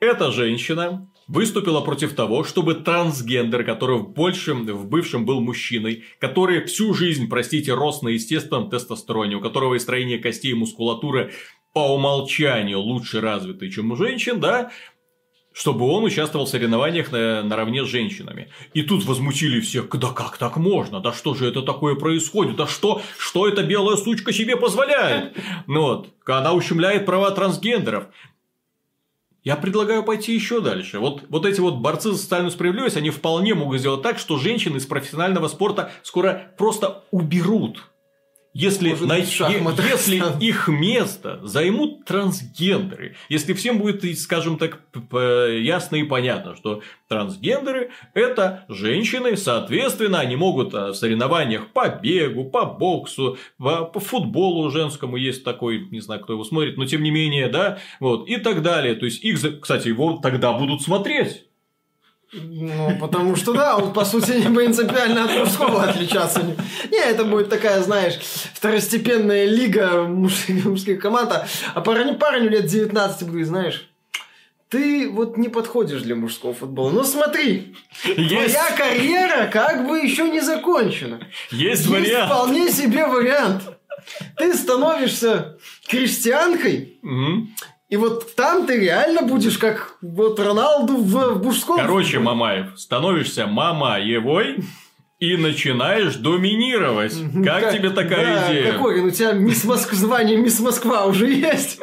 эта 0.00 0.30
женщина 0.30 1.08
выступила 1.28 1.80
против 1.80 2.14
того, 2.14 2.44
чтобы 2.44 2.74
трансгендер, 2.74 3.64
который 3.64 3.98
в, 3.98 4.10
большем, 4.10 4.64
в 4.66 4.88
бывшем 4.88 5.24
был 5.24 5.40
мужчиной, 5.40 6.04
который 6.20 6.64
всю 6.64 6.94
жизнь, 6.94 7.28
простите, 7.28 7.74
рос 7.74 8.02
на 8.02 8.08
естественном 8.08 8.70
тестостероне, 8.70 9.36
у 9.36 9.40
которого 9.40 9.74
и 9.74 9.78
строение 9.78 10.18
костей 10.18 10.52
и 10.52 10.54
мускулатуры 10.54 11.32
по 11.72 11.94
умолчанию 11.94 12.78
лучше 12.80 13.20
развиты, 13.20 13.70
чем 13.70 13.90
у 13.90 13.96
женщин, 13.96 14.40
да, 14.40 14.70
чтобы 15.56 15.86
он 15.88 16.04
участвовал 16.04 16.44
в 16.44 16.50
соревнованиях 16.50 17.10
на, 17.10 17.42
наравне 17.42 17.82
с 17.82 17.88
женщинами. 17.88 18.50
И 18.74 18.82
тут 18.82 19.06
возмутили 19.06 19.60
всех, 19.60 19.88
да 19.88 20.08
как 20.08 20.36
так 20.36 20.58
можно, 20.58 21.00
да 21.00 21.14
что 21.14 21.32
же 21.32 21.48
это 21.48 21.62
такое 21.62 21.94
происходит, 21.94 22.56
да 22.56 22.66
что, 22.66 23.00
что 23.16 23.48
эта 23.48 23.62
белая 23.62 23.96
сучка 23.96 24.34
себе 24.34 24.58
позволяет? 24.58 25.34
Ну 25.66 25.80
вот, 25.80 26.08
она 26.26 26.52
ущемляет 26.52 27.06
права 27.06 27.30
трансгендеров. 27.30 28.04
Я 29.44 29.56
предлагаю 29.56 30.02
пойти 30.02 30.34
еще 30.34 30.60
дальше. 30.60 30.98
Вот, 30.98 31.22
вот 31.30 31.46
эти 31.46 31.60
вот 31.60 31.76
борцы 31.76 32.12
за 32.12 32.18
социальную 32.18 32.50
справедливость, 32.50 32.98
они 32.98 33.08
вполне 33.08 33.54
могут 33.54 33.80
сделать 33.80 34.02
так, 34.02 34.18
что 34.18 34.36
женщин 34.36 34.76
из 34.76 34.84
профессионального 34.84 35.48
спорта 35.48 35.90
скоро 36.02 36.52
просто 36.58 37.04
уберут 37.10 37.82
если, 38.58 38.90
Может, 38.90 39.06
най- 39.06 39.20
если 39.20 40.22
их 40.40 40.68
место 40.68 41.40
займут 41.42 42.06
трансгендеры, 42.06 43.16
если 43.28 43.52
всем 43.52 43.78
будет, 43.78 44.18
скажем 44.18 44.56
так, 44.56 44.80
ясно 45.12 45.96
и 45.96 46.04
понятно, 46.04 46.56
что 46.56 46.80
трансгендеры– 47.06 47.90
это 48.14 48.64
женщины, 48.68 49.36
соответственно, 49.36 50.20
они 50.20 50.36
могут 50.36 50.74
а, 50.74 50.92
в 50.92 50.94
соревнованиях 50.94 51.68
по 51.72 51.88
бегу, 51.88 52.46
по 52.46 52.64
боксу, 52.64 53.36
по, 53.58 53.84
по 53.84 54.00
футболу 54.00 54.70
женскому 54.70 55.16
есть 55.16 55.44
такой, 55.44 55.88
не 55.90 56.00
знаю, 56.00 56.22
кто 56.22 56.32
его 56.32 56.44
смотрит, 56.44 56.78
но 56.78 56.86
тем 56.86 57.02
не 57.02 57.10
менее, 57.10 57.48
да, 57.48 57.78
вот, 58.00 58.26
и 58.26 58.38
так 58.38 58.62
далее. 58.62 58.94
То 58.94 59.04
есть, 59.04 59.22
их, 59.22 59.60
кстати, 59.60 59.88
его 59.88 60.18
тогда 60.22 60.54
будут 60.54 60.80
смотреть. 60.80 61.45
Ну, 62.32 62.96
потому 63.00 63.36
что, 63.36 63.52
да, 63.54 63.76
он, 63.76 63.92
по 63.92 64.04
сути, 64.04 64.32
не 64.32 64.54
принципиально 64.54 65.24
от 65.24 65.38
мужского 65.38 65.84
отличаться. 65.84 66.42
Не, 66.90 66.98
это 66.98 67.24
будет 67.24 67.48
такая, 67.48 67.80
знаешь, 67.82 68.14
второстепенная 68.54 69.44
лига 69.46 70.02
мужских, 70.02 70.64
мужских 70.64 71.00
команд. 71.00 71.30
А- 71.32 71.46
А 71.74 71.80
парень, 71.80 72.16
парню 72.16 72.50
лет 72.50 72.66
19 72.66 73.28
будет, 73.28 73.46
знаешь, 73.46 73.88
ты 74.68 75.08
вот 75.08 75.36
не 75.38 75.48
подходишь 75.48 76.02
для 76.02 76.16
мужского 76.16 76.52
футбола. 76.52 76.90
Ну 76.90 77.04
смотри, 77.04 77.76
Есть, 78.04 78.54
твоя 78.54 78.70
карьера 78.76 79.46
как 79.46 79.86
бы 79.86 79.98
еще 80.00 80.28
не 80.28 80.40
закончена. 80.40 81.20
есть 81.52 81.86
Есть 81.86 81.86
вариант. 81.86 82.26
вполне 82.32 82.70
себе 82.70 83.06
вариант. 83.06 83.62
Ты 84.36 84.52
становишься 84.54 85.56
крестьянкой, 85.88 86.98
Мгм. 87.02 87.54
И 87.88 87.96
вот 87.96 88.34
там 88.34 88.66
ты 88.66 88.78
реально 88.78 89.22
будешь 89.22 89.58
как 89.58 89.96
вот 90.02 90.40
Роналду 90.40 90.96
в, 90.96 91.34
в 91.34 91.44
мужском 91.44 91.78
Короче. 91.78 92.18
Мамаев, 92.18 92.78
становишься 92.78 93.46
мамаевой 93.46 94.64
и 95.18 95.36
начинаешь 95.36 96.16
доминировать. 96.16 97.14
Как, 97.44 97.62
Как- 97.62 97.72
тебе 97.74 97.90
такая 97.90 98.24
да, 98.24 98.52
идея? 98.52 98.72
Какой? 98.72 99.00
У 99.00 99.10
тебя 99.10 99.32
мисс 99.32 99.64
Моск... 99.64 99.92
звание 99.92 100.36
Мисс 100.36 100.60
Москва 100.60 101.06
уже 101.06 101.30
есть. 101.30 101.80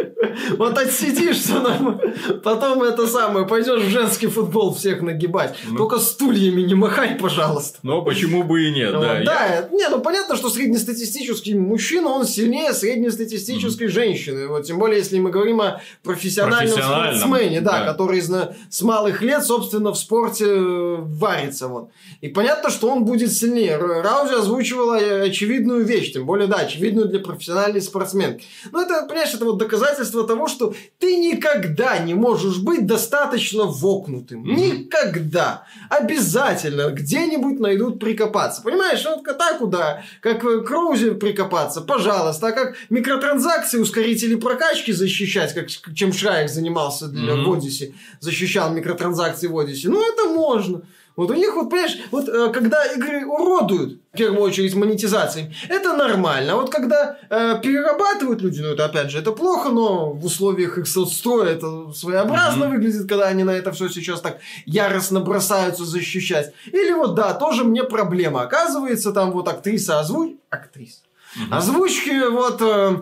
Вот 0.58 0.78
отсидишься 0.78 1.60
нам, 1.60 2.00
потом 2.44 2.84
это 2.84 3.08
самое, 3.08 3.48
пойдешь 3.48 3.84
в 3.84 3.90
женский 3.90 4.28
футбол 4.28 4.74
всех 4.74 5.02
нагибать. 5.02 5.56
Ну. 5.68 5.78
Только 5.78 6.00
стульями 6.00 6.62
не 6.62 6.76
махай, 6.76 7.16
пожалуйста. 7.16 7.80
Но 7.84 8.02
почему 8.02 8.44
бы 8.44 8.64
и 8.66 8.72
нет, 8.72 8.94
Вот, 8.94 9.02
да. 9.02 9.18
Я- 9.20 9.26
да, 9.26 9.68
не, 9.72 9.88
ну 9.90 10.00
понятно, 10.00 10.36
что 10.36 10.50
среднестатистический 10.50 11.56
мужчина, 11.56 12.10
он 12.10 12.26
сильнее 12.26 12.74
среднестатистической 12.74 13.88
женщины. 13.88 14.48
Вот, 14.48 14.66
тем 14.66 14.80
более, 14.80 14.98
если 15.00 15.20
мы 15.20 15.30
говорим 15.32 15.62
о 15.62 15.82
профессиональном 16.04 16.74
Профессиональном, 16.76 17.20
спортсмене, 17.20 17.62
да, 17.62 17.80
да. 17.80 17.86
который 17.92 18.20
из- 18.20 18.32
с 18.70 18.82
малых 18.82 19.22
лет, 19.22 19.44
собственно, 19.44 19.92
в 19.92 19.98
спорте 19.98 20.46
э, 20.48 20.96
варится. 21.00 21.68
Вот. 21.68 21.90
И 22.22 22.28
понятно, 22.30 22.70
что 22.70 22.90
он 22.90 23.06
будет 23.06 23.32
сильнее. 23.34 23.78
Раузи 23.78 24.34
озвучивала 24.34 25.00
э, 25.00 25.28
очевидную 25.30 25.84
вещь, 25.86 26.14
тем 26.14 26.26
более, 26.26 26.48
да, 26.48 26.58
очевидную 26.58 27.08
для 27.08 27.20
профессиональной 27.20 27.82
спортсменки. 27.82 28.46
Но 28.72 28.82
это, 28.82 29.06
понимаешь, 29.08 29.34
это 29.34 29.46
вот 29.46 29.58
доказательство 29.58 30.13
того, 30.22 30.48
что 30.48 30.76
ты 31.00 31.18
никогда 31.18 31.98
не 31.98 32.14
можешь 32.14 32.60
быть 32.60 32.86
достаточно 32.86 33.64
вокнутым. 33.64 34.42
Мгм. 34.42 34.56
Никогда. 34.56 35.66
Обязательно 35.90 36.92
где-нибудь 36.92 37.60
найдут 37.60 38.00
прикопаться. 38.00 38.62
Понимаешь, 38.62 39.04
вот 39.06 39.24
к 39.26 39.34
так 39.34 39.58
куда, 39.58 40.04
как 40.22 40.44
э, 40.46 40.62
к 40.62 40.70
Роузе 40.70 41.14
прикопаться, 41.16 41.82
пожалуйста. 41.82 42.48
А 42.48 42.52
как 42.52 42.76
микротранзакции, 42.92 43.80
ускорители 43.80 44.36
прокачки 44.36 44.92
защищать, 44.92 45.54
как, 45.56 45.68
чем 45.96 46.14
Шрайк 46.14 46.50
занимался 46.50 47.08
для, 47.08 47.34
Мгм. 47.36 47.46
в 47.50 47.54
Одиссе, 47.54 47.96
защищал 48.20 48.72
микротранзакции 48.72 49.48
в 49.48 49.58
Одиссе. 49.58 49.90
Ну, 49.90 50.00
это 50.08 50.30
можно. 50.30 50.82
Вот 51.16 51.30
у 51.30 51.34
них, 51.36 51.54
вот, 51.56 51.70
понимаешь, 51.70 51.98
вот 52.12 52.28
э, 52.28 52.50
когда 52.52 52.86
игры 52.86 53.26
уродуют, 53.26 54.00
в 54.14 54.18
первую 54.18 54.42
очередь, 54.42 54.74
монетизацией, 54.74 55.56
это 55.70 55.94
нормально. 55.94 56.54
А 56.54 56.56
вот 56.56 56.72
когда 56.72 57.18
э, 57.30 57.60
перерабатывают 57.62 58.42
люди, 58.42 58.62
ну, 58.62 58.70
это, 58.70 58.86
опять 58.86 59.12
же, 59.12 59.20
это 59.20 59.32
плохо, 59.32 59.70
но 59.70 60.12
в 60.12 60.26
условиях 60.26 60.78
их 60.80 60.88
соцстроя 60.88 61.52
это 61.52 61.92
своеобразно 61.94 62.66
Мгм. 62.66 62.76
выглядит, 62.76 63.08
когда 63.08 63.28
они 63.28 63.44
на 63.44 63.52
это 63.52 63.72
все 63.72 63.90
сейчас 63.90 64.22
так 64.22 64.40
яростно 64.66 65.20
бросаются 65.20 65.86
защищать. 65.86 66.52
Или 66.72 66.94
вот, 66.94 67.14
да, 67.14 67.34
тоже 67.36 67.64
мне 67.64 67.84
проблема. 67.84 68.42
Оказывается, 68.42 69.12
там 69.12 69.32
вот 69.32 69.48
актриса 69.48 70.00
озвуч... 70.00 70.32
Актриса. 70.50 71.02
Мгм. 71.36 71.54
Озвучки 71.54 72.30
вот 72.30 72.62
э, 72.62 72.96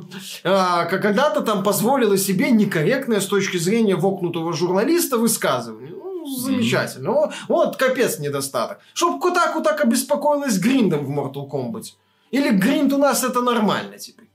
как 0.43 1.01
когда-то 1.01 1.41
там 1.41 1.63
позволила 1.63 2.17
себе 2.17 2.51
некорректное 2.51 3.19
с 3.19 3.25
точки 3.25 3.57
зрения 3.57 3.95
вокнутого 3.95 4.53
журналиста 4.53 5.17
высказывание. 5.17 5.91
Ну, 5.91 6.10
замечательно. 6.25 7.11
О, 7.11 7.31
Вот 7.47 7.77
капец 7.77 8.19
недостаток. 8.19 8.79
Чтоб 8.93 9.19
Кутаку 9.21 9.61
так 9.61 9.81
обеспокоилась 9.81 10.59
Гриндом 10.59 11.05
в 11.05 11.11
Mortal 11.11 11.49
Kombat. 11.49 11.93
Или 12.31 12.49
Гринд 12.49 12.93
у 12.93 12.97
нас 12.97 13.23
это 13.23 13.41
нормально 13.41 13.97
теперь. 13.97 14.27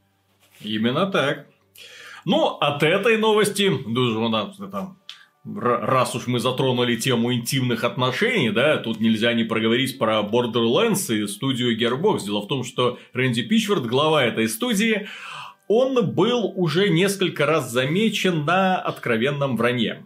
Именно 0.61 1.07
так. 1.07 1.47
Ну, 2.24 2.47
от 2.47 2.82
этой 2.82 3.18
новости, 3.18 3.70
даже 3.87 4.18
у 4.18 4.28
нас 4.28 4.57
там, 4.57 4.99
раз 5.45 6.14
уж 6.14 6.26
мы 6.26 6.41
затронули 6.41 6.97
тему 6.97 7.32
интимных 7.32 7.84
отношений, 7.84 8.51
да, 8.51 8.78
тут 8.78 9.01
нельзя 9.01 9.32
не 9.32 9.45
проговорить 9.45 9.99
про 9.99 10.20
Borderlands 10.20 11.14
и 11.14 11.26
студию 11.26 11.78
Gearbox. 11.78 12.24
Дело 12.24 12.41
в 12.41 12.49
том, 12.49 12.64
что 12.64 12.99
Рэнди 13.12 13.43
Пичфорд, 13.43 13.87
глава 13.87 14.24
этой 14.24 14.49
студии, 14.49 15.09
он 15.68 16.14
был 16.14 16.53
уже 16.57 16.89
несколько 16.89 17.47
раз 17.47 17.70
замечен 17.70 18.45
на 18.45 18.76
откровенном 18.76 19.57
вранье. 19.57 20.05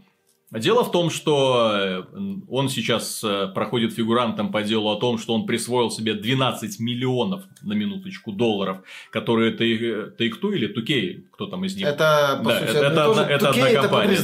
Дело 0.53 0.83
в 0.83 0.91
том, 0.91 1.11
что 1.11 1.71
э, 1.73 2.03
он 2.49 2.69
сейчас 2.69 3.23
э, 3.23 3.47
проходит 3.55 3.93
фигурантом 3.93 4.51
по 4.51 4.63
делу 4.63 4.91
о 4.91 4.97
том, 4.97 5.17
что 5.17 5.33
он 5.35 5.47
присвоил 5.47 5.93
себе 5.93 6.15
12 6.15 6.81
миллионов 6.81 7.45
на 7.63 7.75
минуточку 7.75 8.33
долларов, 8.33 8.79
которые 9.13 9.53
Take- 9.57 10.17
Take-Two 10.19 10.55
или 10.57 10.67
2K, 10.75 11.23
кто 11.31 11.47
там 11.47 11.65
из 11.65 11.77
них, 11.77 11.87
Это, 11.87 12.41
по 12.43 12.51
Да, 12.51 12.59
сути, 12.59 12.69
это- 12.71 12.79
это 12.79 12.95
то 13.05 13.15
же. 13.15 13.21
одна- 13.21 13.33
это 13.35 13.45
2K 13.47 13.49
одна 13.51 13.69
это 13.69 13.81
компания, 13.83 14.17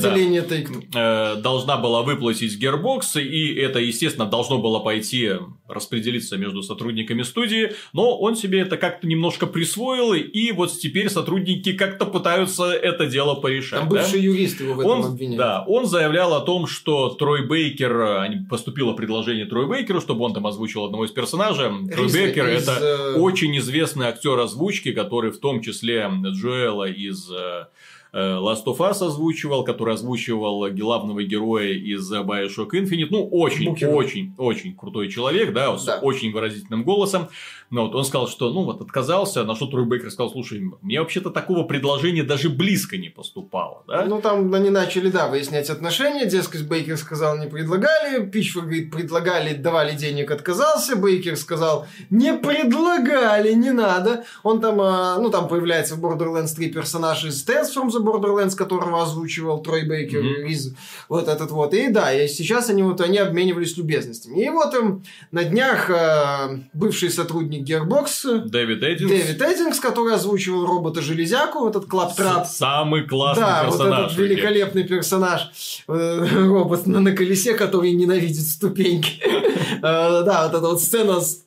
э, 0.95 1.37
должна 1.37 1.77
была 1.77 2.03
выплатить 2.03 2.61
Gearbox, 2.61 3.23
и 3.23 3.55
это, 3.55 3.79
естественно, 3.79 4.27
должно 4.27 4.59
было 4.59 4.81
пойти 4.81 5.31
распределиться 5.69 6.37
между 6.37 6.63
сотрудниками 6.65 7.23
студии, 7.23 7.71
но 7.93 8.19
он 8.19 8.35
себе 8.35 8.61
это 8.61 8.77
как-то 8.77 9.07
немножко 9.07 9.47
присвоил, 9.47 10.13
и 10.13 10.51
вот 10.51 10.73
теперь 10.73 11.09
сотрудники 11.09 11.73
как-то 11.73 12.05
пытаются 12.05 12.65
это 12.73 13.07
дело 13.07 13.35
порешать. 13.37 13.79
Там 13.81 13.89
да? 13.89 13.97
бывший 14.01 14.23
юрист 14.23 14.61
его 14.61 14.75
в 14.75 14.81
этом 14.81 14.91
Он, 14.93 15.05
обвиняет. 15.07 15.39
да, 15.39 15.65
он 15.69 15.87
заявлял 16.17 16.35
о 16.35 16.41
том, 16.41 16.67
что 16.67 17.11
Трой 17.11 17.47
Бейкер, 17.47 18.01
э, 18.01 18.31
поступило 18.49 18.95
предложение 18.95 19.45
Трой 19.45 19.67
Бейкеру, 19.69 20.01
чтобы 20.01 20.25
он 20.25 20.33
там 20.33 20.47
озвучил 20.47 20.85
одного 20.85 21.05
из 21.05 21.11
персонажей. 21.11 21.71
Трой 21.89 22.11
Бейкер 22.11 22.49
из, 22.49 22.63
это 22.63 22.79
э, 22.81 23.19
очень 23.19 23.57
известный 23.59 24.07
актер 24.07 24.39
озвучки, 24.39 24.93
который 24.93 25.31
в 25.31 25.39
том 25.39 25.61
числе 25.61 26.11
Джоэла 26.25 26.89
из 26.89 27.31
э, 27.31 27.67
Last 28.15 28.65
of 28.65 28.79
Us 28.79 29.07
озвучивал, 29.07 29.63
который 29.63 29.93
озвучивал 29.93 30.71
главного 30.71 31.23
героя 31.23 31.73
из 31.75 32.11
Bioshock 32.11 32.71
Infinite. 32.73 33.09
Ну, 33.11 33.29
очень, 33.29 33.69
Букера. 33.71 33.91
очень, 33.91 34.33
очень 34.39 34.75
крутой 34.75 35.11
человек, 35.11 35.53
да, 35.53 35.77
с 35.77 35.85
Да. 35.85 35.99
очень 36.01 36.33
выразительным 36.33 36.83
голосом. 36.83 37.29
Но 37.71 37.87
вот 37.87 37.95
он 37.95 38.05
сказал, 38.05 38.29
что, 38.29 38.51
ну, 38.53 38.65
вот 38.65 38.81
отказался, 38.81 39.45
на 39.45 39.55
что 39.57 39.67
Трой 39.67 39.85
Бейкер 39.87 40.11
сказал, 40.11 40.31
слушай, 40.31 40.61
мне 40.83 41.01
вообще-то 41.01 41.31
такого 41.31 41.65
предложения 41.65 42.23
даже 42.23 42.49
близко 42.49 42.97
не 42.97 43.09
поступало, 43.09 43.83
да? 43.89 44.05
Ну, 44.05 44.21
там 44.21 44.53
они 44.55 44.71
начали, 44.71 45.11
да, 45.11 45.27
выяснять 45.29 45.69
отношения. 45.71 46.27
Дескать, 46.27 46.67
Бейкер 46.69 46.97
сказал, 46.97 47.37
не 47.39 47.47
предлагали. 47.47 48.25
Пичфорд 48.25 48.67
говорит, 48.67 48.91
предлагали, 48.93 49.55
давали 49.55 49.97
денег, 49.97 50.31
отказался. 50.31 50.97
Бейкер 50.97 51.37
сказал, 51.37 51.87
не 52.11 52.35
предлагали, 52.35 53.53
не 53.55 53.71
надо. 53.73 54.25
Он 54.43 54.61
там, 54.61 54.81
а, 54.81 55.19
ну, 55.19 55.31
там 55.31 55.49
появляется 55.49 55.97
в 55.97 56.05
Borderlands 56.05 56.55
3 56.55 56.71
персонаж 56.71 57.25
из 57.25 57.45
Tales 57.47 57.69
from 57.75 57.89
the 57.89 58.03
Borderlands, 58.03 58.55
которого 58.55 59.03
озвучивал 59.03 59.63
Трой 59.63 59.85
Бейкер 59.87 60.23
Мгм. 60.23 60.47
из 60.47 60.75
вот 61.09 61.29
этот 61.29 61.51
вот. 61.51 61.75
И 61.75 61.89
да, 61.89 62.13
и 62.13 62.29
сейчас 62.29 62.71
они 62.71 62.83
вот 62.83 63.01
они 63.01 63.19
обменивались 63.19 63.77
любезностями. 63.77 64.45
И 64.45 64.51
вот 64.51 64.75
им 64.75 65.03
на 65.33 65.45
днях 65.45 65.91
э, 65.91 66.61
бывший 66.73 67.11
сотрудник 67.11 67.56
Gearbox 67.65 68.49
Дэвид 68.49 68.83
Эддинс. 68.83 69.11
Дэвид 69.11 69.43
Эддингс, 69.43 69.81
который 69.81 70.15
озвучивал 70.15 70.67
робота-железяку, 70.67 71.69
этот 71.69 71.87
Клаптрап. 71.87 72.47
Самый 72.47 73.07
классный 73.07 73.45
Да, 73.45 73.65
вот 73.65 73.79
персонаж. 73.79 74.05
этот 74.07 74.19
великолепный 74.19 74.85
персонаж, 74.85 75.51
э, 75.89 76.27
робот 76.47 76.87
на, 76.87 77.01
на 77.01 77.13
колесе, 77.13 77.55
который 77.55 77.93
ненавидит 77.93 78.47
ступеньки. 78.47 79.23
Э, 79.83 80.23
Да, 80.25 80.47
вот 80.47 80.57
эта 80.57 80.69
вот 80.69 80.81
сцена 80.81 81.21
с 81.21 81.47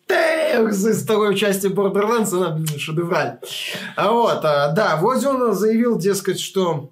из 0.57 1.03
второй 1.03 1.35
части 1.35 1.67
Borderlands, 1.67 2.35
она, 2.35 2.49
блин, 2.51 2.79
шедевральная. 2.79 3.39
А 3.95 4.11
вот, 4.11 4.43
а, 4.43 4.71
да, 4.71 4.97
вот 4.97 5.23
он 5.25 5.53
заявил, 5.53 5.97
дескать, 5.97 6.39
что... 6.39 6.91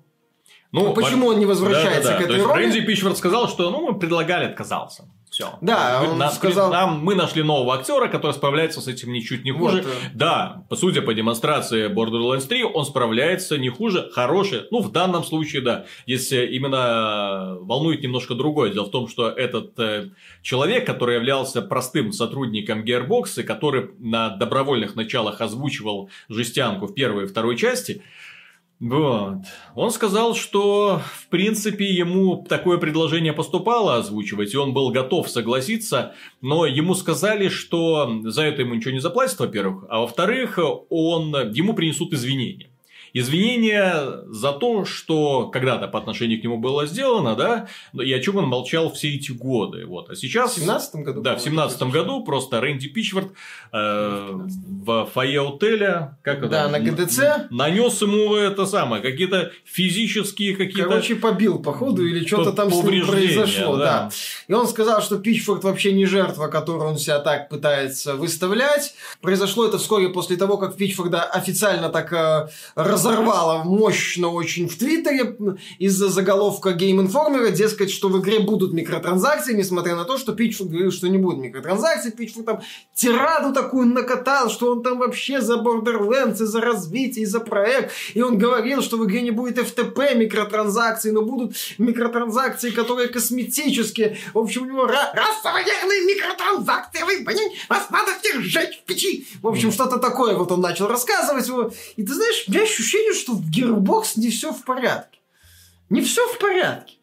Ну, 0.72 0.94
почему 0.94 1.28
он 1.28 1.40
не 1.40 1.46
возвращается 1.46 2.12
да-да-да. 2.12 2.18
к 2.18 2.22
этой 2.22 2.28
То 2.28 2.36
есть 2.36 2.48
роли? 2.48 2.64
Рэнди 2.64 2.82
Пичфорд 2.82 3.18
сказал, 3.18 3.48
что 3.48 3.70
ну 3.70 3.92
мы 3.92 4.00
предлагали, 4.00 4.46
отказался. 4.46 5.06
Все. 5.38 5.60
Да, 5.62 6.04
он 6.04 6.32
сказал- 6.32 6.72
Нам, 6.72 7.00
мы 7.04 7.14
нашли 7.14 7.44
нового 7.44 7.76
актера, 7.76 8.08
который 8.08 8.32
справляется 8.32 8.82
с 8.82 8.88
этим 8.88 9.14
ничуть 9.14 9.46
не 9.46 9.52
хуже. 9.52 9.84
Вот, 9.84 9.86
э. 9.86 10.10
Да, 10.16 10.64
по 10.68 10.76
судя 10.76 11.04
по 11.04 11.14
демонстрации 11.14 11.90
Borderlands 11.94 12.48
3, 12.48 12.64
он 12.64 12.84
справляется 12.86 13.60
не 13.60 13.70
хуже, 13.70 14.10
хороший. 14.12 14.64
Ну, 14.72 14.80
в 14.80 14.92
данном 14.92 15.24
случае, 15.24 15.62
да. 15.62 15.86
Здесь 16.08 16.32
э, 16.32 16.48
именно 16.48 17.56
волнует 17.62 18.02
немножко 18.02 18.34
другое. 18.34 18.72
Дело 18.72 18.86
в 18.86 18.90
том, 18.90 19.08
что 19.08 19.30
этот 19.30 19.78
э, 19.80 20.10
человек, 20.42 20.88
который 20.88 21.18
являлся 21.18 21.62
простым 21.62 22.14
сотрудником 22.14 22.84
Gearbox, 22.84 23.42
и 23.42 23.44
который 23.44 23.92
на 24.00 24.30
добровольных 24.30 24.96
началах 24.96 25.40
озвучивал 25.40 26.10
жестянку 26.30 26.88
в 26.88 26.96
первой 26.96 27.26
и 27.26 27.28
второй 27.28 27.58
части, 27.58 28.02
вот. 28.80 29.40
Он 29.74 29.90
сказал, 29.90 30.36
что, 30.36 31.02
в 31.16 31.28
принципе, 31.30 31.86
ему 31.86 32.46
такое 32.48 32.78
предложение 32.78 33.34
поступало 33.34 33.96
озвучивать, 33.96 34.54
и 34.54 34.58
он 34.58 34.74
был 34.74 34.92
готов 34.92 35.30
согласиться, 35.30 36.14
но 36.42 36.68
ему 36.68 36.94
сказали, 36.94 37.50
что 37.50 38.22
за 38.26 38.44
это 38.44 38.62
ему 38.62 38.76
ничего 38.76 38.92
не 38.92 39.00
заплатят, 39.00 39.40
во-первых, 39.40 39.86
а 39.90 40.02
во-вторых, 40.02 40.60
он, 40.90 41.34
ему 41.52 41.74
принесут 41.74 42.14
извинения. 42.14 42.67
Извинения 43.14 44.24
за 44.28 44.54
то, 44.54 44.86
что 44.86 45.48
когда-то 45.48 45.88
по 45.88 46.00
отношению 46.00 46.40
к 46.40 46.44
нему 46.44 46.58
было 46.58 46.86
сделано, 46.86 47.36
да, 47.36 47.68
и 47.94 48.12
о 48.14 48.20
чем 48.20 48.38
он 48.38 48.46
молчал 48.46 48.92
все 48.92 49.16
эти 49.16 49.32
годы. 49.32 49.86
Вот. 49.86 50.10
А 50.10 50.14
В 50.14 50.16
сейчас... 50.16 50.56
17 50.56 50.96
году? 50.96 51.22
Да, 51.22 51.36
в 51.36 51.42
семнадцатом 51.42 51.92
году 51.92 52.24
просто 52.24 52.62
Рэнди 52.62 52.90
Пичфорд 52.90 53.32
э, 53.72 54.32
в 54.32 55.10
фойе 55.14 55.42
отеля, 55.42 56.18
как 56.22 56.40
это? 56.40 56.50
Да, 56.50 56.68
на 56.68 56.80
ГДЦ. 56.80 57.50
Нанес 57.50 58.02
ему 58.02 58.36
это 58.36 58.66
самое, 58.66 59.02
какие-то 59.02 59.52
физические 59.66 60.56
какие-то... 60.56 60.90
Короче, 60.90 61.16
побил, 61.16 61.60
походу, 61.60 62.06
или 62.06 62.26
что-то 62.26 62.52
там 62.52 62.72
с 62.72 62.84
ним 62.84 63.08
произошло, 63.08 63.78
да. 63.78 63.86
да. 63.86 64.10
И 64.48 64.54
он 64.54 64.68
сказал, 64.68 65.02
что 65.02 65.18
Пичфорд 65.18 65.64
вообще 65.64 65.94
не 65.94 66.06
жертва, 66.06 66.48
которую 66.48 66.92
он 66.92 66.98
себя 66.98 67.20
так 67.20 67.50
пытается 67.50 68.16
выставлять. 68.16 68.94
Произошло 69.22 69.66
это 69.66 69.78
вскоре 69.78 70.10
после 70.10 70.38
того, 70.38 70.58
как 70.58 70.76
Пичфорда 70.78 71.24
официально 71.24 71.90
так 71.90 72.12
э, 72.14 72.48
разорвало 72.98 73.64
мощно 73.64 74.30
очень 74.30 74.68
в 74.68 74.78
Твиттере 74.78 75.36
из-за 75.80 76.10
заголовка 76.10 76.72
Game 76.72 77.08
Informer, 77.08 77.52
дескать, 77.52 77.92
что 77.92 78.10
в 78.10 78.20
игре 78.20 78.40
будут 78.40 78.74
микротранзакции, 78.74 79.54
несмотря 79.54 79.96
на 79.96 80.04
то, 80.04 80.18
что 80.18 80.34
Пичфорд 80.34 80.70
говорил, 80.70 80.92
что 80.92 81.08
не 81.08 81.18
будет 81.18 81.38
микротранзакций. 81.38 82.12
Пичфорд 82.12 82.46
там 82.46 82.62
тираду 82.94 83.54
такую 83.54 83.88
накатал, 83.88 84.50
что 84.50 84.72
он 84.72 84.84
там 84.84 84.98
вообще 85.00 85.42
за 85.42 85.58
Borderlands, 85.58 86.42
и 86.42 86.46
за 86.46 86.62
развитие, 86.62 87.24
и 87.24 87.26
за 87.26 87.40
проект. 87.40 87.92
И 88.14 88.22
он 88.22 88.38
говорил, 88.38 88.82
что 88.82 88.98
в 88.98 89.06
игре 89.06 89.22
не 89.22 89.32
будет 89.32 89.58
FTP 89.60 90.16
микротранзакций, 90.16 91.12
но 91.12 91.22
будут 91.22 91.56
микротранзакции, 91.78 92.72
которые 92.72 93.10
косметические. 93.10 94.18
В 94.34 94.40
общем, 94.40 94.64
у 94.64 94.66
него 94.66 94.86
ра- 94.86 95.14
расовоенные 95.14 96.16
микротранзакции, 96.16 97.04
вы 97.04 97.24
понимаете, 97.24 97.56
вас 97.70 97.90
надо 97.92 98.12
всех 98.20 98.42
сжечь 98.42 98.80
в 98.80 98.84
печи. 98.86 99.28
В 99.42 99.48
общем, 99.48 99.72
что-то 99.72 99.98
такое 99.98 100.36
вот 100.36 100.52
он 100.52 100.62
начал 100.62 100.88
рассказывать. 100.88 101.48
И 101.96 102.04
ты 102.04 102.14
знаешь, 102.14 102.46
у 102.48 102.52
меня 102.52 102.66
ощущение, 102.88 103.14
что 103.14 103.34
в 103.34 103.50
Gearbox 103.50 104.14
не 104.16 104.30
все 104.30 104.54
в 104.54 104.64
порядке. 104.64 105.20
Не 105.90 106.02
все 106.02 106.26
в 106.28 106.40
порядке. 106.40 106.96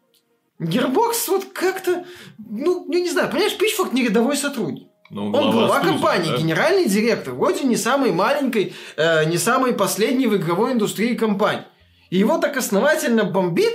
Gearbox 0.59 1.13
вот 1.27 1.45
как-то, 1.53 2.05
ну, 2.37 2.85
я 2.91 2.99
не 2.99 3.09
знаю, 3.09 3.29
понимаешь, 3.29 3.57
Пичфорд 3.57 3.93
не 3.93 4.03
рядовой 4.03 4.37
сотрудник. 4.37 4.87
Ну, 5.11 5.27
Он 5.31 5.51
глава 5.51 5.79
студии, 5.79 5.91
компании, 5.91 6.31
да. 6.31 6.37
генеральный 6.37 6.89
директор, 6.89 7.33
вроде 7.33 7.63
не 7.63 7.75
самой 7.75 8.11
маленькой, 8.11 8.73
э, 8.97 9.25
не 9.25 9.37
самой 9.37 9.73
последней 9.73 10.27
в 10.27 10.35
игровой 10.35 10.73
индустрии 10.73 11.13
компании. 11.13 11.65
И 12.09 12.17
его 12.17 12.37
так 12.39 12.57
основательно 12.57 13.23
бомбит, 13.23 13.73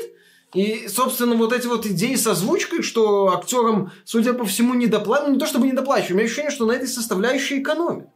и, 0.54 0.88
собственно, 0.88 1.36
вот 1.36 1.52
эти 1.52 1.68
вот 1.68 1.86
идеи 1.86 2.16
с 2.16 2.26
озвучкой, 2.26 2.82
что 2.82 3.32
актерам, 3.32 3.92
судя 4.04 4.32
по 4.32 4.44
всему, 4.44 4.74
не 4.74 4.88
доплачивают, 4.88 5.34
не 5.34 5.38
то 5.38 5.46
чтобы 5.46 5.66
не 5.66 5.72
доплачивают, 5.72 6.12
у 6.12 6.14
меня 6.14 6.24
ощущение, 6.24 6.50
что 6.50 6.66
на 6.66 6.72
этой 6.72 6.88
составляющей 6.88 7.60
экономят. 7.60 8.08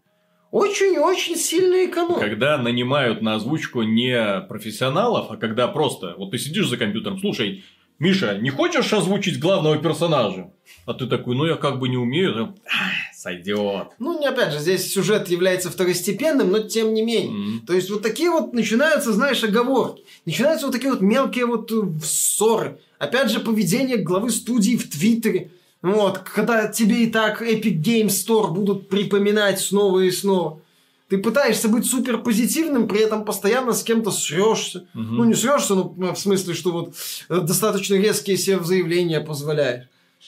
Очень-очень 0.54 1.34
сильно 1.34 1.84
экономят. 1.84 2.20
Когда 2.20 2.56
нанимают 2.58 3.20
на 3.22 3.34
озвучку 3.34 3.82
не 3.82 4.40
профессионалов, 4.48 5.26
а 5.30 5.36
когда 5.36 5.66
просто, 5.66 6.14
вот 6.16 6.30
ты 6.30 6.38
сидишь 6.38 6.68
за 6.68 6.76
компьютером, 6.76 7.18
слушай, 7.18 7.64
Миша, 7.98 8.38
не 8.38 8.50
хочешь 8.50 8.92
озвучить 8.92 9.40
главного 9.40 9.78
персонажа? 9.78 10.52
А 10.86 10.94
ты 10.94 11.08
такой, 11.08 11.34
ну 11.34 11.44
я 11.44 11.56
как 11.56 11.80
бы 11.80 11.88
не 11.88 11.96
умею. 11.96 12.54
«Ах, 12.66 12.92
Сойдет. 13.16 13.88
Ну, 13.98 14.20
не 14.20 14.26
опять 14.26 14.52
же, 14.52 14.60
здесь 14.60 14.92
сюжет 14.92 15.28
является 15.28 15.72
второстепенным, 15.72 16.52
но 16.52 16.60
тем 16.60 16.94
не 16.94 17.02
менее. 17.02 17.56
М. 17.56 17.62
То 17.66 17.72
есть 17.72 17.90
вот 17.90 18.02
такие 18.02 18.30
вот 18.30 18.52
начинаются, 18.52 19.12
знаешь, 19.12 19.42
оговорки. 19.42 20.04
Начинаются 20.24 20.66
вот 20.66 20.72
такие 20.72 20.92
вот 20.92 21.00
мелкие 21.00 21.46
вот 21.46 21.72
э, 21.72 21.82
ссоры. 22.00 22.78
Опять 23.00 23.32
же, 23.32 23.40
поведение 23.40 23.96
главы 23.96 24.30
студии 24.30 24.76
в 24.76 24.88
Твиттере. 24.88 25.50
Вот, 25.84 26.20
когда 26.20 26.66
тебе 26.68 27.04
и 27.04 27.10
так 27.10 27.42
Epic 27.42 27.82
Games 27.82 28.06
Store 28.06 28.50
будут 28.50 28.88
припоминать 28.88 29.60
снова 29.60 30.00
и 30.00 30.10
снова. 30.10 30.62
Ты 31.10 31.18
пытаешься 31.18 31.68
быть 31.68 31.84
супер 31.84 32.22
позитивным, 32.22 32.88
при 32.88 33.00
этом 33.00 33.26
постоянно 33.26 33.74
с 33.74 33.82
кем-то 33.82 34.10
срешься. 34.10 34.86
Мгм. 34.94 35.16
Ну, 35.16 35.24
не 35.24 35.34
срешься, 35.34 35.74
ну, 35.74 36.14
в 36.14 36.18
смысле, 36.18 36.54
что 36.54 36.72
вот 36.72 36.94
э, 37.28 37.38
достаточно 37.42 37.96
резкие 37.96 38.38
себе 38.38 38.64
заявления 38.64 39.20
позволяешь. 39.20 39.84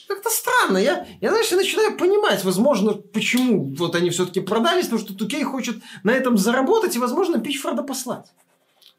Как-то 0.07 0.29
странно. 0.29 0.77
Я, 0.77 1.07
я, 1.21 1.31
знаешь, 1.31 1.49
я 1.49 1.57
начинаю 1.57 1.97
понимать, 1.97 2.43
возможно, 2.43 2.91
почему 2.93 3.73
вот 3.79 3.95
они 3.95 4.11
все-таки 4.11 4.41
продались, 4.41 4.85
потому 4.85 5.01
что 5.01 5.15
Тукей 5.15 5.41
хочет 5.41 5.77
на 6.03 6.11
этом 6.11 6.37
заработать 6.37 6.95
и, 6.95 6.99
возможно, 6.99 7.39
Пичфорда 7.39 7.81
послать. 7.81 8.27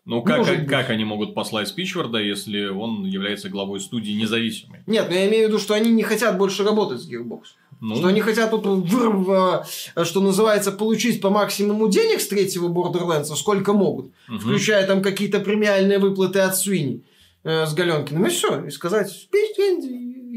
Ну, 0.08 0.22
как, 0.22 0.38
Может 0.38 0.60
быть. 0.60 0.68
как 0.70 0.88
они 0.88 1.04
могут 1.04 1.34
послать 1.34 1.68
Спичварда, 1.68 2.16
если 2.18 2.64
он 2.68 3.04
является 3.04 3.50
главой 3.50 3.78
студии 3.78 4.12
независимой? 4.12 4.80
Нет, 4.86 5.06
но 5.10 5.14
я 5.14 5.28
имею 5.28 5.44
в 5.44 5.48
виду, 5.50 5.58
что 5.58 5.74
они 5.74 5.90
не 5.90 6.02
хотят 6.02 6.38
больше 6.38 6.64
работать 6.64 7.02
с 7.02 7.06
Gearbox. 7.12 7.42
Ну, 7.82 7.94
Что 7.94 8.06
они 8.08 8.22
хотят 8.22 8.50
тут, 8.50 8.64
вырв- 8.64 9.66
э, 9.94 10.04
что 10.04 10.20
называется, 10.22 10.72
получить 10.72 11.20
по 11.20 11.28
максимуму 11.28 11.88
денег 11.88 12.22
с 12.22 12.26
третьего 12.28 12.68
Borderlands, 12.68 13.26
сколько 13.36 13.74
могут. 13.74 14.10
мгм. 14.28 14.38
Включая 14.38 14.86
там 14.86 15.02
какие-то 15.02 15.40
премиальные 15.40 15.98
выплаты 15.98 16.38
от 16.40 16.56
Суини 16.56 17.04
э, 17.44 17.66
с 17.66 17.74
Галенкиным. 17.74 18.24
И 18.24 18.30
все. 18.30 18.64
И 18.64 18.70
сказать, 18.70 19.10
спи, 19.10 19.36
Энди, 19.58 19.88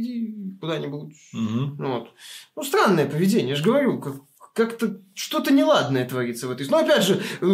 иди 0.01 0.57
куда-нибудь. 0.59 1.15
Мгм. 1.31 1.77
Вот. 1.77 2.09
Ну, 2.57 2.63
странное 2.63 3.07
поведение, 3.07 3.51
я 3.51 3.55
же 3.55 3.63
говорю, 3.63 3.99
как, 4.01 4.15
как-то 4.53 4.97
что-то 5.15 5.53
неладное 5.53 6.05
творится 6.05 6.47
в 6.47 6.51
этой. 6.51 6.67
Но 6.67 6.77
опять 6.79 7.03
же, 7.05 7.21
э, 7.39 7.45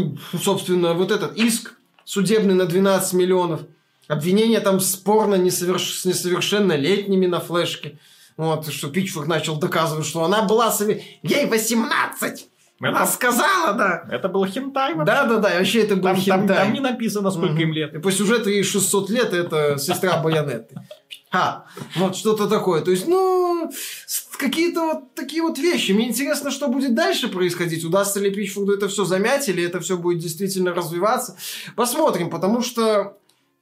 собственно, 0.43 0.95
вот 0.95 1.11
этот 1.11 1.37
иск 1.37 1.75
судебный 2.07 2.55
на 2.55 2.65
12 2.65 3.13
миллионов, 3.13 3.61
обвинение 4.07 4.61
там 4.61 4.79
спорно 4.79 5.35
несоверш... 5.35 5.99
с 5.99 6.05
несовершеннолетними 6.05 7.25
на 7.27 7.39
флешке. 7.41 7.99
Вот, 8.37 8.71
что 8.71 8.87
Пичфорд 8.87 9.27
начал 9.27 9.57
доказывать, 9.57 10.05
что 10.05 10.23
она 10.23 10.43
была 10.43 10.71
себе... 10.71 11.03
Ей 11.23 11.45
18! 11.47 12.47
Она 12.79 13.01
Это, 13.01 13.11
сказала, 13.11 13.73
да. 13.73 14.07
это 14.11 14.29
был 14.29 14.45
хентай 14.45 14.93
вообще. 14.93 15.11
Да-да-да, 15.11 15.55
и 15.55 15.57
вообще 15.57 15.81
это 15.81 15.95
был 15.95 16.03
Там, 16.03 16.15
там- 16.15 16.23
хентай. 16.41 16.57
там 16.57 16.73
не 16.73 16.79
написано, 16.79 17.31
сколько 17.31 17.53
Мгм. 17.53 17.61
им 17.63 17.73
лет. 17.73 17.93
И 17.95 17.97
по 17.99 18.11
сюжету 18.11 18.49
ей 18.51 18.63
600 18.63 19.09
лет, 19.09 19.33
это 19.33 19.77
сестра 19.79 20.17
Байонетты. 20.21 20.75
Ха, 21.29 21.65
вот 21.95 22.15
что-то 22.15 22.47
такое. 22.47 22.81
То 22.81 22.91
есть, 22.91 23.07
ну, 23.07 23.69
какие-то 24.37 24.81
вот 24.81 25.13
такие 25.15 25.41
вот 25.41 25.57
вещи. 25.57 25.91
Мне 25.91 26.07
интересно, 26.07 26.51
что 26.51 26.67
будет 26.69 26.95
дальше 26.95 27.27
происходить. 27.27 27.83
Удастся 27.83 28.19
ли 28.19 28.31
Пичфорду 28.31 28.73
это 28.73 28.87
все 28.87 29.03
замять, 29.03 29.49
или 29.49 29.63
это 29.63 29.79
все 29.81 29.97
будет 29.97 30.19
действительно 30.19 30.73
развиваться. 30.73 31.35
Посмотрим, 31.75 32.29
потому 32.29 32.61
что 32.61 33.17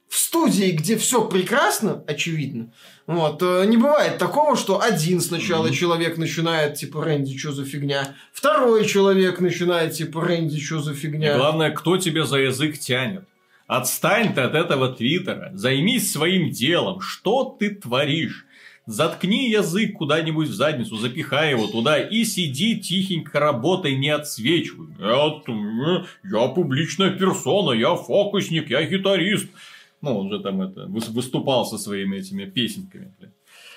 в 0.08 0.16
студии, 0.16 0.70
где 0.70 0.96
все 0.96 1.24
прекрасно, 1.26 2.04
очевидно, 2.06 2.72
вот, 3.08 3.42
э, 3.42 3.64
не 3.66 3.76
бывает 3.76 4.18
такого, 4.18 4.56
что 4.56 4.80
один 4.80 5.20
сначала 5.20 5.66
Мгм. 5.66 5.74
человек 5.74 6.16
начинает, 6.16 6.74
типа, 6.74 7.02
Рэнди, 7.04 7.36
что 7.36 7.50
за 7.52 7.64
фигня, 7.64 8.14
второй 8.32 8.84
человек 8.86 9.40
начинает, 9.40 9.94
типа, 9.94 10.24
Рэнди, 10.24 10.60
что 10.60 10.80
за 10.80 10.92
И 10.92 10.94
фигня. 10.94 11.36
главное, 11.36 11.70
кто 11.72 11.96
тебя 11.98 12.24
за 12.24 12.38
язык 12.38 12.78
тянет. 12.78 13.24
Отстань 13.66 14.34
ты 14.34 14.42
от 14.42 14.54
этого 14.54 14.92
твиттера. 14.94 15.50
Займись 15.54 16.10
своим 16.12 16.50
делом. 16.50 17.00
Что 17.00 17.44
ты 17.58 17.70
творишь? 17.70 18.44
Заткни 18.86 19.50
язык 19.50 19.94
куда-нибудь 19.94 20.46
в 20.48 20.54
задницу, 20.54 20.96
запихай 20.96 21.50
его 21.50 21.66
туда 21.66 21.98
и 21.98 22.24
сиди 22.24 22.78
тихенько 22.78 23.40
работай, 23.40 23.96
не 23.96 24.10
отсвечивай. 24.10 24.94
Я, 25.00 25.40
т- 25.44 26.06
я 26.30 26.46
публичная 26.48 27.10
персона, 27.10 27.72
я 27.72 27.96
фокусник, 27.96 28.70
я 28.70 28.84
гитарист. 28.84 29.48
Ну, 30.02 30.16
он 30.20 30.30
же 30.30 30.38
там 30.38 30.62
это, 30.62 30.82
выс- 30.82 31.10
выступал 31.10 31.66
со 31.66 31.78
своими 31.78 32.18
этими 32.18 32.44
песенками. 32.44 33.12
блин. 33.18 33.32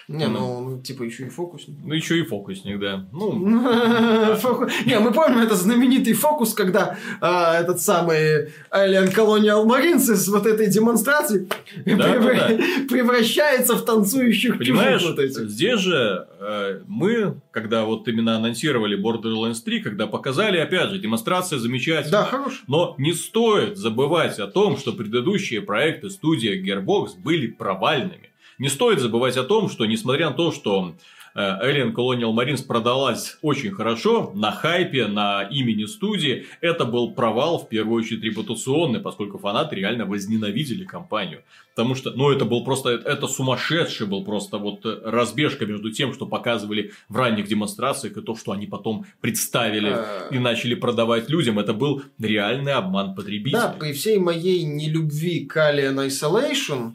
Не, 0.10 0.28
ну, 0.28 0.62
ну, 0.62 0.82
типа, 0.82 1.04
еще 1.04 1.28
и 1.28 1.30
фокусник. 1.30 1.78
Ну, 1.84 1.94
еще 1.94 2.18
и 2.18 2.24
фокусник, 2.24 2.80
да. 2.80 3.06
Ну, 3.12 3.34
Не, 4.86 4.98
мы 4.98 5.12
помним 5.12 5.38
этот 5.38 5.60
знаменитый 5.60 6.14
фокус, 6.14 6.56
когда 6.56 6.98
а, 7.22 7.60
этот 7.60 7.80
самый 7.80 8.48
Alien 8.72 9.14
Colonial 9.14 9.68
Marines 9.68 10.12
из 10.12 10.28
вот 10.28 10.48
этой 10.48 10.66
демонстрации 10.66 11.48
превращается 11.86 13.76
в 13.76 13.86
танцующих 13.86 14.58
Понимаешь, 14.58 15.04
здесь 15.52 15.80
же 15.80 16.28
э, 16.40 16.80
мы, 16.88 17.36
когда 17.52 17.86
вот 17.86 18.08
именно 18.08 18.36
анонсировали 18.38 19.00
Borderlands 19.00 19.62
3, 19.64 19.82
когда 19.82 20.08
показали, 20.08 20.58
опять 20.58 20.90
же, 20.90 20.98
демонстрация 20.98 21.60
замечательная. 21.60 22.24
Да, 22.24 22.26
хорош. 22.26 22.64
Но 22.66 22.96
не 22.98 23.14
стоит 23.14 23.78
забывать 23.78 24.40
о 24.40 24.48
том, 24.48 24.76
что 24.78 24.92
предыдущие 24.92 25.62
проекты 25.62 26.10
студии 26.10 26.60
Gearbox 26.60 27.10
были 27.24 27.46
провальными. 27.46 28.29
Не 28.60 28.70
стоит 28.70 29.00
забывать 29.00 29.38
о 29.38 29.44
том, 29.44 29.70
что 29.70 29.86
несмотря 29.86 30.30
на 30.30 30.36
то, 30.36 30.52
что 30.52 30.94
э, 31.34 31.40
Alien 31.40 31.94
Colonial 31.94 32.34
Marines 32.34 32.66
продалась 32.66 33.38
очень 33.42 33.72
хорошо, 33.72 34.32
на 34.36 34.52
хайпе, 34.52 35.08
на 35.08 35.44
имени 35.44 35.86
студии, 35.86 36.46
это 36.60 36.84
был 36.86 37.12
провал, 37.14 37.60
в 37.60 37.70
первую 37.70 38.04
очередь, 38.04 38.24
репутационный, 38.24 39.00
поскольку 39.00 39.38
фанаты 39.38 39.76
реально 39.78 40.06
возненавидели 40.06 40.84
компанию. 40.84 41.44
Потому 41.76 41.96
что, 41.96 42.12
ну, 42.12 42.30
это 42.30 42.44
был 42.44 42.66
просто, 42.66 42.90
это 42.90 43.28
сумасшедший 43.28 44.06
был 44.08 44.26
просто 44.26 44.58
вот 44.58 44.86
э, 44.86 45.00
разбежка 45.06 45.66
между 45.66 45.92
тем, 45.92 46.14
что 46.14 46.26
показывали 46.26 46.92
в 47.08 47.16
ранних 47.16 47.48
демонстрациях, 47.48 48.18
и 48.18 48.22
то, 48.22 48.36
что 48.36 48.52
они 48.52 48.68
потом 48.68 49.06
представили 49.22 49.96
Э. 50.00 50.28
и 50.32 50.40
начали 50.40 50.76
продавать 50.76 51.30
людям. 51.30 51.60
Это 51.60 51.74
был 51.74 52.02
реальный 52.20 52.74
обман 52.74 53.16
потребителей. 53.16 53.62
Да, 53.62 53.76
при 53.80 53.94
всей 53.94 54.18
моей 54.18 54.64
нелюбви 54.64 55.46
к 55.46 55.58
Alien 55.58 56.08
Isolation, 56.08 56.92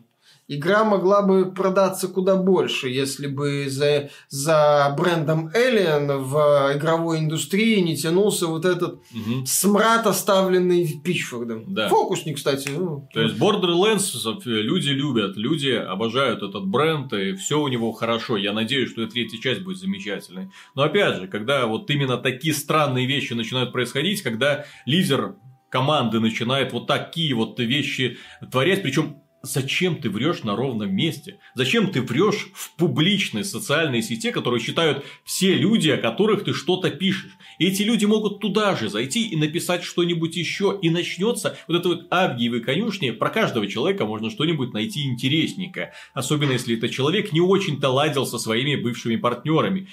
игра 0.49 0.85
могла 0.85 1.23
бы 1.23 1.53
продаться 1.53 2.09
куда 2.09 2.37
больше, 2.37 2.89
если 2.89 3.27
бы 3.27 3.67
за, 3.69 4.11
за 4.29 4.95
брендом 4.99 5.49
Alien 5.55 6.19
в 6.19 6.77
игровой 6.77 7.19
индустрии 7.21 7.81
не 7.81 7.97
тянулся 7.97 8.47
вот 8.47 8.65
этот 8.65 9.01
Мгм. 9.13 9.47
смрад, 9.47 10.07
оставленный 10.07 11.01
Пичфордом. 11.03 11.73
Да. 11.75 11.89
Фокусник, 11.89 12.37
кстати. 12.37 12.69
ну, 12.77 13.09
То 13.13 13.21
есть 13.23 13.37
Borderlands 13.37 14.13
люди 14.45 14.91
любят, 14.91 15.37
люди 15.37 15.71
обожают 15.71 16.43
этот 16.43 16.67
бренд, 16.67 17.13
и 17.13 17.35
все 17.35 17.61
у 17.61 17.69
него 17.69 17.93
хорошо. 17.93 18.37
Я 18.37 18.53
надеюсь, 18.53 18.91
что 18.91 19.03
и 19.03 19.07
третья 19.07 19.39
часть 19.41 19.63
будет 19.63 19.79
замечательной. 19.79 20.51
Но 20.75 20.83
опять 20.83 21.17
же, 21.17 21.29
когда 21.29 21.67
вот 21.67 21.91
именно 21.91 22.17
такие 22.19 22.55
странные 22.55 23.07
вещи 23.07 23.33
начинают 23.33 23.73
происходить, 23.73 24.23
когда 24.23 24.65
лидер 24.87 25.37
команды 25.71 26.21
начинает 26.21 26.73
вот 26.73 26.87
такие 26.87 27.35
вот 27.35 27.59
вещи 27.59 28.17
творять, 28.53 28.83
причем 28.83 29.17
Зачем 29.45 29.97
ты 29.97 30.09
врешь 30.09 30.43
на 30.43 30.57
ровном 30.57 30.97
месте? 30.97 31.39
Зачем 31.55 31.91
ты 31.91 32.01
врешь 32.01 32.49
в 32.55 32.75
публичной 32.77 33.45
социальной 33.45 34.01
сети, 34.01 34.31
которую 34.31 34.59
считают 34.59 35.05
все 35.23 35.55
люди, 35.55 35.91
о 35.91 35.99
которых 35.99 36.45
ты 36.45 36.55
что-то 36.55 36.91
пишешь? 36.91 37.37
И 37.59 37.67
эти 37.67 37.83
люди 37.83 38.07
могут 38.07 38.41
туда 38.41 38.75
же 38.75 38.89
зайти 38.89 39.29
и 39.29 39.37
написать 39.37 39.85
что-нибудь 39.85 40.35
еще, 40.35 40.79
и 40.81 40.89
начнется 40.89 41.59
вот 41.69 41.77
это 41.77 41.89
вот 41.89 42.07
авгиевы 42.11 42.61
конюшни. 42.61 43.11
Про 43.11 43.29
каждого 43.29 43.67
человека 43.67 44.07
можно 44.07 44.31
что-нибудь 44.31 44.73
найти 44.73 45.05
интересненькое. 45.05 45.93
Особенно 46.15 46.53
если 46.53 46.79
этот 46.79 46.91
человек 46.91 47.35
не 47.35 47.43
очень-то 47.43 47.91
ладил 47.91 48.25
со 48.25 48.39
своими 48.39 48.77
бывшими 48.77 49.17
партнерами. 49.17 49.89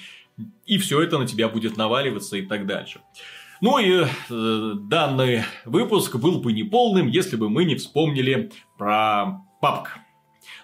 И 0.64 0.78
все 0.78 1.02
это 1.02 1.18
на 1.18 1.26
тебя 1.26 1.50
будет 1.50 1.76
наваливаться 1.76 2.38
и 2.38 2.42
так 2.42 2.66
дальше. 2.66 3.00
Ну 3.62 3.78
и 3.78 4.04
э, 4.04 4.72
данный 4.74 5.44
выпуск 5.64 6.16
был 6.16 6.40
бы 6.40 6.52
неполным, 6.52 7.06
если 7.06 7.36
бы 7.36 7.48
мы 7.48 7.64
не 7.64 7.76
вспомнили 7.76 8.50
про 8.76 9.40
PUBG. 9.62 9.86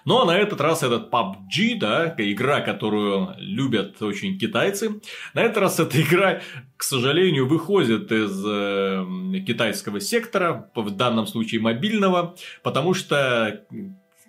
Но 0.03 0.25
на 0.25 0.37
этот 0.37 0.59
раз 0.59 0.83
этот 0.83 1.09
PUBG, 1.09 1.79
да, 1.79 2.13
игра, 2.17 2.59
которую 2.59 3.35
любят 3.37 4.01
очень 4.01 4.37
китайцы, 4.37 4.99
на 5.33 5.43
этот 5.43 5.57
раз 5.59 5.79
эта 5.79 6.01
игра, 6.01 6.41
к 6.75 6.83
сожалению, 6.83 7.47
выходит 7.47 8.11
из 8.11 8.43
э, 8.45 9.05
китайского 9.47 10.01
сектора, 10.01 10.69
в 10.75 10.89
данном 10.91 11.25
случае 11.25 11.61
мобильного, 11.61 12.35
потому 12.63 12.93
что 12.93 13.65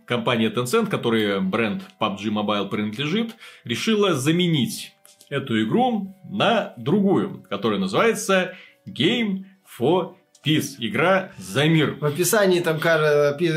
компания 0.07 0.49
Tencent, 0.49 0.87
которой 0.87 1.41
бренд 1.41 1.83
PUBG 2.01 2.29
Mobile 2.29 2.69
принадлежит, 2.69 3.35
решила 3.65 4.15
заменить 4.15 4.93
эту 5.31 5.63
игру 5.63 6.15
на 6.29 6.75
другую, 6.77 7.43
которая 7.49 7.79
называется 7.79 8.55
Game 8.87 9.45
for 9.79 10.15
Peace. 10.45 10.77
Игра 10.79 11.33
за 11.39 11.67
мир. 11.67 11.97
В 12.01 12.05
описании 12.05 12.61
там 12.61 12.81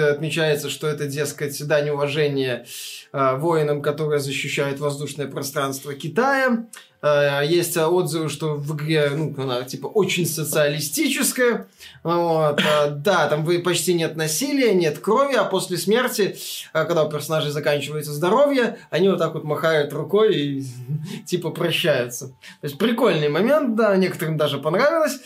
отмечается, 0.10 0.70
что 0.70 0.88
это, 0.88 1.08
дескать, 1.08 1.66
дань 1.66 1.90
уважения 1.90 2.66
э, 3.12 3.38
воинам, 3.38 3.82
которые 3.82 4.20
защищают 4.20 4.80
воздушное 4.80 5.28
пространство 5.28 5.94
Китая. 5.94 6.68
Э, 7.04 7.42
есть 7.46 7.76
отзывы, 7.76 8.30
что 8.30 8.56
в 8.56 8.76
игре, 8.78 9.10
ну, 9.14 9.34
она 9.38 9.64
типа 9.64 9.88
очень 9.88 10.26
социалистическая. 10.26 11.68
Вот. 12.02 12.62
Э, 12.62 12.92
да, 12.92 13.28
там 13.28 13.44
вы- 13.44 13.60
почти 13.60 13.94
нет 13.94 14.16
насилия, 14.16 14.74
нет 14.74 15.00
крови, 15.00 15.36
а 15.36 15.44
после 15.44 15.78
смерти, 15.78 16.38
э, 16.74 16.86
когда 16.86 17.04
у 17.04 17.10
персонажей 17.10 17.52
заканчивается 17.52 18.14
здоровье, 18.14 18.78
они 18.90 19.10
вот 19.10 19.20
так 19.20 19.34
вот 19.34 19.44
махают 19.44 19.92
рукой 19.92 20.36
и 20.36 20.66
типа 21.26 21.50
прощаются. 21.50 22.28
То 22.62 22.68
есть 22.68 22.78
прикольный 22.78 23.28
момент, 23.28 23.76
да, 23.76 23.96
некоторым 23.98 24.38
даже 24.38 24.58
понравилось. 24.58 25.20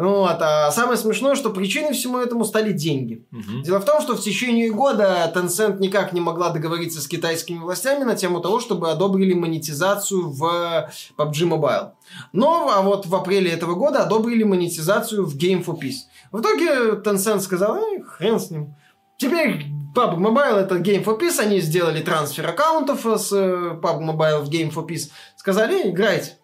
Вот. 0.00 0.38
А 0.40 0.70
самое 0.70 0.96
смешное, 0.96 1.34
что 1.34 1.50
причиной 1.50 1.92
всему 1.92 2.18
этому 2.18 2.46
стали 2.46 2.72
деньги. 2.72 3.26
Мгм. 3.30 3.62
Дело 3.62 3.80
в 3.80 3.84
том, 3.84 4.00
что 4.00 4.16
в 4.16 4.22
течение 4.22 4.70
года 4.70 5.30
Tencent 5.34 5.78
никак 5.78 6.14
не 6.14 6.22
могла 6.22 6.48
договориться 6.48 7.02
с 7.02 7.06
китайскими 7.06 7.58
властями 7.58 8.04
на 8.04 8.16
тему 8.16 8.40
того, 8.40 8.60
чтобы 8.60 8.90
одобрили 8.90 9.34
монетизацию 9.34 10.30
в 10.30 10.90
PUBG 11.18 11.48
Mobile. 11.48 11.90
Но 12.32 12.70
а 12.72 12.80
вот 12.80 13.04
в 13.04 13.14
апреле 13.14 13.50
этого 13.50 13.74
года 13.74 14.02
одобрили 14.02 14.42
монетизацию 14.42 15.26
в 15.26 15.36
Game 15.36 15.62
for 15.62 15.78
Peace. 15.78 16.06
В 16.32 16.40
итоге 16.40 16.92
Tencent 17.04 17.40
сказал, 17.40 17.76
«Эй, 17.76 18.00
хрен 18.00 18.40
с 18.40 18.50
ним. 18.50 18.74
Теперь 19.18 19.66
PUBG 19.94 20.16
Mobile 20.16 20.56
это 20.56 20.76
Game 20.76 21.04
for 21.04 21.20
Peace, 21.20 21.38
они 21.40 21.60
сделали 21.60 22.00
трансфер 22.00 22.48
аккаунтов 22.48 23.04
с 23.04 23.32
э, 23.32 23.78
PUBG 23.82 24.00
Mobile 24.00 24.40
в 24.40 24.48
Game 24.48 24.72
for 24.72 24.86
Peace. 24.88 25.10
Сказали, 25.36 25.74
«Эй, 25.74 25.90
играйте. 25.90 26.38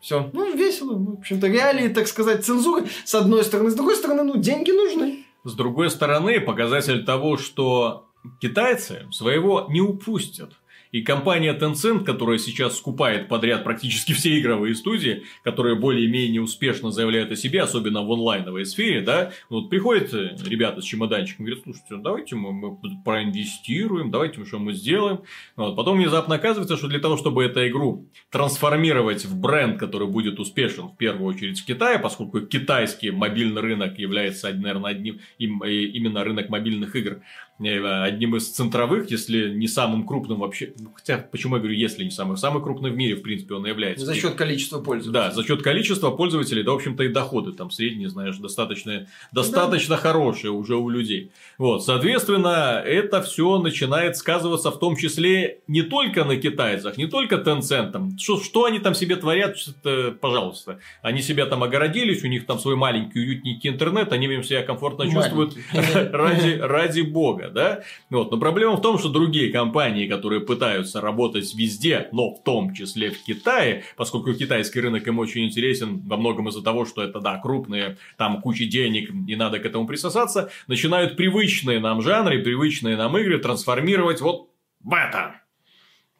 Все. 0.00 0.30
Ну, 0.32 0.54
весело. 0.54 0.94
В 0.94 1.18
общем-то, 1.18 1.48
реалии, 1.48 1.88
так 1.88 2.06
сказать, 2.06 2.44
цензуры. 2.44 2.86
С 3.04 3.14
одной 3.14 3.44
стороны. 3.44 3.70
С 3.70 3.74
другой 3.74 3.96
стороны, 3.96 4.22
ну, 4.22 4.36
деньги 4.36 4.70
нужны. 4.70 5.24
С 5.44 5.54
другой 5.54 5.90
стороны, 5.90 6.40
показатель 6.40 7.04
того, 7.04 7.36
что 7.36 8.06
китайцы 8.40 9.06
своего 9.10 9.66
не 9.68 9.80
упустят. 9.80 10.52
И 10.92 11.02
компания 11.02 11.54
Tencent, 11.54 12.04
которая 12.04 12.38
сейчас 12.38 12.76
скупает 12.76 13.28
подряд 13.28 13.64
практически 13.64 14.12
все 14.12 14.38
игровые 14.38 14.74
студии, 14.74 15.24
которые 15.44 15.76
более-менее 15.76 16.40
успешно 16.40 16.90
заявляют 16.90 17.30
о 17.30 17.36
себе, 17.36 17.62
особенно 17.62 18.02
в 18.02 18.12
онлайновой 18.12 18.64
сфере, 18.66 19.00
да, 19.00 19.32
вот 19.50 19.70
приходят 19.70 20.12
э, 20.14 20.36
ребята 20.46 20.80
с 20.80 20.84
чемоданчиком 20.84 21.44
говорят, 21.44 21.64
слушайте, 21.64 21.94
ну 21.94 22.02
давайте 22.02 22.34
мы, 22.36 22.52
мы 22.52 22.76
проинвестируем, 23.04 24.10
давайте 24.10 24.40
мы 24.40 24.46
что 24.46 24.58
мы 24.58 24.72
сделаем. 24.72 25.20
Вот. 25.56 25.76
Потом 25.76 25.98
внезапно 25.98 26.36
оказывается, 26.36 26.76
что 26.76 26.88
для 26.88 26.98
того, 26.98 27.16
чтобы 27.16 27.44
эту 27.44 27.66
игру 27.68 28.08
трансформировать 28.30 29.24
в 29.24 29.38
бренд, 29.38 29.78
который 29.78 30.08
будет 30.08 30.40
успешен 30.40 30.88
в 30.88 30.96
первую 30.96 31.34
очередь 31.34 31.60
в 31.60 31.66
Китае, 31.66 31.98
поскольку 31.98 32.40
китайский 32.40 33.10
мобильный 33.10 33.60
рынок 33.60 33.98
является, 33.98 34.52
наверное, 34.52 34.92
одним, 34.92 35.20
им- 35.38 35.62
э, 35.62 35.72
именно 35.72 36.24
рынок 36.24 36.48
мобильных 36.48 36.96
игр, 36.96 37.20
одним 37.58 38.36
из 38.36 38.48
центровых, 38.50 39.10
если 39.10 39.52
не 39.54 39.66
самым 39.66 40.06
крупным 40.06 40.38
вообще. 40.38 40.72
Ну, 40.78 40.90
хотя, 40.94 41.18
почему 41.18 41.56
я 41.56 41.60
говорю, 41.60 41.76
если 41.76 42.04
не 42.04 42.10
самый, 42.10 42.36
самый 42.36 42.62
крупный 42.62 42.90
в 42.90 42.96
мире, 42.96 43.16
в 43.16 43.22
принципе, 43.22 43.54
он 43.54 43.66
является. 43.66 44.06
За 44.06 44.14
счет 44.14 44.34
количества 44.34 44.80
пользователей. 44.80 45.12
Да, 45.12 45.30
за 45.32 45.44
счет 45.44 45.62
количества 45.62 46.10
пользователей, 46.10 46.62
да, 46.62 46.72
в 46.72 46.76
общем-то, 46.76 47.02
и 47.02 47.08
доходы 47.08 47.52
там 47.52 47.70
средние, 47.70 48.08
знаешь, 48.08 48.36
достаточно, 48.36 49.08
достаточно 49.32 49.96
хорошие 49.96 50.52
уже 50.52 50.76
у 50.76 50.88
людей. 50.88 51.32
Вот, 51.58 51.84
соответственно, 51.84 52.82
это 52.84 53.22
все 53.22 53.58
начинает 53.58 54.16
сказываться 54.16 54.70
в 54.70 54.78
том 54.78 54.96
числе 54.96 55.60
не 55.66 55.82
только 55.82 56.24
на 56.24 56.36
китайцах, 56.36 56.96
не 56.96 57.06
только 57.06 57.36
Tencent. 57.36 57.90
Там, 57.90 58.18
что, 58.18 58.40
что 58.40 58.64
они 58.64 58.78
там 58.78 58.94
себе 58.94 59.16
творят, 59.16 59.56
что-то, 59.56 60.16
пожалуйста. 60.20 60.78
Они 61.02 61.22
себя 61.22 61.46
там 61.46 61.62
огородились, 61.62 62.22
у 62.22 62.28
них 62.28 62.46
там 62.46 62.58
свой 62.58 62.76
маленький 62.76 63.18
уютненький 63.18 63.70
интернет, 63.70 64.12
они 64.12 64.26
им 64.26 64.44
себя 64.44 64.62
комфортно 64.62 65.10
чувствуют 65.10 65.56
Маленький. 65.72 66.10
ради, 66.16 66.58
ради 66.60 67.00
бога, 67.00 67.47
да? 67.50 67.82
Вот. 68.10 68.30
Но 68.30 68.38
проблема 68.38 68.76
в 68.76 68.82
том, 68.82 68.98
что 68.98 69.08
другие 69.08 69.52
компании, 69.52 70.06
которые 70.06 70.40
пытаются 70.40 71.00
работать 71.00 71.54
везде, 71.54 72.08
но 72.12 72.34
в 72.34 72.42
том 72.42 72.74
числе 72.74 73.10
в 73.10 73.22
Китае, 73.22 73.84
поскольку 73.96 74.34
китайский 74.34 74.80
рынок 74.80 75.06
им 75.06 75.18
очень 75.18 75.46
интересен 75.46 76.00
во 76.06 76.16
многом 76.16 76.48
из-за 76.48 76.62
того, 76.62 76.84
что 76.84 77.02
это, 77.02 77.20
да, 77.20 77.38
крупные, 77.38 77.98
там 78.16 78.40
куча 78.40 78.66
денег, 78.66 79.10
и 79.26 79.36
надо 79.36 79.58
к 79.58 79.66
этому 79.66 79.86
присосаться, 79.86 80.50
начинают 80.66 81.16
привычные 81.16 81.80
нам 81.80 82.02
жанры, 82.02 82.42
привычные 82.42 82.96
нам 82.96 83.16
игры 83.18 83.38
трансформировать 83.38 84.20
вот 84.20 84.50
в 84.80 84.94
это. 84.94 85.34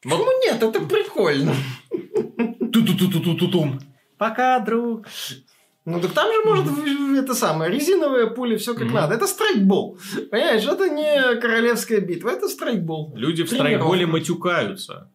Вот 0.05 0.19
Почему 0.19 0.43
нет? 0.43 0.63
Это 0.63 0.81
прикольно. 0.81 1.55
ту-ту-ту-ту-ту-тум. 2.73 3.81
Пока, 4.17 4.59
друг. 4.61 5.07
Ну 5.91 6.01
так 6.01 6.13
там 6.13 6.31
же 6.31 6.43
может 6.45 6.67
это 7.19 7.35
самое, 7.35 7.71
резиновые 7.73 8.27
пули, 8.27 8.57
все 8.57 8.75
как 8.75 8.85
Мгм. 8.85 8.95
надо. 8.95 9.15
Это 9.15 9.27
страйкбол. 9.27 9.99
Понимаешь, 10.31 10.67
это 10.67 10.89
не 10.89 11.41
королевская 11.41 12.01
битва, 12.01 12.29
это 12.31 12.47
страйкбол. 12.49 13.15
Люди 13.17 13.43
в 13.43 13.49
страйкболе 13.49 14.05
матюкаются. 14.07 15.11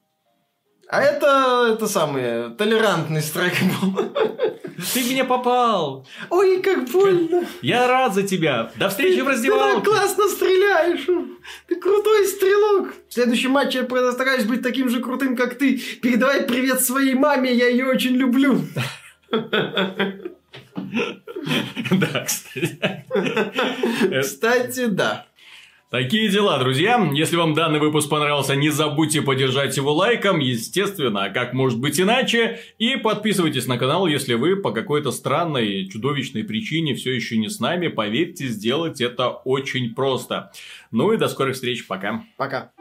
А 0.89 1.01
это, 1.01 1.74
это 1.76 1.88
самое, 1.88 2.49
толерантный 2.57 3.21
страйкбол. 3.21 4.03
Ты 4.93 5.03
меня 5.03 5.26
попал! 5.26 6.07
Ой, 6.32 6.59
как 6.61 6.89
больно. 6.89 7.45
Я 7.61 7.88
рад 7.88 8.15
за 8.15 8.24
тебя! 8.24 8.71
До 8.76 8.89
встречи 8.89 9.13
в 9.13 9.17
Ты 9.17 9.24
так 9.26 9.30
раздевалке! 9.34 9.86
классно 9.86 10.28
стреляешь. 10.28 11.05
Ты 11.67 11.76
крутой 11.76 12.26
стрелок. 12.28 12.93
В 13.07 13.13
следующем 13.13 13.51
матче 13.51 13.80
я 13.80 13.84
постараюсь 13.86 14.45
быть 14.45 14.63
таким 14.63 14.89
же 14.89 14.99
крутым, 15.01 15.36
как 15.36 15.55
ты. 15.59 15.80
Передавай 16.01 16.41
привет 16.43 16.82
своей 16.84 17.13
маме, 17.13 17.53
я 17.53 17.67
ее 17.67 17.86
очень 17.86 18.15
люблю. 18.15 18.61
Да, 21.91 22.25
кстати. 22.25 22.79
Кстати, 24.21 24.85
да. 24.85 25.27
Такие 25.93 26.27
дела, 26.27 26.57
друзья. 26.57 27.07
Если 27.13 27.35
вам 27.35 27.53
данный 27.53 27.79
выпуск 27.79 28.09
понравился, 28.09 28.55
не 28.55 28.71
забудьте 28.71 29.21
поддержать 29.21 29.77
его 29.77 29.93
лайком, 29.93 30.39
естественно, 30.39 31.25
а 31.25 31.29
как 31.29 31.53
может 31.53 31.79
быть 31.79 31.99
иначе. 31.99 32.59
И 32.79 32.95
подписывайтесь 32.95 33.67
на 33.67 33.77
канал, 33.77 34.07
если 34.07 34.33
вы 34.33 34.55
по 34.55 34.71
какой-то 34.71 35.11
странной, 35.11 35.87
чудовищной 35.87 36.45
причине 36.45 36.95
все 36.95 37.13
еще 37.13 37.37
не 37.37 37.47
с 37.47 37.59
нами. 37.59 37.89
Поверьте, 37.89 38.47
сделать 38.47 39.01
это 39.01 39.29
очень 39.29 39.93
просто. 39.93 40.51
Ну 40.89 41.11
и 41.11 41.17
до 41.17 41.27
скорых 41.27 41.53
встреч, 41.53 41.85
пока. 41.85 42.23
Пока. 42.37 42.71